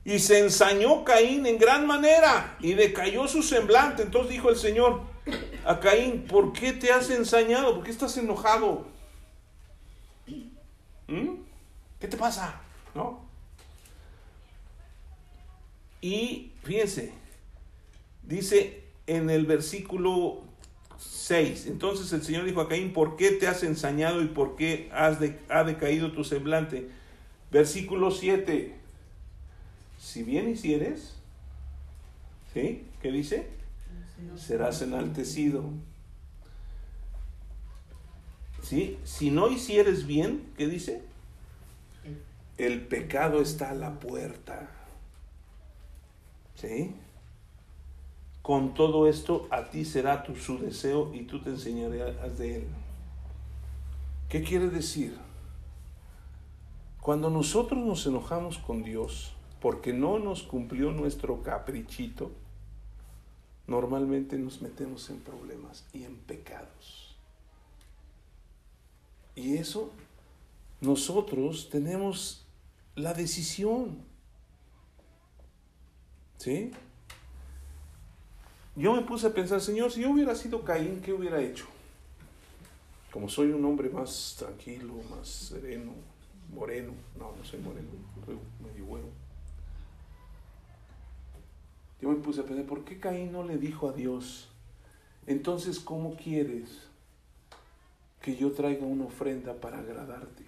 Y 0.05 0.19
se 0.19 0.39
ensañó 0.39 1.03
Caín 1.03 1.45
en 1.45 1.57
gran 1.57 1.85
manera 1.85 2.57
y 2.59 2.73
decayó 2.73 3.27
su 3.27 3.43
semblante. 3.43 4.01
Entonces 4.01 4.31
dijo 4.31 4.49
el 4.49 4.55
Señor 4.55 5.01
a 5.65 5.79
Caín, 5.79 6.25
¿por 6.27 6.51
qué 6.53 6.73
te 6.73 6.91
has 6.91 7.09
ensañado? 7.11 7.75
¿Por 7.75 7.83
qué 7.83 7.91
estás 7.91 8.17
enojado? 8.17 8.85
¿Mm? 11.09 11.43
¿Qué 11.99 12.07
te 12.07 12.17
pasa? 12.17 12.61
¿No? 12.93 13.27
Y 16.01 16.51
fíjense, 16.63 17.11
dice 18.23 18.83
en 19.07 19.29
el 19.29 19.45
versículo 19.45 20.41
6, 20.97 21.65
entonces 21.67 22.13
el 22.13 22.23
Señor 22.23 22.45
dijo 22.45 22.61
a 22.61 22.69
Caín, 22.69 22.93
¿por 22.93 23.17
qué 23.17 23.31
te 23.31 23.47
has 23.47 23.63
ensañado 23.63 24.21
y 24.21 24.27
por 24.27 24.55
qué 24.55 24.89
has 24.93 25.19
de, 25.19 25.39
ha 25.49 25.63
decaído 25.63 26.11
tu 26.11 26.23
semblante? 26.23 26.89
Versículo 27.51 28.11
7, 28.11 28.75
si 29.99 30.23
bien 30.23 30.49
hicieres, 30.49 31.15
¿sí? 32.53 32.85
¿Qué 33.01 33.11
dice? 33.11 33.47
Serás 34.37 34.81
enaltecido. 34.81 35.63
¿Sí? 38.69 38.99
Si 39.03 39.31
no 39.31 39.49
hicieres 39.49 40.05
bien, 40.05 40.53
¿qué 40.55 40.67
dice? 40.67 41.01
El 42.59 42.85
pecado 42.85 43.41
está 43.41 43.71
a 43.71 43.73
la 43.73 43.99
puerta. 43.99 44.69
¿Sí? 46.53 46.93
Con 48.43 48.75
todo 48.75 49.07
esto 49.07 49.47
a 49.49 49.71
ti 49.71 49.85
será 49.85 50.21
tu, 50.21 50.35
su 50.35 50.59
deseo 50.59 51.11
y 51.15 51.23
tú 51.23 51.41
te 51.41 51.49
enseñarás 51.49 52.37
de 52.37 52.57
él. 52.57 52.67
¿Qué 54.29 54.43
quiere 54.43 54.69
decir? 54.69 55.17
Cuando 57.01 57.31
nosotros 57.31 57.83
nos 57.83 58.05
enojamos 58.05 58.59
con 58.59 58.83
Dios 58.83 59.33
porque 59.61 59.93
no 59.93 60.19
nos 60.19 60.43
cumplió 60.43 60.91
nuestro 60.91 61.41
caprichito, 61.41 62.29
normalmente 63.65 64.37
nos 64.37 64.61
metemos 64.61 65.09
en 65.09 65.21
problemas 65.21 65.85
y 65.91 66.03
en 66.03 66.17
pecados. 66.17 66.98
Y 69.39 69.55
eso 69.55 69.89
nosotros 70.81 71.69
tenemos 71.69 72.45
la 72.95 73.13
decisión. 73.13 73.97
¿Sí? 76.37 76.71
Yo 78.75 78.93
me 78.93 79.01
puse 79.01 79.27
a 79.27 79.33
pensar, 79.33 79.61
Señor, 79.61 79.91
si 79.91 80.01
yo 80.01 80.11
hubiera 80.11 80.35
sido 80.35 80.65
Caín, 80.65 81.01
¿qué 81.01 81.13
hubiera 81.13 81.41
hecho? 81.41 81.65
Como 83.13 83.29
soy 83.29 83.51
un 83.51 83.63
hombre 83.63 83.89
más 83.89 84.35
tranquilo, 84.37 84.95
más 85.09 85.27
sereno, 85.29 85.93
moreno. 86.53 86.91
No, 87.17 87.33
no 87.35 87.45
soy 87.45 87.59
moreno, 87.61 87.87
medio 88.61 88.85
bueno. 88.85 89.07
Yo 92.01 92.09
me 92.09 92.15
puse 92.15 92.41
a 92.41 92.43
pensar, 92.43 92.65
¿por 92.65 92.83
qué 92.83 92.99
Caín 92.99 93.31
no 93.31 93.43
le 93.43 93.57
dijo 93.57 93.87
a 93.87 93.93
Dios, 93.93 94.49
entonces, 95.27 95.79
¿cómo 95.79 96.15
quieres 96.17 96.88
que 98.21 98.35
yo 98.35 98.51
traiga 98.51 98.85
una 98.85 99.05
ofrenda 99.05 99.53
para 99.53 99.79
agradarte? 99.79 100.43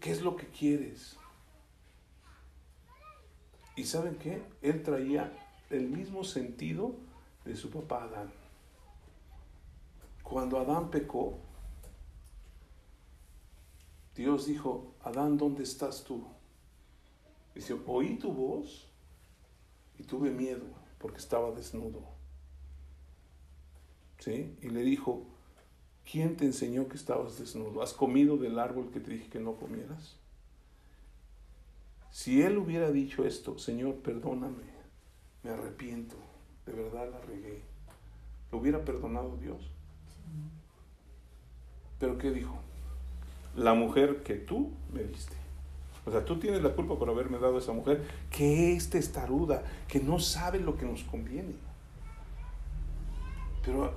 ¿Qué 0.00 0.10
es 0.10 0.22
lo 0.22 0.36
que 0.36 0.46
quieres? 0.46 1.16
¿Y 3.76 3.84
saben 3.84 4.16
qué? 4.16 4.42
Él 4.62 4.82
traía 4.82 5.32
el 5.70 5.88
mismo 5.88 6.24
sentido 6.24 6.94
de 7.44 7.56
su 7.56 7.70
papá 7.70 8.04
Adán. 8.04 8.32
Cuando 10.22 10.58
Adán 10.58 10.90
pecó, 10.90 11.38
Dios 14.14 14.46
dijo, 14.46 14.94
Adán, 15.02 15.36
¿dónde 15.36 15.62
estás 15.62 16.02
tú? 16.02 16.26
Dice, 17.54 17.76
oí 17.86 18.16
tu 18.18 18.32
voz 18.32 18.88
y 19.96 20.02
tuve 20.02 20.30
miedo 20.30 20.64
porque 20.98 21.18
estaba 21.18 21.52
desnudo. 21.52 22.02
¿Sí? 24.18 24.56
Y 24.60 24.70
le 24.70 24.82
dijo, 24.82 25.24
¿quién 26.10 26.36
te 26.36 26.44
enseñó 26.44 26.88
que 26.88 26.96
estabas 26.96 27.38
desnudo? 27.38 27.82
¿Has 27.82 27.92
comido 27.92 28.36
del 28.36 28.58
árbol 28.58 28.90
que 28.92 29.00
te 29.00 29.10
dije 29.12 29.28
que 29.28 29.40
no 29.40 29.54
comieras? 29.54 30.16
Si 32.10 32.42
él 32.42 32.58
hubiera 32.58 32.90
dicho 32.90 33.24
esto, 33.24 33.58
Señor, 33.58 33.96
perdóname, 33.96 34.64
me 35.42 35.50
arrepiento, 35.50 36.16
de 36.66 36.72
verdad 36.72 37.10
la 37.10 37.20
regué, 37.20 37.62
¿lo 38.50 38.58
hubiera 38.58 38.84
perdonado 38.84 39.36
Dios? 39.36 39.70
Pero 42.00 42.16
¿qué 42.16 42.30
dijo? 42.30 42.58
La 43.54 43.74
mujer 43.74 44.22
que 44.22 44.34
tú 44.34 44.72
me 44.92 45.02
diste. 45.02 45.36
O 46.06 46.10
sea, 46.10 46.24
tú 46.24 46.38
tienes 46.38 46.62
la 46.62 46.74
culpa 46.74 46.98
por 46.98 47.10
haberme 47.10 47.38
dado 47.38 47.56
a 47.56 47.58
esa 47.58 47.72
mujer 47.72 48.02
que 48.30 48.72
es 48.72 48.88
testaruda, 48.88 49.62
que 49.86 50.00
no 50.00 50.18
sabe 50.18 50.58
lo 50.58 50.76
que 50.76 50.86
nos 50.86 51.02
conviene. 51.04 51.54
Pero 53.62 53.94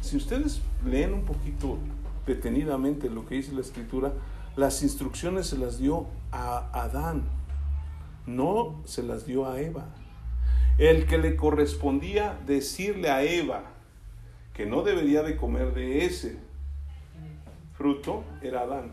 si 0.00 0.16
ustedes 0.16 0.60
leen 0.84 1.12
un 1.12 1.24
poquito 1.24 1.78
detenidamente 2.26 3.08
lo 3.08 3.26
que 3.26 3.36
dice 3.36 3.52
la 3.52 3.60
escritura, 3.60 4.12
las 4.56 4.82
instrucciones 4.82 5.48
se 5.48 5.58
las 5.58 5.78
dio 5.78 6.06
a 6.32 6.70
Adán, 6.72 7.24
no 8.26 8.80
se 8.84 9.02
las 9.02 9.26
dio 9.26 9.48
a 9.48 9.60
Eva. 9.60 9.86
El 10.78 11.06
que 11.06 11.18
le 11.18 11.36
correspondía 11.36 12.38
decirle 12.46 13.10
a 13.10 13.22
Eva 13.22 13.64
que 14.52 14.66
no 14.66 14.82
debería 14.82 15.22
de 15.22 15.36
comer 15.36 15.74
de 15.74 16.04
ese 16.04 16.38
fruto 17.76 18.24
era 18.42 18.62
Adán. 18.62 18.92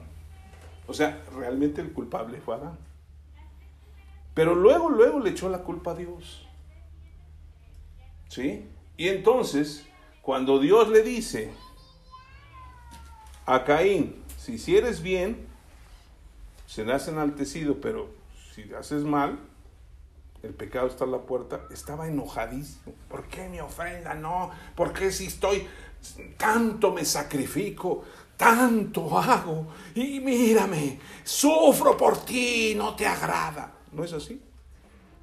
O 0.88 0.94
sea, 0.94 1.24
realmente 1.36 1.82
el 1.82 1.92
culpable 1.94 2.40
fue 2.42 2.56
Adán. 2.56 2.78
Pero 4.34 4.56
luego, 4.56 4.90
luego 4.90 5.20
le 5.20 5.30
echó 5.30 5.50
la 5.50 5.60
culpa 5.60 5.92
a 5.92 5.96
Dios. 5.96 6.48
¿Sí? 8.28 8.68
Y 8.98 9.08
entonces, 9.10 9.88
cuando 10.24 10.58
Dios 10.58 10.90
le 10.90 11.04
dice 11.04 11.52
a 13.46 13.64
Caín, 13.64 14.24
si 14.40 14.54
hicieres 14.54 15.04
bien, 15.04 15.46
serás 16.66 17.08
enaltecido, 17.08 17.80
pero 17.80 18.10
si 18.56 18.74
haces 18.74 19.04
mal, 19.04 19.38
el 20.42 20.54
pecado 20.54 20.88
está 20.88 21.04
a 21.04 21.08
la 21.08 21.20
puerta, 21.20 21.62
estaba 21.72 22.08
enojadísimo. 22.08 22.96
¿Por 23.10 23.28
qué 23.28 23.48
mi 23.50 23.60
ofrenda 23.60 24.16
no? 24.16 24.50
¿Por 24.76 24.94
qué 24.94 25.12
si 25.12 25.28
estoy, 25.28 25.68
tanto 26.38 26.92
me 26.92 27.06
sacrifico? 27.06 28.04
tanto 28.36 29.18
hago 29.18 29.68
y 29.96 30.20
mírame, 30.20 31.00
sufro 31.24 31.96
por 31.96 32.26
ti, 32.26 32.74
no 32.76 32.96
te 32.96 33.06
agrada. 33.06 33.72
¿No 33.92 34.04
es 34.04 34.12
así? 34.12 34.42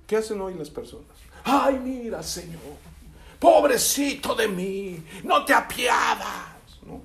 ¿Qué 0.07 0.17
hacen 0.17 0.41
hoy 0.41 0.55
las 0.55 0.71
personas? 0.71 1.09
Ay, 1.45 1.79
mira, 1.83 2.23
Señor, 2.23 2.61
pobrecito 3.41 4.35
de 4.35 4.47
mí, 4.47 5.03
no 5.25 5.45
te 5.45 5.55
apiadas. 5.55 6.47
¿No? 6.87 7.01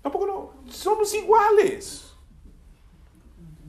Tampoco 0.00 0.26
no, 0.26 0.72
somos 0.72 1.12
iguales. 1.14 2.04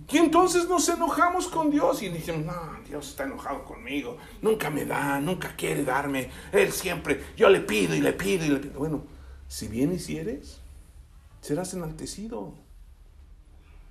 Y 0.10 0.18
entonces 0.18 0.70
nos 0.70 0.88
enojamos 0.88 1.48
con 1.48 1.70
Dios 1.70 2.02
y 2.02 2.08
decimos, 2.08 2.46
no, 2.46 2.80
Dios 2.88 3.10
está 3.10 3.26
enojado 3.26 3.66
conmigo, 3.66 4.18
nunca 4.42 4.70
me 4.70 4.86
da, 4.86 5.20
nunca 5.20 5.54
quiere 5.58 5.84
darme, 5.84 6.30
Él 6.54 6.72
siempre, 6.72 7.26
yo 7.36 7.50
le 7.50 7.60
pido 7.60 7.94
y 7.94 8.00
le 8.00 8.14
pido 8.14 8.46
y 8.46 8.50
le 8.50 8.60
pido. 8.60 8.80
Bueno, 8.80 9.04
si 9.50 9.68
bien 9.68 9.92
hicieres, 9.92 10.62
serás 11.42 11.74
enaltecido. 11.74 12.54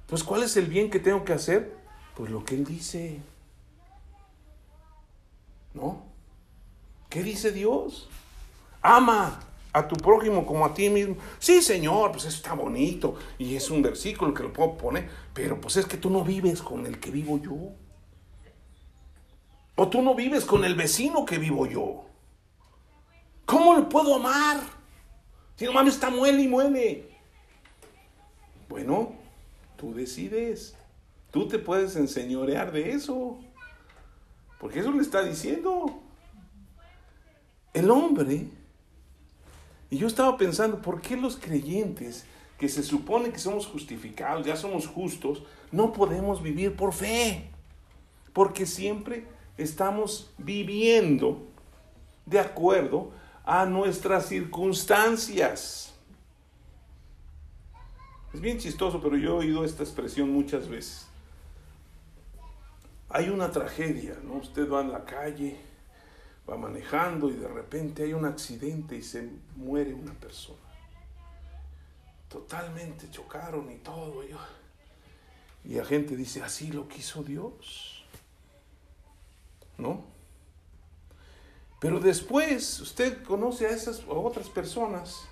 Pues 0.06 0.24
¿cuál 0.24 0.42
es 0.42 0.56
el 0.56 0.66
bien 0.66 0.88
que 0.88 1.00
tengo 1.00 1.22
que 1.22 1.34
hacer? 1.34 1.76
Pues 2.16 2.30
lo 2.30 2.44
que 2.44 2.54
Él 2.54 2.64
dice. 2.64 3.20
¿No? 5.76 6.02
¿Qué 7.10 7.22
dice 7.22 7.52
Dios? 7.52 8.08
Ama 8.80 9.38
a 9.74 9.86
tu 9.86 9.94
prójimo 9.96 10.46
como 10.46 10.64
a 10.64 10.72
ti 10.72 10.88
mismo. 10.88 11.16
Sí, 11.38 11.60
Señor, 11.60 12.12
pues 12.12 12.24
eso 12.24 12.38
está 12.38 12.54
bonito 12.54 13.16
y 13.36 13.54
es 13.56 13.70
un 13.70 13.82
versículo 13.82 14.32
que 14.32 14.42
lo 14.42 14.54
puedo 14.54 14.78
poner, 14.78 15.06
pero 15.34 15.60
pues 15.60 15.76
es 15.76 15.84
que 15.84 15.98
tú 15.98 16.08
no 16.08 16.24
vives 16.24 16.62
con 16.62 16.86
el 16.86 16.98
que 16.98 17.10
vivo 17.10 17.38
yo. 17.38 17.74
O 19.74 19.88
tú 19.88 20.00
no 20.00 20.14
vives 20.14 20.46
con 20.46 20.64
el 20.64 20.74
vecino 20.74 21.26
que 21.26 21.36
vivo 21.36 21.66
yo. 21.66 22.06
¿Cómo 23.44 23.74
lo 23.74 23.86
puedo 23.90 24.14
amar? 24.14 24.60
Si 25.56 25.66
no 25.66 25.74
mames, 25.74 25.94
está 25.94 26.08
muele 26.08 26.42
y 26.42 26.48
muele. 26.48 27.10
Bueno, 28.70 29.12
tú 29.76 29.92
decides. 29.92 30.74
Tú 31.30 31.46
te 31.46 31.58
puedes 31.58 31.96
enseñorear 31.96 32.72
de 32.72 32.92
eso. 32.92 33.38
Porque 34.58 34.80
eso 34.80 34.92
le 34.92 35.02
está 35.02 35.22
diciendo. 35.22 36.02
El 37.72 37.90
hombre 37.90 38.48
Y 39.90 39.98
yo 39.98 40.06
estaba 40.06 40.36
pensando, 40.38 40.80
¿por 40.80 41.02
qué 41.02 41.16
los 41.16 41.36
creyentes 41.36 42.24
que 42.58 42.68
se 42.68 42.82
supone 42.82 43.30
que 43.30 43.38
somos 43.38 43.66
justificados, 43.66 44.46
ya 44.46 44.56
somos 44.56 44.86
justos, 44.86 45.42
no 45.70 45.92
podemos 45.92 46.42
vivir 46.42 46.74
por 46.74 46.92
fe? 46.92 47.50
Porque 48.32 48.66
siempre 48.66 49.26
estamos 49.58 50.30
viviendo 50.38 51.46
de 52.24 52.40
acuerdo 52.40 53.12
a 53.44 53.64
nuestras 53.66 54.26
circunstancias. 54.26 55.94
Es 58.34 58.40
bien 58.40 58.58
chistoso, 58.58 59.00
pero 59.00 59.16
yo 59.16 59.36
he 59.36 59.46
oído 59.46 59.64
esta 59.64 59.82
expresión 59.82 60.30
muchas 60.30 60.68
veces. 60.68 61.06
Hay 63.08 63.28
una 63.28 63.50
tragedia, 63.50 64.18
¿no? 64.22 64.34
Usted 64.34 64.70
va 64.70 64.80
en 64.80 64.92
la 64.92 65.04
calle, 65.04 65.56
va 66.48 66.56
manejando 66.56 67.28
y 67.28 67.34
de 67.34 67.48
repente 67.48 68.04
hay 68.04 68.12
un 68.12 68.24
accidente 68.24 68.96
y 68.96 69.02
se 69.02 69.30
muere 69.56 69.94
una 69.94 70.12
persona. 70.14 70.58
Totalmente 72.28 73.10
chocaron 73.10 73.70
y 73.70 73.76
todo. 73.78 74.22
Y 75.64 75.74
la 75.74 75.84
gente 75.84 76.16
dice, 76.16 76.42
así 76.42 76.72
lo 76.72 76.88
quiso 76.88 77.22
Dios. 77.22 78.04
¿No? 79.78 80.04
Pero 81.80 82.00
después 82.00 82.80
usted 82.80 83.22
conoce 83.22 83.66
a 83.66 83.70
esas 83.70 84.02
otras 84.08 84.48
personas 84.48 85.28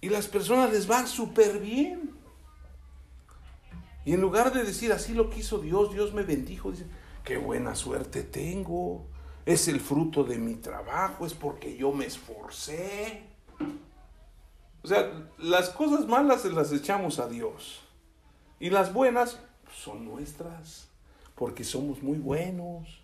y 0.00 0.08
las 0.08 0.26
personas 0.26 0.72
les 0.72 0.86
van 0.86 1.06
súper 1.06 1.58
bien. 1.58 2.11
Y 4.04 4.14
en 4.14 4.20
lugar 4.20 4.52
de 4.52 4.64
decir 4.64 4.92
así 4.92 5.14
lo 5.14 5.30
quiso 5.30 5.58
Dios, 5.58 5.92
Dios 5.92 6.12
me 6.12 6.22
bendijo, 6.22 6.70
dicen, 6.70 6.90
qué 7.24 7.38
buena 7.38 7.74
suerte 7.74 8.22
tengo, 8.22 9.06
es 9.46 9.68
el 9.68 9.80
fruto 9.80 10.24
de 10.24 10.38
mi 10.38 10.54
trabajo, 10.54 11.26
es 11.26 11.34
porque 11.34 11.76
yo 11.76 11.92
me 11.92 12.06
esforcé. 12.06 13.22
O 14.82 14.88
sea, 14.88 15.30
las 15.38 15.70
cosas 15.70 16.06
malas 16.06 16.42
se 16.42 16.50
las 16.50 16.72
echamos 16.72 17.18
a 17.18 17.28
Dios. 17.28 17.80
Y 18.58 18.70
las 18.70 18.92
buenas 18.92 19.38
son 19.72 20.04
nuestras, 20.04 20.88
porque 21.34 21.64
somos 21.64 22.02
muy 22.02 22.18
buenos. 22.18 23.00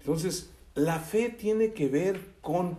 Entonces, 0.00 0.50
la 0.74 0.98
fe 0.98 1.28
tiene 1.28 1.72
que 1.72 1.88
ver 1.88 2.34
con 2.40 2.76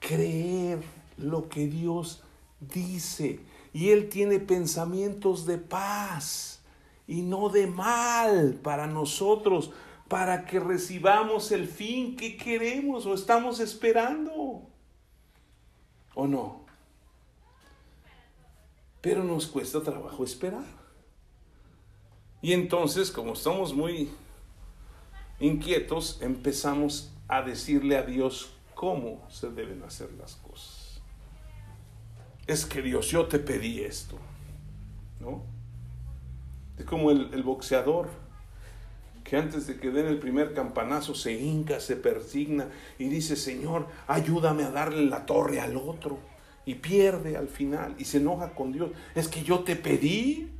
creer 0.00 0.80
lo 1.16 1.48
que 1.48 1.66
Dios 1.66 2.22
dice. 2.60 3.40
Y 3.72 3.90
Él 3.90 4.08
tiene 4.08 4.38
pensamientos 4.38 5.46
de 5.46 5.58
paz 5.58 6.60
y 7.06 7.22
no 7.22 7.48
de 7.48 7.66
mal 7.66 8.58
para 8.62 8.86
nosotros, 8.86 9.70
para 10.08 10.44
que 10.44 10.60
recibamos 10.60 11.52
el 11.52 11.68
fin 11.68 12.16
que 12.16 12.36
queremos 12.36 13.06
o 13.06 13.14
estamos 13.14 13.60
esperando. 13.60 14.62
¿O 16.14 16.26
no? 16.26 16.66
Pero 19.00 19.22
nos 19.22 19.46
cuesta 19.46 19.82
trabajo 19.82 20.24
esperar. 20.24 20.64
Y 22.40 22.52
entonces, 22.52 23.10
como 23.10 23.32
estamos 23.32 23.74
muy 23.74 24.10
inquietos, 25.40 26.18
empezamos 26.20 27.12
a 27.26 27.42
decirle 27.42 27.96
a 27.96 28.02
Dios 28.02 28.50
cómo 28.74 29.26
se 29.28 29.50
deben 29.50 29.82
hacer 29.82 30.12
las 30.12 30.36
cosas. 30.36 30.77
Es 32.48 32.64
que 32.64 32.80
Dios, 32.80 33.08
yo 33.08 33.26
te 33.26 33.38
pedí 33.38 33.82
esto, 33.82 34.16
¿no? 35.20 35.42
Es 36.78 36.86
como 36.86 37.10
el, 37.10 37.42
boxeador 37.42 38.08
que 39.22 39.36
antes 39.36 39.66
de 39.66 39.78
que 39.78 39.90
den 39.90 40.06
el 40.06 40.18
primer 40.18 40.54
campanazo 40.54 41.14
se 41.14 41.34
hinca, 41.34 41.78
se 41.78 41.96
persigna 41.96 42.70
y 42.98 43.10
dice, 43.10 43.36
Señor, 43.36 43.86
ayúdame 44.06 44.64
a 44.64 44.70
darle 44.70 45.04
la 45.04 45.26
torre 45.26 45.60
al 45.60 45.76
otro. 45.76 46.18
Y 46.64 46.76
pierde 46.76 47.36
al 47.36 47.48
final 47.48 47.94
y 47.98 48.06
se 48.06 48.16
enoja 48.16 48.54
con 48.54 48.72
Dios. 48.72 48.92
Es 49.14 49.28
que 49.28 49.42
yo 49.42 49.60
te 49.60 49.76
pedí. 49.76 50.50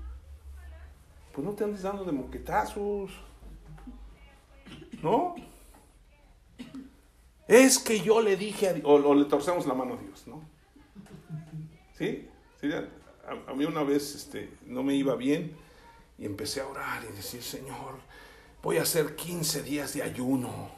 Pues 1.33 1.47
no 1.47 1.53
te 1.53 1.65
andes 1.65 1.83
dando 1.83 2.05
de 2.05 2.13
moquetazos. 2.13 3.13
¿No? 5.03 5.37
Es 7.47 7.79
que 7.79 8.01
yo 8.01 8.21
le 8.21 8.37
dije 8.37 8.69
a 8.69 8.73
Dios, 8.75 8.87
o, 8.87 9.15
le 9.15 9.25
torcemos 9.25 9.67
la 9.67 9.73
mano 9.73 9.95
a 9.95 9.97
Dios, 9.97 10.27
¿no? 10.27 10.58
¿Sí? 11.99 12.29
¿Sí? 12.61 12.71
A, 12.73 13.53
mí 13.55 13.65
una 13.65 13.83
vez 13.83 14.15
este, 14.15 14.49
no 14.65 14.83
me 14.83 14.95
iba 14.95 15.17
bien 15.17 15.53
y 16.17 16.25
empecé 16.25 16.61
a 16.61 16.67
orar 16.67 17.03
y 17.05 17.15
decir, 17.15 17.43
Señor, 17.43 17.97
voy 18.63 18.79
a 18.79 18.83
hacer 18.83 19.17
15 19.17 19.63
días 19.65 19.93
de 19.95 20.03
ayuno 20.03 20.71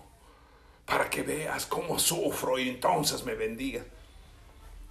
para 0.87 1.11
que 1.11 1.23
veas 1.23 1.67
cómo 1.67 1.99
sufro 1.99 2.59
y 2.59 2.71
entonces 2.71 3.25
me 3.25 3.35
bendiga. 3.35 3.85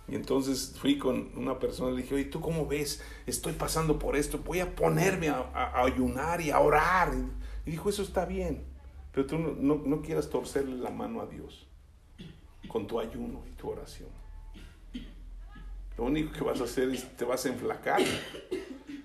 Y 0.07 0.15
entonces 0.15 0.75
fui 0.80 0.97
con 0.97 1.32
una 1.36 1.59
persona 1.59 1.91
y 1.91 1.95
le 1.95 2.01
dije, 2.03 2.15
oye, 2.15 2.25
¿tú 2.25 2.39
cómo 2.39 2.65
ves? 2.67 3.01
Estoy 3.25 3.53
pasando 3.53 3.99
por 3.99 4.15
esto, 4.15 4.39
voy 4.39 4.59
a 4.59 4.75
ponerme 4.75 5.30
a 5.30 5.82
ayunar 5.84 6.41
y 6.41 6.51
a 6.51 6.59
orar. 6.59 7.11
Y 7.65 7.71
dijo, 7.71 7.89
eso 7.89 8.01
está 8.01 8.25
bien. 8.25 8.63
Pero 9.11 9.25
tú 9.25 9.38
no, 9.38 9.51
no, 9.51 9.82
no, 9.86 10.01
quieras 10.01 10.30
torcerle 10.30 10.77
la 10.77 10.91
mano 10.91 11.21
a 11.21 11.25
Dios 11.25 11.67
con 12.67 12.88
tu 12.88 12.99
ayuno 12.99 13.43
y 13.47 13.51
tu 13.51 13.69
oración. 13.69 14.18
Lo 15.99 16.05
único 16.05 16.31
que 16.31 16.45
vas 16.45 16.61
a 16.61 16.63
hacer 16.63 16.87
es 16.91 17.05
te 17.17 17.25
vas 17.25 17.45
a 17.45 17.49
enflacar 17.49 17.99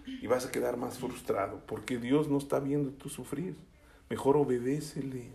y 0.07 0.29
vas 0.29 0.47
a 0.47 0.53
quedar 0.53 0.77
más 0.77 0.97
frustrado 0.97 1.61
porque 1.67 1.99
Dios 1.99 2.29
no 2.29 2.39
está 2.39 2.61
viendo 2.61 2.91
tú 2.93 3.09
sufrir. 3.09 3.57
Mejor 4.09 4.37
obedécele. 4.37 5.33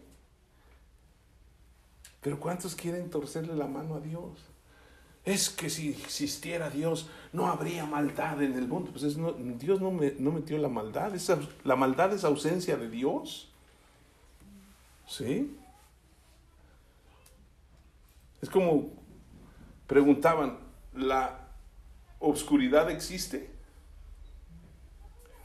Pero 2.22 2.40
¿cuántos 2.40 2.76
quieren 2.76 3.10
torcerle 3.10 3.56
la 3.56 3.68
mano 3.68 3.96
a 3.96 4.00
Dios? 4.00 4.40
Es 5.26 5.50
que 5.50 5.70
si 5.70 5.90
existiera 5.90 6.70
Dios 6.70 7.10
no 7.34 7.48
habría 7.48 7.86
maldad 7.86 8.42
en 8.42 8.54
el 8.54 8.66
mundo. 8.66 8.92
Pues 8.92 9.18
Dios 9.60 9.82
no, 9.82 9.92
me, 9.92 10.12
no 10.18 10.32
metió 10.32 10.58
la 10.60 10.70
maldad. 10.70 11.14
Esa, 11.14 11.42
la 11.66 11.76
maldad 11.76 12.14
es 12.14 12.24
ausencia 12.24 12.78
de 12.78 12.90
Dios. 12.90 13.52
¿Sí? 15.06 15.58
Es 18.42 18.50
como 18.50 18.94
preguntaban, 19.88 20.58
¿la 20.94 21.39
obscuridad 22.20 22.90
existe? 22.90 23.50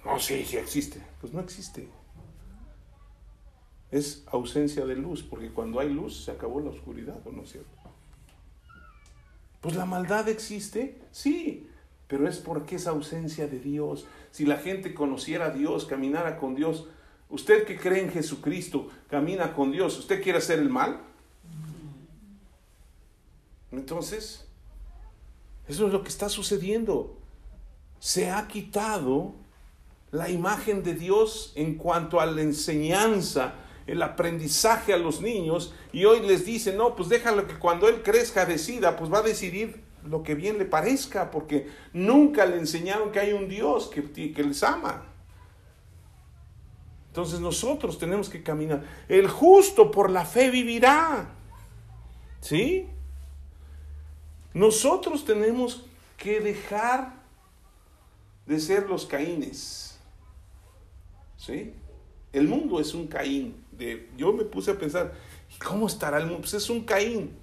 No, 0.05 0.19
sí, 0.21 0.45
sí 0.45 0.57
existe. 0.57 1.01
Pues 1.21 1.33
no 1.33 1.41
existe. 1.41 1.89
Es 3.91 4.25
ausencia 4.27 4.85
de 4.85 4.97
luz, 4.97 5.23
porque 5.23 5.51
cuando 5.51 5.81
hay 5.81 5.89
luz 5.89 6.25
se 6.25 6.31
acabó 6.31 6.61
la 6.61 6.71
oscuridad, 6.71 7.21
¿o 7.27 7.33
no 7.33 7.43
es 7.43 7.53
cierto? 7.53 7.71
Pues 9.61 9.77
la 9.77 9.87
maldad 9.87 10.29
existe, 10.29 11.01
sí, 11.11 11.69
pero 12.07 12.29
es 12.29 12.39
porque 12.39 12.77
es 12.77 12.87
ausencia 12.87 13.47
de 13.47 13.59
Dios. 13.59 14.07
Si 14.31 14.45
la 14.45 14.59
gente 14.59 14.93
conociera 14.93 15.47
a 15.47 15.51
Dios, 15.51 15.87
caminara 15.87 16.37
con 16.37 16.55
Dios, 16.55 16.89
usted 17.31 17.65
que 17.65 17.79
cree 17.79 18.03
en 18.03 18.11
Jesucristo, 18.11 18.91
camina 19.09 19.55
con 19.55 19.73
Dios, 19.73 19.99
¿usted 19.99 20.23
quiere 20.23 20.39
hacer 20.39 20.59
el 20.59 20.69
mal? 20.69 21.01
Entonces, 23.73 24.47
eso 25.69 25.87
es 25.87 25.93
lo 25.93 26.03
que 26.03 26.09
está 26.09 26.29
sucediendo. 26.29 27.19
Se 27.99 28.31
ha 28.31 28.47
quitado 28.49 29.35
la 30.11 30.29
imagen 30.29 30.83
de 30.83 30.95
Dios 30.95 31.53
en 31.57 31.77
cuanto 31.77 32.21
a 32.21 32.27
la 32.27 32.43
enseñanza, 32.43 33.55
el 33.87 34.03
aprendizaje 34.03 34.93
a 34.93 34.97
los 34.97 35.21
niños 35.21 35.75
y 35.93 36.05
hoy 36.05 36.21
les 36.21 36.47
dice, 36.47 36.75
no, 36.75 36.95
pues 36.95 37.09
déjalo 37.09 37.47
que 37.47 37.59
cuando 37.59 37.89
él 37.89 38.03
crezca 38.03 38.47
decida, 38.47 38.97
pues 38.97 39.13
va 39.13 39.19
a 39.19 39.23
decidir 39.23 39.83
lo 40.05 40.23
que 40.23 40.35
bien 40.35 40.59
le 40.59 40.67
parezca, 40.67 41.31
porque 41.31 41.69
nunca 41.93 42.47
le 42.47 42.59
enseñaron 42.59 43.11
que 43.11 43.21
hay 43.21 43.33
un 43.33 43.49
Dios 43.49 43.89
que, 43.89 44.33
que 44.33 44.43
les 44.43 44.63
ama. 44.63 45.07
Entonces 47.09 47.41
nosotros 47.41 47.99
tenemos 47.99 48.29
que 48.29 48.43
caminar. 48.43 48.83
El 49.09 49.29
justo 49.29 49.91
por 49.91 50.11
la 50.11 50.25
fe 50.25 50.51
vivirá. 50.51 51.31
¿Sí? 52.41 52.89
Nosotros 54.55 55.25
tenemos 55.25 55.85
que 56.17 56.41
dejar 56.41 57.13
de 58.47 58.61
ser 58.61 58.89
los 58.89 59.05
caínes. 59.05 59.99
¿Sí? 61.37 61.75
El 62.33 62.49
mundo 62.49 62.81
es 62.81 62.95
un 62.95 63.07
Caín. 63.07 63.65
De, 63.73 64.09
yo 64.17 64.33
me 64.33 64.45
puse 64.45 64.71
a 64.71 64.79
pensar, 64.79 65.13
¿cómo 65.65 65.89
estará 65.89 66.19
el 66.19 66.27
mundo? 66.27 66.41
Pues 66.41 66.55
es 66.55 66.71
un 66.71 66.85
Caín. 66.85 67.37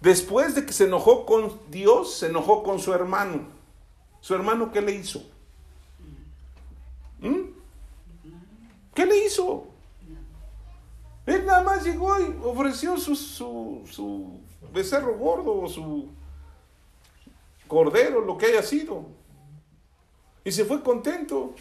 Después 0.00 0.54
de 0.54 0.64
que 0.64 0.72
se 0.72 0.84
enojó 0.84 1.26
con 1.26 1.60
Dios, 1.70 2.14
se 2.14 2.26
enojó 2.26 2.62
con 2.62 2.78
su 2.78 2.92
hermano. 2.94 3.42
¿Su 4.20 4.34
hermano 4.34 4.72
qué 4.72 4.80
le 4.80 4.92
hizo? 4.92 5.22
¿Mm? 7.20 7.50
¿Qué 8.94 9.06
le 9.06 9.26
hizo? 9.26 9.66
Él 11.26 11.44
nada 11.44 11.62
más 11.62 11.84
llegó 11.84 12.18
y 12.18 12.34
ofreció 12.42 12.96
su, 12.96 13.14
su, 13.14 13.82
su 13.90 14.40
becerro 14.72 15.16
gordo 15.16 15.60
o 15.60 15.68
su 15.68 16.08
cordero, 17.68 18.20
lo 18.20 18.36
que 18.36 18.46
haya 18.46 18.62
sido. 18.62 19.06
Y 20.44 20.52
se 20.52 20.64
fue 20.64 20.82
contento. 20.82 21.54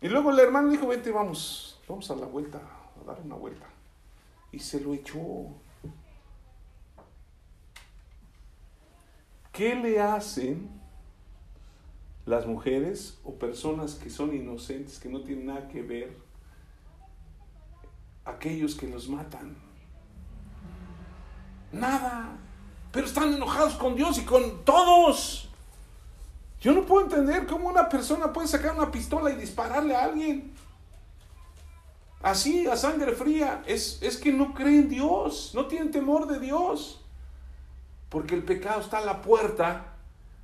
Y 0.00 0.08
luego 0.08 0.30
el 0.30 0.38
hermano 0.38 0.70
dijo, 0.70 0.86
vente, 0.86 1.10
vamos, 1.10 1.80
vamos 1.88 2.10
a 2.10 2.16
la 2.16 2.26
vuelta, 2.26 2.58
a 2.58 3.04
dar 3.04 3.20
una 3.22 3.36
vuelta. 3.36 3.66
Y 4.52 4.58
se 4.58 4.80
lo 4.80 4.94
echó. 4.94 5.20
¿Qué 9.52 9.74
le 9.74 10.00
hacen 10.00 10.68
las 12.26 12.46
mujeres 12.46 13.20
o 13.24 13.34
personas 13.34 13.94
que 13.94 14.10
son 14.10 14.34
inocentes, 14.34 14.98
que 14.98 15.08
no 15.08 15.22
tienen 15.22 15.46
nada 15.46 15.68
que 15.68 15.82
ver, 15.82 16.16
aquellos 18.24 18.74
que 18.74 18.88
los 18.88 19.08
matan? 19.08 19.56
Nada. 21.74 22.36
Pero 22.92 23.06
están 23.06 23.34
enojados 23.34 23.74
con 23.74 23.96
Dios 23.96 24.18
y 24.18 24.24
con 24.24 24.64
todos. 24.64 25.48
Yo 26.60 26.72
no 26.72 26.86
puedo 26.86 27.04
entender 27.04 27.46
cómo 27.46 27.68
una 27.68 27.88
persona 27.88 28.32
puede 28.32 28.48
sacar 28.48 28.74
una 28.74 28.90
pistola 28.90 29.30
y 29.30 29.34
dispararle 29.34 29.94
a 29.94 30.04
alguien. 30.04 30.54
Así, 32.22 32.66
a 32.66 32.76
sangre 32.76 33.12
fría. 33.12 33.62
Es, 33.66 33.98
es 34.00 34.16
que 34.16 34.32
no 34.32 34.54
creen 34.54 34.84
en 34.84 34.88
Dios, 34.88 35.50
no 35.54 35.66
tienen 35.66 35.90
temor 35.90 36.26
de 36.26 36.40
Dios. 36.40 37.04
Porque 38.08 38.34
el 38.34 38.44
pecado 38.44 38.80
está 38.80 38.98
a 38.98 39.04
la 39.04 39.20
puerta 39.20 39.96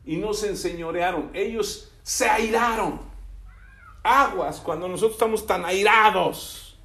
y 0.05 0.17
no 0.17 0.35
se 0.35 0.49
enseñorearon. 0.49 1.31
Ellos 1.33 1.93
se 2.03 2.29
airaron. 2.29 3.01
Aguas 4.03 4.61
cuando 4.61 4.89
nosotros 4.89 5.13
estamos 5.13 5.47
tan 5.47 5.65
airados 5.65 6.77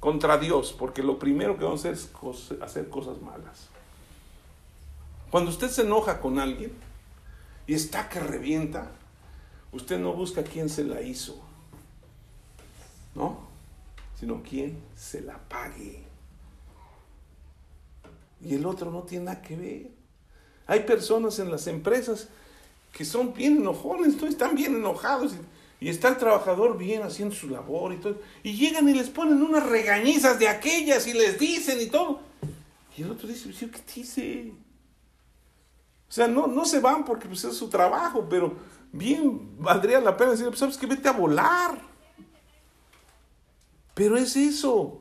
contra 0.00 0.38
Dios. 0.38 0.72
Porque 0.72 1.02
lo 1.02 1.18
primero 1.18 1.58
que 1.58 1.64
vamos 1.64 1.84
a 1.84 1.90
hacer 1.90 1.94
es 1.94 2.62
hacer 2.62 2.88
cosas 2.88 3.20
malas. 3.20 3.71
Cuando 5.32 5.50
usted 5.50 5.68
se 5.68 5.82
enoja 5.82 6.20
con 6.20 6.38
alguien 6.38 6.70
y 7.66 7.74
está 7.74 8.08
que 8.08 8.20
revienta, 8.20 8.92
usted 9.72 9.98
no 9.98 10.12
busca 10.12 10.44
quién 10.44 10.68
se 10.68 10.84
la 10.84 11.02
hizo. 11.02 11.42
¿No? 13.16 13.52
sino 14.22 14.40
quien 14.40 14.78
se 14.96 15.20
la 15.20 15.36
pague. 15.36 15.98
Y 18.40 18.54
el 18.54 18.64
otro 18.64 18.92
no 18.92 19.02
tiene 19.02 19.24
nada 19.24 19.42
que 19.42 19.56
ver. 19.56 19.90
Hay 20.68 20.84
personas 20.84 21.40
en 21.40 21.50
las 21.50 21.66
empresas 21.66 22.28
que 22.92 23.04
son 23.04 23.34
bien 23.34 23.56
enojones, 23.56 24.22
están 24.22 24.54
bien 24.54 24.76
enojados 24.76 25.32
y, 25.80 25.88
está 25.88 26.10
el 26.10 26.18
trabajador 26.18 26.78
bien 26.78 27.02
haciendo 27.02 27.34
su 27.34 27.48
labor 27.48 27.92
y 27.94 27.96
todo. 27.96 28.20
Y 28.44 28.52
llegan 28.52 28.88
y 28.88 28.94
les 28.94 29.10
ponen 29.10 29.42
unas 29.42 29.66
regañizas 29.66 30.38
de 30.38 30.46
aquellas 30.46 31.08
y 31.08 31.14
les 31.14 31.40
dicen 31.40 31.80
y 31.80 31.86
todo. 31.86 32.20
Y 32.96 33.02
el 33.02 33.10
otro 33.10 33.26
dice, 33.26 33.50
¿qué 33.50 33.66
te 33.66 33.92
dice? 33.92 34.52
O 36.12 36.14
sea, 36.14 36.28
no, 36.28 36.46
no 36.46 36.66
se 36.66 36.78
van 36.78 37.06
porque 37.06 37.26
pues, 37.26 37.42
es 37.44 37.56
su 37.56 37.70
trabajo, 37.70 38.26
pero 38.28 38.52
bien 38.92 39.56
valdría 39.58 39.98
la 39.98 40.14
pena 40.14 40.32
decir, 40.32 40.46
pues 40.46 40.58
sabes 40.58 40.76
que 40.76 40.84
vete 40.84 41.08
a 41.08 41.12
volar. 41.12 41.80
Pero 43.94 44.18
es 44.18 44.36
eso. 44.36 45.00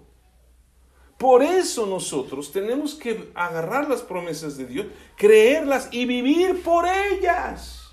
Por 1.18 1.43
eso 1.43 1.86
nosotros 1.86 2.53
tenemos 2.53 2.95
que 2.95 3.30
agarrar 3.36 3.89
las 3.89 4.01
promesas 4.03 4.55
de 4.55 4.68
Dios, 4.68 4.86
creerlas 5.18 5.89
y 5.91 6.05
vivir 6.05 6.64
por 6.64 6.88
ellas. 6.88 7.89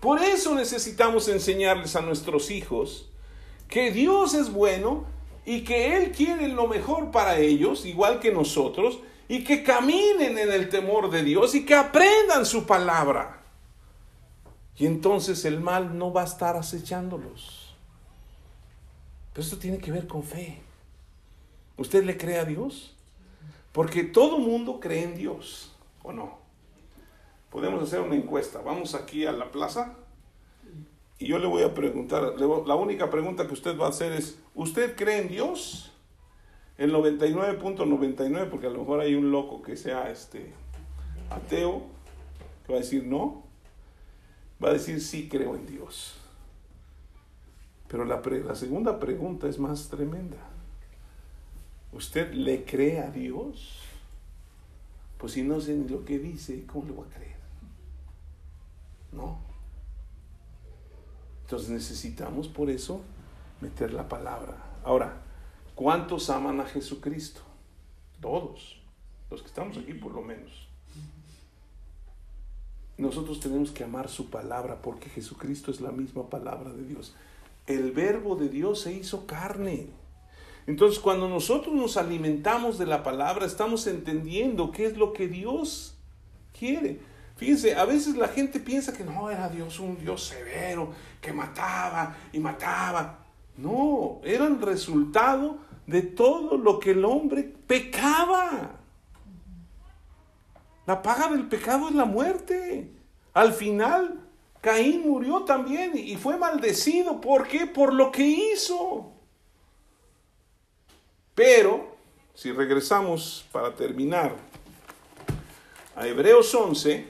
Por 0.00 0.22
eso 0.22 0.54
necesitamos 0.54 1.26
enseñarles 1.26 1.96
a 1.96 2.00
nuestros 2.00 2.48
hijos 2.52 3.10
que 3.66 3.90
Dios 3.90 4.34
es 4.34 4.52
bueno 4.52 5.04
y 5.44 5.64
que 5.64 5.96
Él 5.96 6.12
quiere 6.12 6.46
lo 6.46 6.68
mejor 6.68 7.10
para 7.10 7.40
ellos, 7.40 7.86
igual 7.86 8.20
que 8.20 8.30
nosotros, 8.30 9.00
y 9.32 9.44
que 9.44 9.62
caminen 9.62 10.36
en 10.36 10.52
el 10.52 10.68
temor 10.68 11.08
de 11.08 11.24
Dios 11.24 11.54
y 11.54 11.64
que 11.64 11.74
aprendan 11.74 12.44
su 12.44 12.66
palabra. 12.66 13.40
Y 14.76 14.84
entonces 14.84 15.46
el 15.46 15.58
mal 15.58 15.96
no 15.96 16.12
va 16.12 16.20
a 16.20 16.26
estar 16.26 16.54
acechándolos. 16.54 17.74
Pero 19.32 19.42
esto 19.42 19.56
tiene 19.56 19.78
que 19.78 19.90
ver 19.90 20.06
con 20.06 20.22
fe. 20.22 20.60
¿Usted 21.78 22.04
le 22.04 22.18
cree 22.18 22.40
a 22.40 22.44
Dios? 22.44 22.94
Porque 23.72 24.04
todo 24.04 24.38
mundo 24.38 24.80
cree 24.80 25.04
en 25.04 25.16
Dios, 25.16 25.74
¿o 26.02 26.12
no? 26.12 26.38
Podemos 27.50 27.82
hacer 27.82 28.00
una 28.00 28.16
encuesta. 28.16 28.60
Vamos 28.60 28.94
aquí 28.94 29.24
a 29.24 29.32
la 29.32 29.50
plaza 29.50 29.94
y 31.18 31.28
yo 31.28 31.38
le 31.38 31.46
voy 31.46 31.62
a 31.62 31.72
preguntar, 31.72 32.34
la 32.38 32.74
única 32.74 33.08
pregunta 33.08 33.46
que 33.46 33.54
usted 33.54 33.78
va 33.78 33.86
a 33.86 33.88
hacer 33.88 34.12
es, 34.12 34.38
¿usted 34.54 34.94
cree 34.94 35.22
en 35.22 35.28
Dios? 35.28 35.91
El 36.82 36.92
99.99, 36.92 38.50
porque 38.50 38.66
a 38.66 38.70
lo 38.70 38.80
mejor 38.80 38.98
hay 38.98 39.14
un 39.14 39.30
loco 39.30 39.62
que 39.62 39.76
sea 39.76 40.10
este 40.10 40.52
ateo, 41.30 41.84
que 42.66 42.72
va 42.72 42.80
a 42.80 42.82
decir 42.82 43.06
no, 43.06 43.44
va 44.60 44.70
a 44.70 44.72
decir 44.72 45.00
sí 45.00 45.28
creo 45.28 45.54
en 45.54 45.64
Dios. 45.64 46.16
Pero 47.86 48.04
la, 48.04 48.20
la 48.20 48.56
segunda 48.56 48.98
pregunta 48.98 49.46
es 49.48 49.60
más 49.60 49.90
tremenda. 49.90 50.38
¿Usted 51.92 52.32
le 52.32 52.64
cree 52.64 52.98
a 52.98 53.12
Dios? 53.12 53.78
Pues 55.18 55.34
si 55.34 55.44
no 55.44 55.60
sé 55.60 55.76
ni 55.76 55.88
lo 55.88 56.04
que 56.04 56.18
dice, 56.18 56.66
¿cómo 56.66 56.86
le 56.86 56.92
voy 56.94 57.06
a 57.08 57.14
creer? 57.14 57.36
No. 59.12 59.38
Entonces 61.42 61.70
necesitamos 61.70 62.48
por 62.48 62.70
eso 62.70 63.02
meter 63.60 63.92
la 63.92 64.08
palabra. 64.08 64.56
Ahora, 64.82 65.21
¿cuántos 65.74 66.30
aman 66.30 66.60
a 66.60 66.64
Jesucristo? 66.64 67.40
Todos. 68.20 68.80
Los 69.30 69.42
que 69.42 69.48
estamos 69.48 69.76
aquí 69.78 69.94
por 69.94 70.12
lo 70.12 70.22
menos. 70.22 70.68
Nosotros 72.98 73.40
tenemos 73.40 73.70
que 73.70 73.84
amar 73.84 74.08
su 74.08 74.30
palabra 74.30 74.80
porque 74.82 75.08
Jesucristo 75.08 75.70
es 75.70 75.80
la 75.80 75.90
misma 75.90 76.28
palabra 76.28 76.72
de 76.72 76.84
Dios 76.84 77.14
el 77.66 77.92
verbo 77.92 78.36
de 78.36 78.48
Dios 78.48 78.80
se 78.80 78.92
hizo 78.92 79.26
carne. 79.26 79.88
Entonces, 80.66 81.00
cuando 81.00 81.28
nosotros 81.28 81.74
nos 81.74 81.96
alimentamos 81.96 82.78
de 82.78 82.86
la 82.86 83.02
palabra, 83.02 83.46
estamos 83.46 83.86
entendiendo 83.86 84.70
qué 84.70 84.86
es 84.86 84.96
lo 84.96 85.12
que 85.12 85.28
Dios 85.28 85.94
quiere. 86.56 87.00
Fíjense, 87.36 87.74
a 87.74 87.84
veces 87.84 88.16
la 88.16 88.28
gente 88.28 88.60
piensa 88.60 88.92
que 88.92 89.04
no 89.04 89.30
era 89.30 89.48
Dios 89.48 89.80
un 89.80 89.98
Dios 89.98 90.22
severo, 90.24 90.92
que 91.20 91.32
mataba 91.32 92.16
y 92.32 92.38
mataba. 92.38 93.21
No, 93.56 94.20
eran 94.24 94.60
resultado 94.60 95.58
de 95.86 96.02
todo 96.02 96.56
lo 96.56 96.78
que 96.78 96.92
el 96.92 97.04
hombre 97.04 97.42
pecaba. 97.66 98.78
La 100.86 101.02
paga 101.02 101.28
del 101.28 101.48
pecado 101.48 101.88
es 101.88 101.94
la 101.94 102.04
muerte. 102.04 102.90
Al 103.34 103.52
final, 103.52 104.20
Caín 104.60 105.02
murió 105.08 105.42
también 105.42 105.96
y 105.96 106.16
fue 106.16 106.36
maldecido. 106.36 107.20
¿Por 107.20 107.46
qué? 107.46 107.66
Por 107.66 107.92
lo 107.92 108.10
que 108.10 108.24
hizo. 108.24 109.12
Pero, 111.34 111.96
si 112.34 112.52
regresamos 112.52 113.46
para 113.52 113.74
terminar 113.74 114.36
a 115.96 116.06
Hebreos 116.06 116.54
11, 116.54 117.06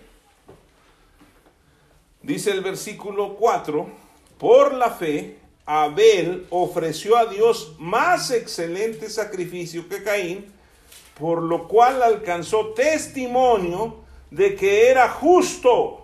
dice 2.23 2.51
el 2.51 2.61
versículo 2.61 3.35
4, 3.35 3.89
por 4.39 4.75
la 4.75 4.91
fe, 4.91 5.42
Abel 5.65 6.47
ofreció 6.51 7.17
a 7.17 7.27
Dios 7.27 7.75
más 7.79 8.31
excelente 8.31 9.09
sacrificio 9.09 9.89
que 9.89 10.03
Caín, 10.03 10.47
por 11.19 11.43
lo 11.43 11.69
cual 11.69 12.03
alcanzó 12.03 12.69
testimonio 12.75 13.97
de 14.31 14.57
que 14.57 14.89
era 14.91 15.09
justo 15.09 16.03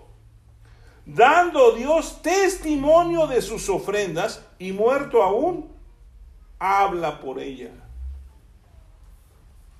dando 1.09 1.73
Dios 1.73 2.21
testimonio 2.21 3.27
de 3.27 3.41
sus 3.41 3.69
ofrendas 3.69 4.45
y 4.59 4.73
muerto 4.73 5.23
aún, 5.23 5.71
habla 6.59 7.21
por 7.21 7.41
ella. 7.41 7.71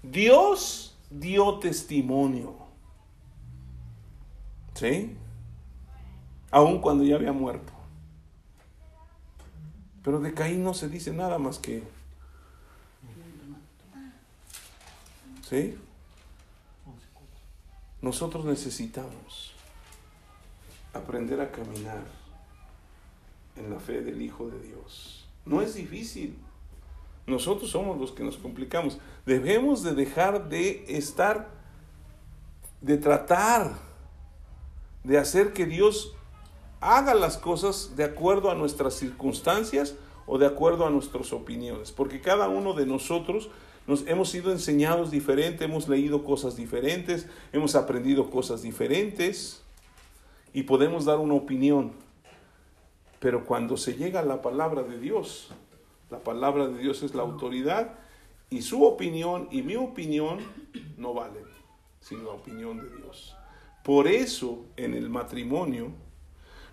Dios 0.03 0.97
dio 1.11 1.59
testimonio. 1.59 2.57
¿Sí? 4.75 5.17
Aún 6.51 6.81
cuando 6.81 7.05
ya 7.05 7.17
había 7.17 7.33
muerto. 7.33 7.73
Pero 10.03 10.21
de 10.21 10.35
Caín 10.35 10.63
no 10.63 10.75
se 10.75 10.89
dice 10.89 11.13
nada 11.13 11.39
más 11.39 11.59
que... 11.59 11.83
¿Sí? 15.49 15.79
Nosotros 18.01 18.45
necesitamos 18.45 19.53
aprender 20.93 21.41
a 21.41 21.51
caminar 21.51 22.05
en 23.57 23.71
la 23.71 23.81
fe 23.81 24.03
del 24.03 24.21
Hijo 24.23 24.49
de 24.49 24.61
Dios. 24.61 25.27
No 25.45 25.63
es 25.63 25.75
difícil. 25.75 26.37
Nosotros 27.27 27.71
somos 27.71 27.99
los 27.99 28.13
que 28.13 28.25
nos 28.25 28.37
complicamos. 28.39 28.99
Debemos 29.27 29.83
de 29.83 29.95
dejar 29.95 30.49
de 30.49 30.85
estar, 30.89 31.51
de 32.81 32.97
tratar 32.97 33.77
de 35.05 35.19
hacer 35.19 35.53
que 35.53 35.67
Dios 35.67 36.15
haga 36.81 37.15
las 37.15 37.37
cosas 37.37 37.97
de 37.97 38.05
acuerdo 38.05 38.51
a 38.51 38.55
nuestras 38.55 38.95
circunstancias 38.95 39.95
o 40.27 40.39
de 40.39 40.47
acuerdo 40.47 40.87
a 40.87 40.91
nuestras 40.91 41.33
opiniones, 41.33 41.91
porque 41.91 42.21
cada 42.21 42.49
uno 42.49 42.75
de 42.75 42.87
nosotros 42.87 43.51
nos 43.87 44.07
hemos 44.07 44.29
sido 44.29 44.53
enseñados 44.53 45.11
diferente, 45.11 45.65
hemos 45.65 45.89
leído 45.89 46.23
cosas 46.23 46.57
diferentes, 46.57 47.27
hemos 47.53 47.75
aprendido 47.75 48.31
cosas 48.31 48.61
diferentes 48.61 49.63
y 50.53 50.65
podemos 50.65 51.07
dar 51.07 51.19
una 51.19 51.35
opinión. 51.35 51.93
Pero 53.19 53.47
cuando 53.47 53.79
se 53.79 53.95
llega 53.95 54.21
a 54.21 54.25
la 54.25 54.43
palabra 54.43 54.83
de 54.83 55.01
Dios, 55.01 55.49
la 56.11 56.19
palabra 56.19 56.69
de 56.69 56.79
Dios 56.79 57.03
es 57.03 57.15
la 57.15 57.23
autoridad 57.23 57.95
y 58.51 58.63
su 58.63 58.85
opinión 58.85 59.49
y 59.51 59.63
mi 59.63 59.77
opinión 59.77 60.39
no 60.99 61.15
valen, 61.15 61.45
sino 62.01 62.25
la 62.25 62.33
opinión 62.33 62.77
de 62.77 62.95
Dios. 62.97 63.35
Por 63.83 64.07
eso 64.07 64.67
en 64.77 64.93
el 64.93 65.09
matrimonio, 65.09 65.93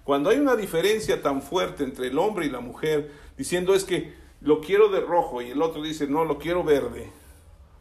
cuando 0.05 0.29
hay 0.29 0.37
una 0.37 0.55
diferencia 0.55 1.23
tan 1.23 1.41
fuerte 1.41 1.83
entre 1.83 2.07
el 2.07 2.19
hombre 2.19 2.45
y 2.45 2.49
la 2.49 2.59
mujer, 2.59 3.11
diciendo 3.37 3.73
es 3.73 3.83
que 3.83 4.13
lo 4.39 4.61
quiero 4.61 4.89
de 4.89 5.01
rojo 5.01 5.41
y 5.41 5.49
el 5.49 5.61
otro 5.63 5.81
dice 5.81 6.07
no, 6.07 6.23
lo 6.25 6.37
quiero 6.37 6.63
verde, 6.63 7.11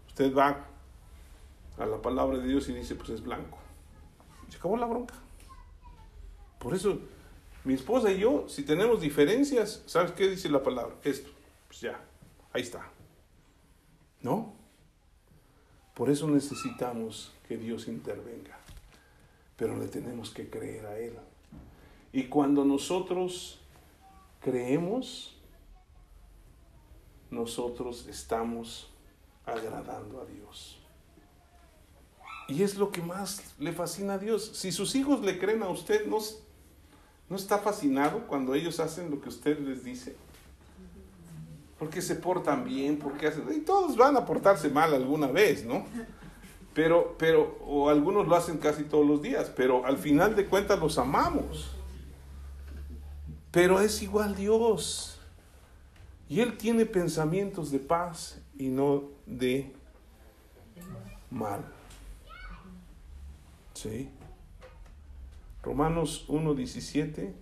usted 0.08 0.34
va 0.34 0.66
a 1.76 1.84
la 1.84 2.00
palabra 2.00 2.38
de 2.38 2.48
Dios 2.48 2.66
y 2.70 2.72
dice 2.72 2.94
pues 2.94 3.10
es 3.10 3.22
blanco. 3.22 3.58
Se 4.48 4.56
acabó 4.56 4.78
la 4.78 4.86
bronca. 4.86 5.14
Por 6.58 6.74
eso 6.74 6.98
mi 7.64 7.74
esposa 7.74 8.10
y 8.10 8.20
yo, 8.20 8.48
si 8.48 8.62
tenemos 8.62 9.02
diferencias, 9.02 9.82
¿sabes 9.84 10.12
qué 10.12 10.26
dice 10.26 10.48
la 10.48 10.62
palabra? 10.62 10.96
Esto, 11.04 11.28
pues 11.68 11.82
ya, 11.82 12.00
ahí 12.54 12.62
está. 12.62 12.90
¿No? 14.22 14.54
Por 15.92 16.08
eso 16.08 16.26
necesitamos 16.26 17.34
que 17.46 17.58
Dios 17.58 17.86
intervenga, 17.86 18.58
pero 19.56 19.76
le 19.76 19.88
tenemos 19.88 20.30
que 20.30 20.48
creer 20.48 20.86
a 20.86 20.98
Él. 20.98 21.18
Y 22.14 22.28
cuando 22.28 22.64
nosotros 22.64 23.58
creemos, 24.40 25.36
nosotros 27.28 28.06
estamos 28.08 28.88
agradando 29.44 30.20
a 30.20 30.24
Dios. 30.24 30.78
Y 32.46 32.62
es 32.62 32.76
lo 32.76 32.92
que 32.92 33.02
más 33.02 33.56
le 33.58 33.72
fascina 33.72 34.14
a 34.14 34.18
Dios. 34.18 34.52
Si 34.54 34.70
sus 34.70 34.94
hijos 34.94 35.22
le 35.22 35.40
creen 35.40 35.64
a 35.64 35.68
usted, 35.68 36.06
¿no, 36.06 36.18
no 37.28 37.34
está 37.34 37.58
fascinado 37.58 38.28
cuando 38.28 38.54
ellos 38.54 38.78
hacen 38.78 39.10
lo 39.10 39.20
que 39.20 39.30
usted 39.30 39.58
les 39.58 39.82
dice? 39.82 40.14
Porque 41.80 42.00
se 42.00 42.14
portan 42.14 42.64
bien, 42.64 42.96
porque 42.96 43.26
hacen... 43.26 43.42
Y 43.52 43.62
todos 43.62 43.96
van 43.96 44.16
a 44.16 44.24
portarse 44.24 44.68
mal 44.68 44.94
alguna 44.94 45.26
vez, 45.26 45.64
¿no? 45.64 45.84
Pero, 46.74 47.16
pero, 47.18 47.58
o 47.66 47.88
algunos 47.88 48.28
lo 48.28 48.36
hacen 48.36 48.58
casi 48.58 48.84
todos 48.84 49.04
los 49.04 49.20
días, 49.20 49.50
pero 49.56 49.84
al 49.84 49.98
final 49.98 50.36
de 50.36 50.46
cuentas 50.46 50.78
los 50.78 50.96
amamos. 50.96 51.74
Pero 53.54 53.80
es 53.80 54.02
igual 54.02 54.34
Dios. 54.34 55.16
Y 56.28 56.40
Él 56.40 56.58
tiene 56.58 56.86
pensamientos 56.86 57.70
de 57.70 57.78
paz 57.78 58.42
y 58.58 58.66
no 58.66 59.04
de 59.26 59.70
mal. 61.30 61.64
¿Sí? 63.74 64.08
Romanos 65.62 66.26
1.17 66.28 67.32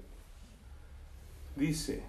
dice, 1.57 2.03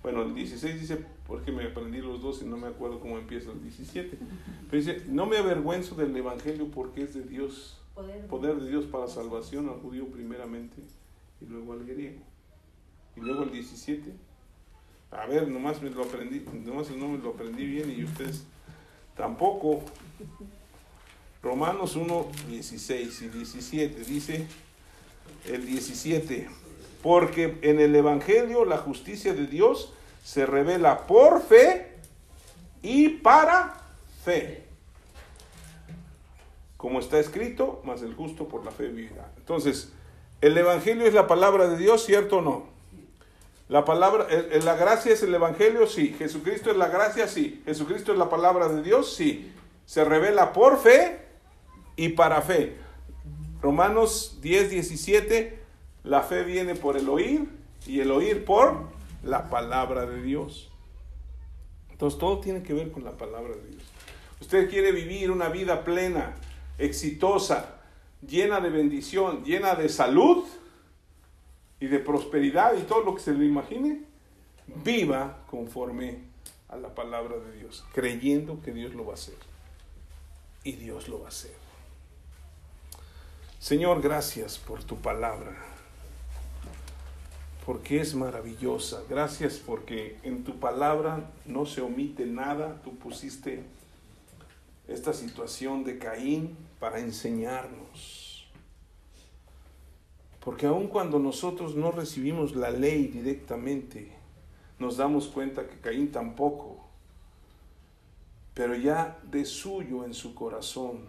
bueno, 0.00 0.22
el 0.22 0.34
16 0.36 0.80
dice, 0.80 1.04
porque 1.26 1.50
me 1.50 1.64
aprendí 1.64 2.00
los 2.00 2.22
dos 2.22 2.40
y 2.40 2.44
no 2.44 2.56
me 2.56 2.68
acuerdo 2.68 3.00
cómo 3.00 3.18
empieza 3.18 3.50
el 3.50 3.62
17. 3.62 4.16
Pero 4.70 4.82
dice, 4.82 5.04
no 5.08 5.26
me 5.26 5.38
avergüenzo 5.38 5.96
del 5.96 6.16
Evangelio 6.16 6.70
porque 6.70 7.02
es 7.02 7.14
de 7.14 7.22
Dios, 7.22 7.82
poder, 8.30 8.60
de 8.60 8.70
Dios 8.70 8.84
para 8.84 9.08
salvación 9.08 9.68
al 9.68 9.80
judío 9.80 10.06
primeramente 10.06 10.76
y 11.40 11.46
luego 11.46 11.72
al 11.72 11.84
griego. 11.84 12.35
Y 13.16 13.20
luego 13.20 13.44
el 13.44 13.52
17. 13.52 14.12
A 15.10 15.26
ver, 15.26 15.48
nomás 15.48 15.80
me 15.80 15.90
lo 15.90 16.02
aprendí, 16.02 16.44
nomás 16.64 16.90
no 16.90 17.08
me 17.08 17.18
lo 17.18 17.30
aprendí 17.30 17.64
bien 17.64 17.90
y 17.90 18.04
ustedes 18.04 18.44
tampoco. 19.16 19.82
Romanos 21.42 21.96
1, 21.96 22.26
16 22.48 23.22
y 23.22 23.28
17 23.28 24.04
dice 24.04 24.46
el 25.46 25.64
17, 25.64 26.48
porque 27.02 27.58
en 27.62 27.80
el 27.80 27.94
Evangelio 27.94 28.64
la 28.64 28.78
justicia 28.78 29.32
de 29.32 29.46
Dios 29.46 29.92
se 30.24 30.44
revela 30.44 31.06
por 31.06 31.40
fe 31.40 31.94
y 32.82 33.08
para 33.08 33.80
fe. 34.24 34.64
Como 36.76 36.98
está 36.98 37.18
escrito, 37.18 37.80
más 37.84 38.02
el 38.02 38.14
justo 38.14 38.48
por 38.48 38.64
la 38.64 38.70
fe 38.70 38.88
vivirá. 38.88 39.32
Entonces, 39.38 39.92
el 40.40 40.58
Evangelio 40.58 41.06
es 41.06 41.14
la 41.14 41.26
palabra 41.26 41.68
de 41.68 41.78
Dios, 41.78 42.04
¿cierto 42.04 42.38
o 42.38 42.42
no? 42.42 42.75
La 43.68 43.84
palabra, 43.84 44.28
la 44.62 44.76
gracia 44.76 45.12
es 45.12 45.22
el 45.22 45.34
Evangelio, 45.34 45.86
sí. 45.86 46.14
Jesucristo 46.16 46.70
es 46.70 46.76
la 46.76 46.88
gracia, 46.88 47.26
sí. 47.26 47.62
Jesucristo 47.64 48.12
es 48.12 48.18
la 48.18 48.28
palabra 48.28 48.68
de 48.68 48.82
Dios, 48.82 49.14
sí. 49.14 49.52
Se 49.86 50.04
revela 50.04 50.52
por 50.52 50.78
fe 50.78 51.20
y 51.96 52.10
para 52.10 52.42
fe. 52.42 52.76
Romanos 53.60 54.38
10, 54.40 54.70
17, 54.70 55.58
la 56.04 56.22
fe 56.22 56.44
viene 56.44 56.76
por 56.76 56.96
el 56.96 57.08
oír 57.08 57.48
y 57.86 58.00
el 58.00 58.12
oír 58.12 58.44
por 58.44 58.88
la 59.24 59.50
palabra 59.50 60.06
de 60.06 60.22
Dios. 60.22 60.70
Entonces 61.90 62.18
todo 62.20 62.38
tiene 62.38 62.62
que 62.62 62.74
ver 62.74 62.92
con 62.92 63.02
la 63.02 63.16
palabra 63.16 63.56
de 63.56 63.70
Dios. 63.70 63.82
Usted 64.40 64.70
quiere 64.70 64.92
vivir 64.92 65.30
una 65.30 65.48
vida 65.48 65.82
plena, 65.82 66.36
exitosa, 66.78 67.80
llena 68.24 68.60
de 68.60 68.70
bendición, 68.70 69.42
llena 69.44 69.74
de 69.74 69.88
salud 69.88 70.44
y 71.80 71.86
de 71.86 71.98
prosperidad 71.98 72.76
y 72.76 72.82
todo 72.82 73.02
lo 73.02 73.14
que 73.14 73.20
se 73.20 73.34
le 73.34 73.44
imagine, 73.44 74.02
viva 74.84 75.44
conforme 75.50 76.18
a 76.68 76.76
la 76.76 76.94
palabra 76.94 77.36
de 77.38 77.58
Dios, 77.58 77.84
creyendo 77.92 78.60
que 78.62 78.72
Dios 78.72 78.94
lo 78.94 79.04
va 79.04 79.12
a 79.12 79.14
hacer. 79.14 79.36
Y 80.64 80.72
Dios 80.72 81.08
lo 81.08 81.20
va 81.20 81.26
a 81.26 81.28
hacer. 81.28 81.54
Señor, 83.60 84.02
gracias 84.02 84.58
por 84.58 84.82
tu 84.82 84.96
palabra 84.96 85.56
porque 87.66 88.00
es 88.00 88.14
maravillosa. 88.14 89.02
Gracias 89.10 89.54
porque 89.54 90.16
en 90.22 90.44
tu 90.44 90.60
palabra 90.60 91.28
no 91.44 91.66
se 91.66 91.80
omite 91.80 92.24
nada. 92.24 92.80
Tú 92.84 92.96
pusiste 92.96 93.64
esta 94.86 95.12
situación 95.12 95.82
de 95.82 95.98
Caín 95.98 96.56
para 96.78 97.00
enseñarnos. 97.00 98.25
Porque 100.46 100.66
aun 100.66 100.86
cuando 100.86 101.18
nosotros 101.18 101.74
no 101.74 101.90
recibimos 101.90 102.54
la 102.54 102.70
ley 102.70 103.08
directamente, 103.08 104.12
nos 104.78 104.96
damos 104.96 105.26
cuenta 105.26 105.66
que 105.66 105.80
Caín 105.80 106.12
tampoco. 106.12 106.86
Pero 108.54 108.76
ya 108.76 109.18
de 109.28 109.44
suyo 109.44 110.04
en 110.04 110.14
su 110.14 110.36
corazón 110.36 111.00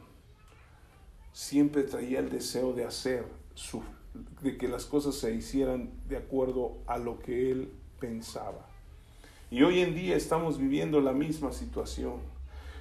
siempre 1.33 1.83
traía 1.83 2.17
el 2.17 2.31
deseo 2.31 2.73
de 2.73 2.85
hacer 2.85 3.25
su 3.53 3.83
de 4.41 4.57
que 4.57 4.67
las 4.67 4.85
cosas 4.85 5.13
se 5.13 5.31
hicieran 5.31 5.91
de 6.09 6.17
acuerdo 6.17 6.79
a 6.87 6.97
lo 6.97 7.19
que 7.19 7.51
él 7.51 7.71
pensaba. 7.99 8.65
Y 9.51 9.61
hoy 9.61 9.81
en 9.81 9.93
día 9.93 10.15
estamos 10.15 10.57
viviendo 10.57 10.99
la 10.99 11.13
misma 11.13 11.51
situación. 11.51 12.21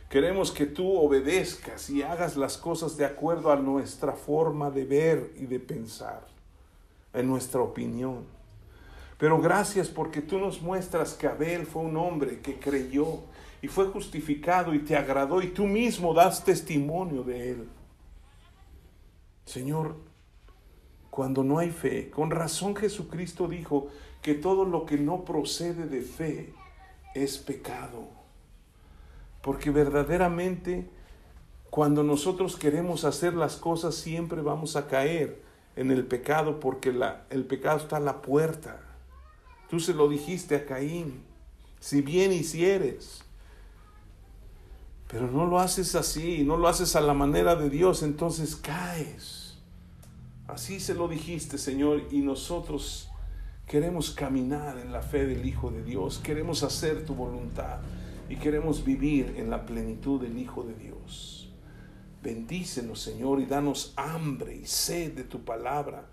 Queremos 0.09 0.53
que 0.53 0.65
tú 0.65 0.91
obedezcas 0.97 1.91
y 1.91 2.03
hagas 2.03 2.39
las 2.39 2.57
cosas 2.57 2.97
de 2.97 3.05
acuerdo 3.05 3.53
a 3.53 3.57
nuestra 3.57 4.13
forma 4.13 4.71
de 4.71 4.87
ver 4.87 5.35
y 5.37 5.45
de 5.45 5.61
pensar, 5.61 6.35
en 7.17 7.27
nuestra 7.29 7.61
opinión. 7.61 8.25
Pero 9.19 9.41
gracias 9.41 9.89
porque 9.89 10.21
tú 10.21 10.39
nos 10.39 10.61
muestras 10.61 11.15
que 11.15 11.27
Abel 11.27 11.67
fue 11.67 11.83
un 11.83 11.97
hombre 11.97 12.41
que 12.41 12.59
creyó 12.59 13.21
y 13.63 13.69
fue 13.69 13.87
justificado 13.87 14.75
y 14.75 14.81
te 14.81 14.95
agradó 14.95 15.41
y 15.41 15.49
tú 15.49 15.67
mismo 15.67 16.13
das 16.13 16.45
testimonio 16.45 17.23
de 17.23 17.53
él. 17.53 17.69
Señor, 19.47 19.97
cuando 21.09 21.43
no 21.43 21.59
hay 21.59 21.71
fe. 21.71 22.11
Con 22.11 22.31
razón 22.31 22.77
Jesucristo 22.77 23.49
dijo 23.49 23.89
que 24.21 24.35
todo 24.35 24.67
lo 24.67 24.85
que 24.85 24.99
no 24.99 25.25
procede 25.25 25.87
de 25.87 26.03
fe 26.03 26.53
es 27.15 27.39
pecado. 27.39 28.09
Porque 29.41 29.71
verdaderamente 29.71 30.91
cuando 31.71 32.03
nosotros 32.03 32.57
queremos 32.57 33.05
hacer 33.05 33.33
las 33.33 33.57
cosas 33.57 33.95
siempre 33.95 34.43
vamos 34.43 34.77
a 34.77 34.89
caer 34.89 35.46
en 35.77 35.91
el 35.91 36.07
pecado 36.07 36.59
porque 36.59 36.93
la, 36.93 37.27
el 37.31 37.45
pecado 37.45 37.79
está 37.79 37.99
a 37.99 38.01
la 38.01 38.23
puerta. 38.23 38.81
Tú 39.71 39.79
se 39.79 39.95
lo 39.95 40.09
dijiste 40.09 40.57
a 40.57 40.67
Caín, 40.67 41.23
si 41.81 42.01
bien 42.01 42.33
hicieres. 42.33 43.23
Pero 45.09 45.31
no 45.31 45.47
lo 45.47 45.61
haces 45.61 45.95
así, 45.95 46.43
no 46.43 46.57
lo 46.57 46.67
haces 46.67 46.97
a 46.97 47.01
la 47.01 47.15
manera 47.15 47.55
de 47.55 47.71
Dios, 47.71 48.03
entonces 48.03 48.57
caes. 48.57 49.59
Así 50.49 50.81
se 50.81 50.95
lo 50.95 51.09
dijiste, 51.09 51.59
Señor, 51.59 52.05
y 52.11 52.21
nosotros 52.21 53.09
queremos 53.67 54.11
caminar 54.11 54.79
en 54.79 54.93
la 54.93 55.03
fe 55.03 55.27
del 55.27 55.45
Hijo 55.47 55.71
de 55.71 55.83
Dios, 55.83 56.19
queremos 56.19 56.63
hacer 56.63 57.05
tu 57.05 57.15
voluntad 57.15 57.81
y 58.29 58.37
queremos 58.37 58.85
vivir 58.85 59.35
en 59.37 59.51
la 59.51 59.67
plenitud 59.67 60.21
del 60.21 60.39
Hijo 60.39 60.63
de 60.63 60.75
Dios. 60.75 61.36
Bendícenos, 62.27 63.03
Señor, 63.03 63.39
y 63.41 63.47
danos 63.47 63.93
hambre 63.95 64.57
y 64.57 64.67
sed 64.67 65.13
de 65.13 65.23
tu 65.23 65.45
palabra 65.45 66.09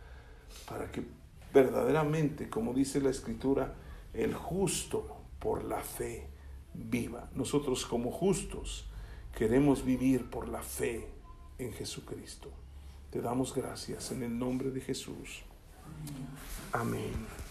para 0.70 0.92
que 0.92 1.04
verdaderamente, 1.52 2.52
como 2.52 2.72
dice 2.72 3.02
la 3.02 3.10
Escritura, 3.10 3.74
el 4.14 4.36
justo 4.36 5.24
por 5.40 5.64
la 5.64 5.80
fe 5.82 6.30
viva. 6.76 7.32
Nosotros 7.34 7.88
como 7.88 8.12
justos 8.12 8.86
queremos 9.36 9.84
vivir 9.84 10.30
por 10.30 10.50
la 10.50 10.62
fe 10.62 11.08
en 11.58 11.74
Jesucristo. 11.74 12.52
Te 13.10 13.20
damos 13.20 13.56
gracias 13.56 14.12
en 14.12 14.22
el 14.22 14.38
nombre 14.38 14.70
de 14.70 14.82
Jesús. 14.82 15.42
Amén. 16.74 17.43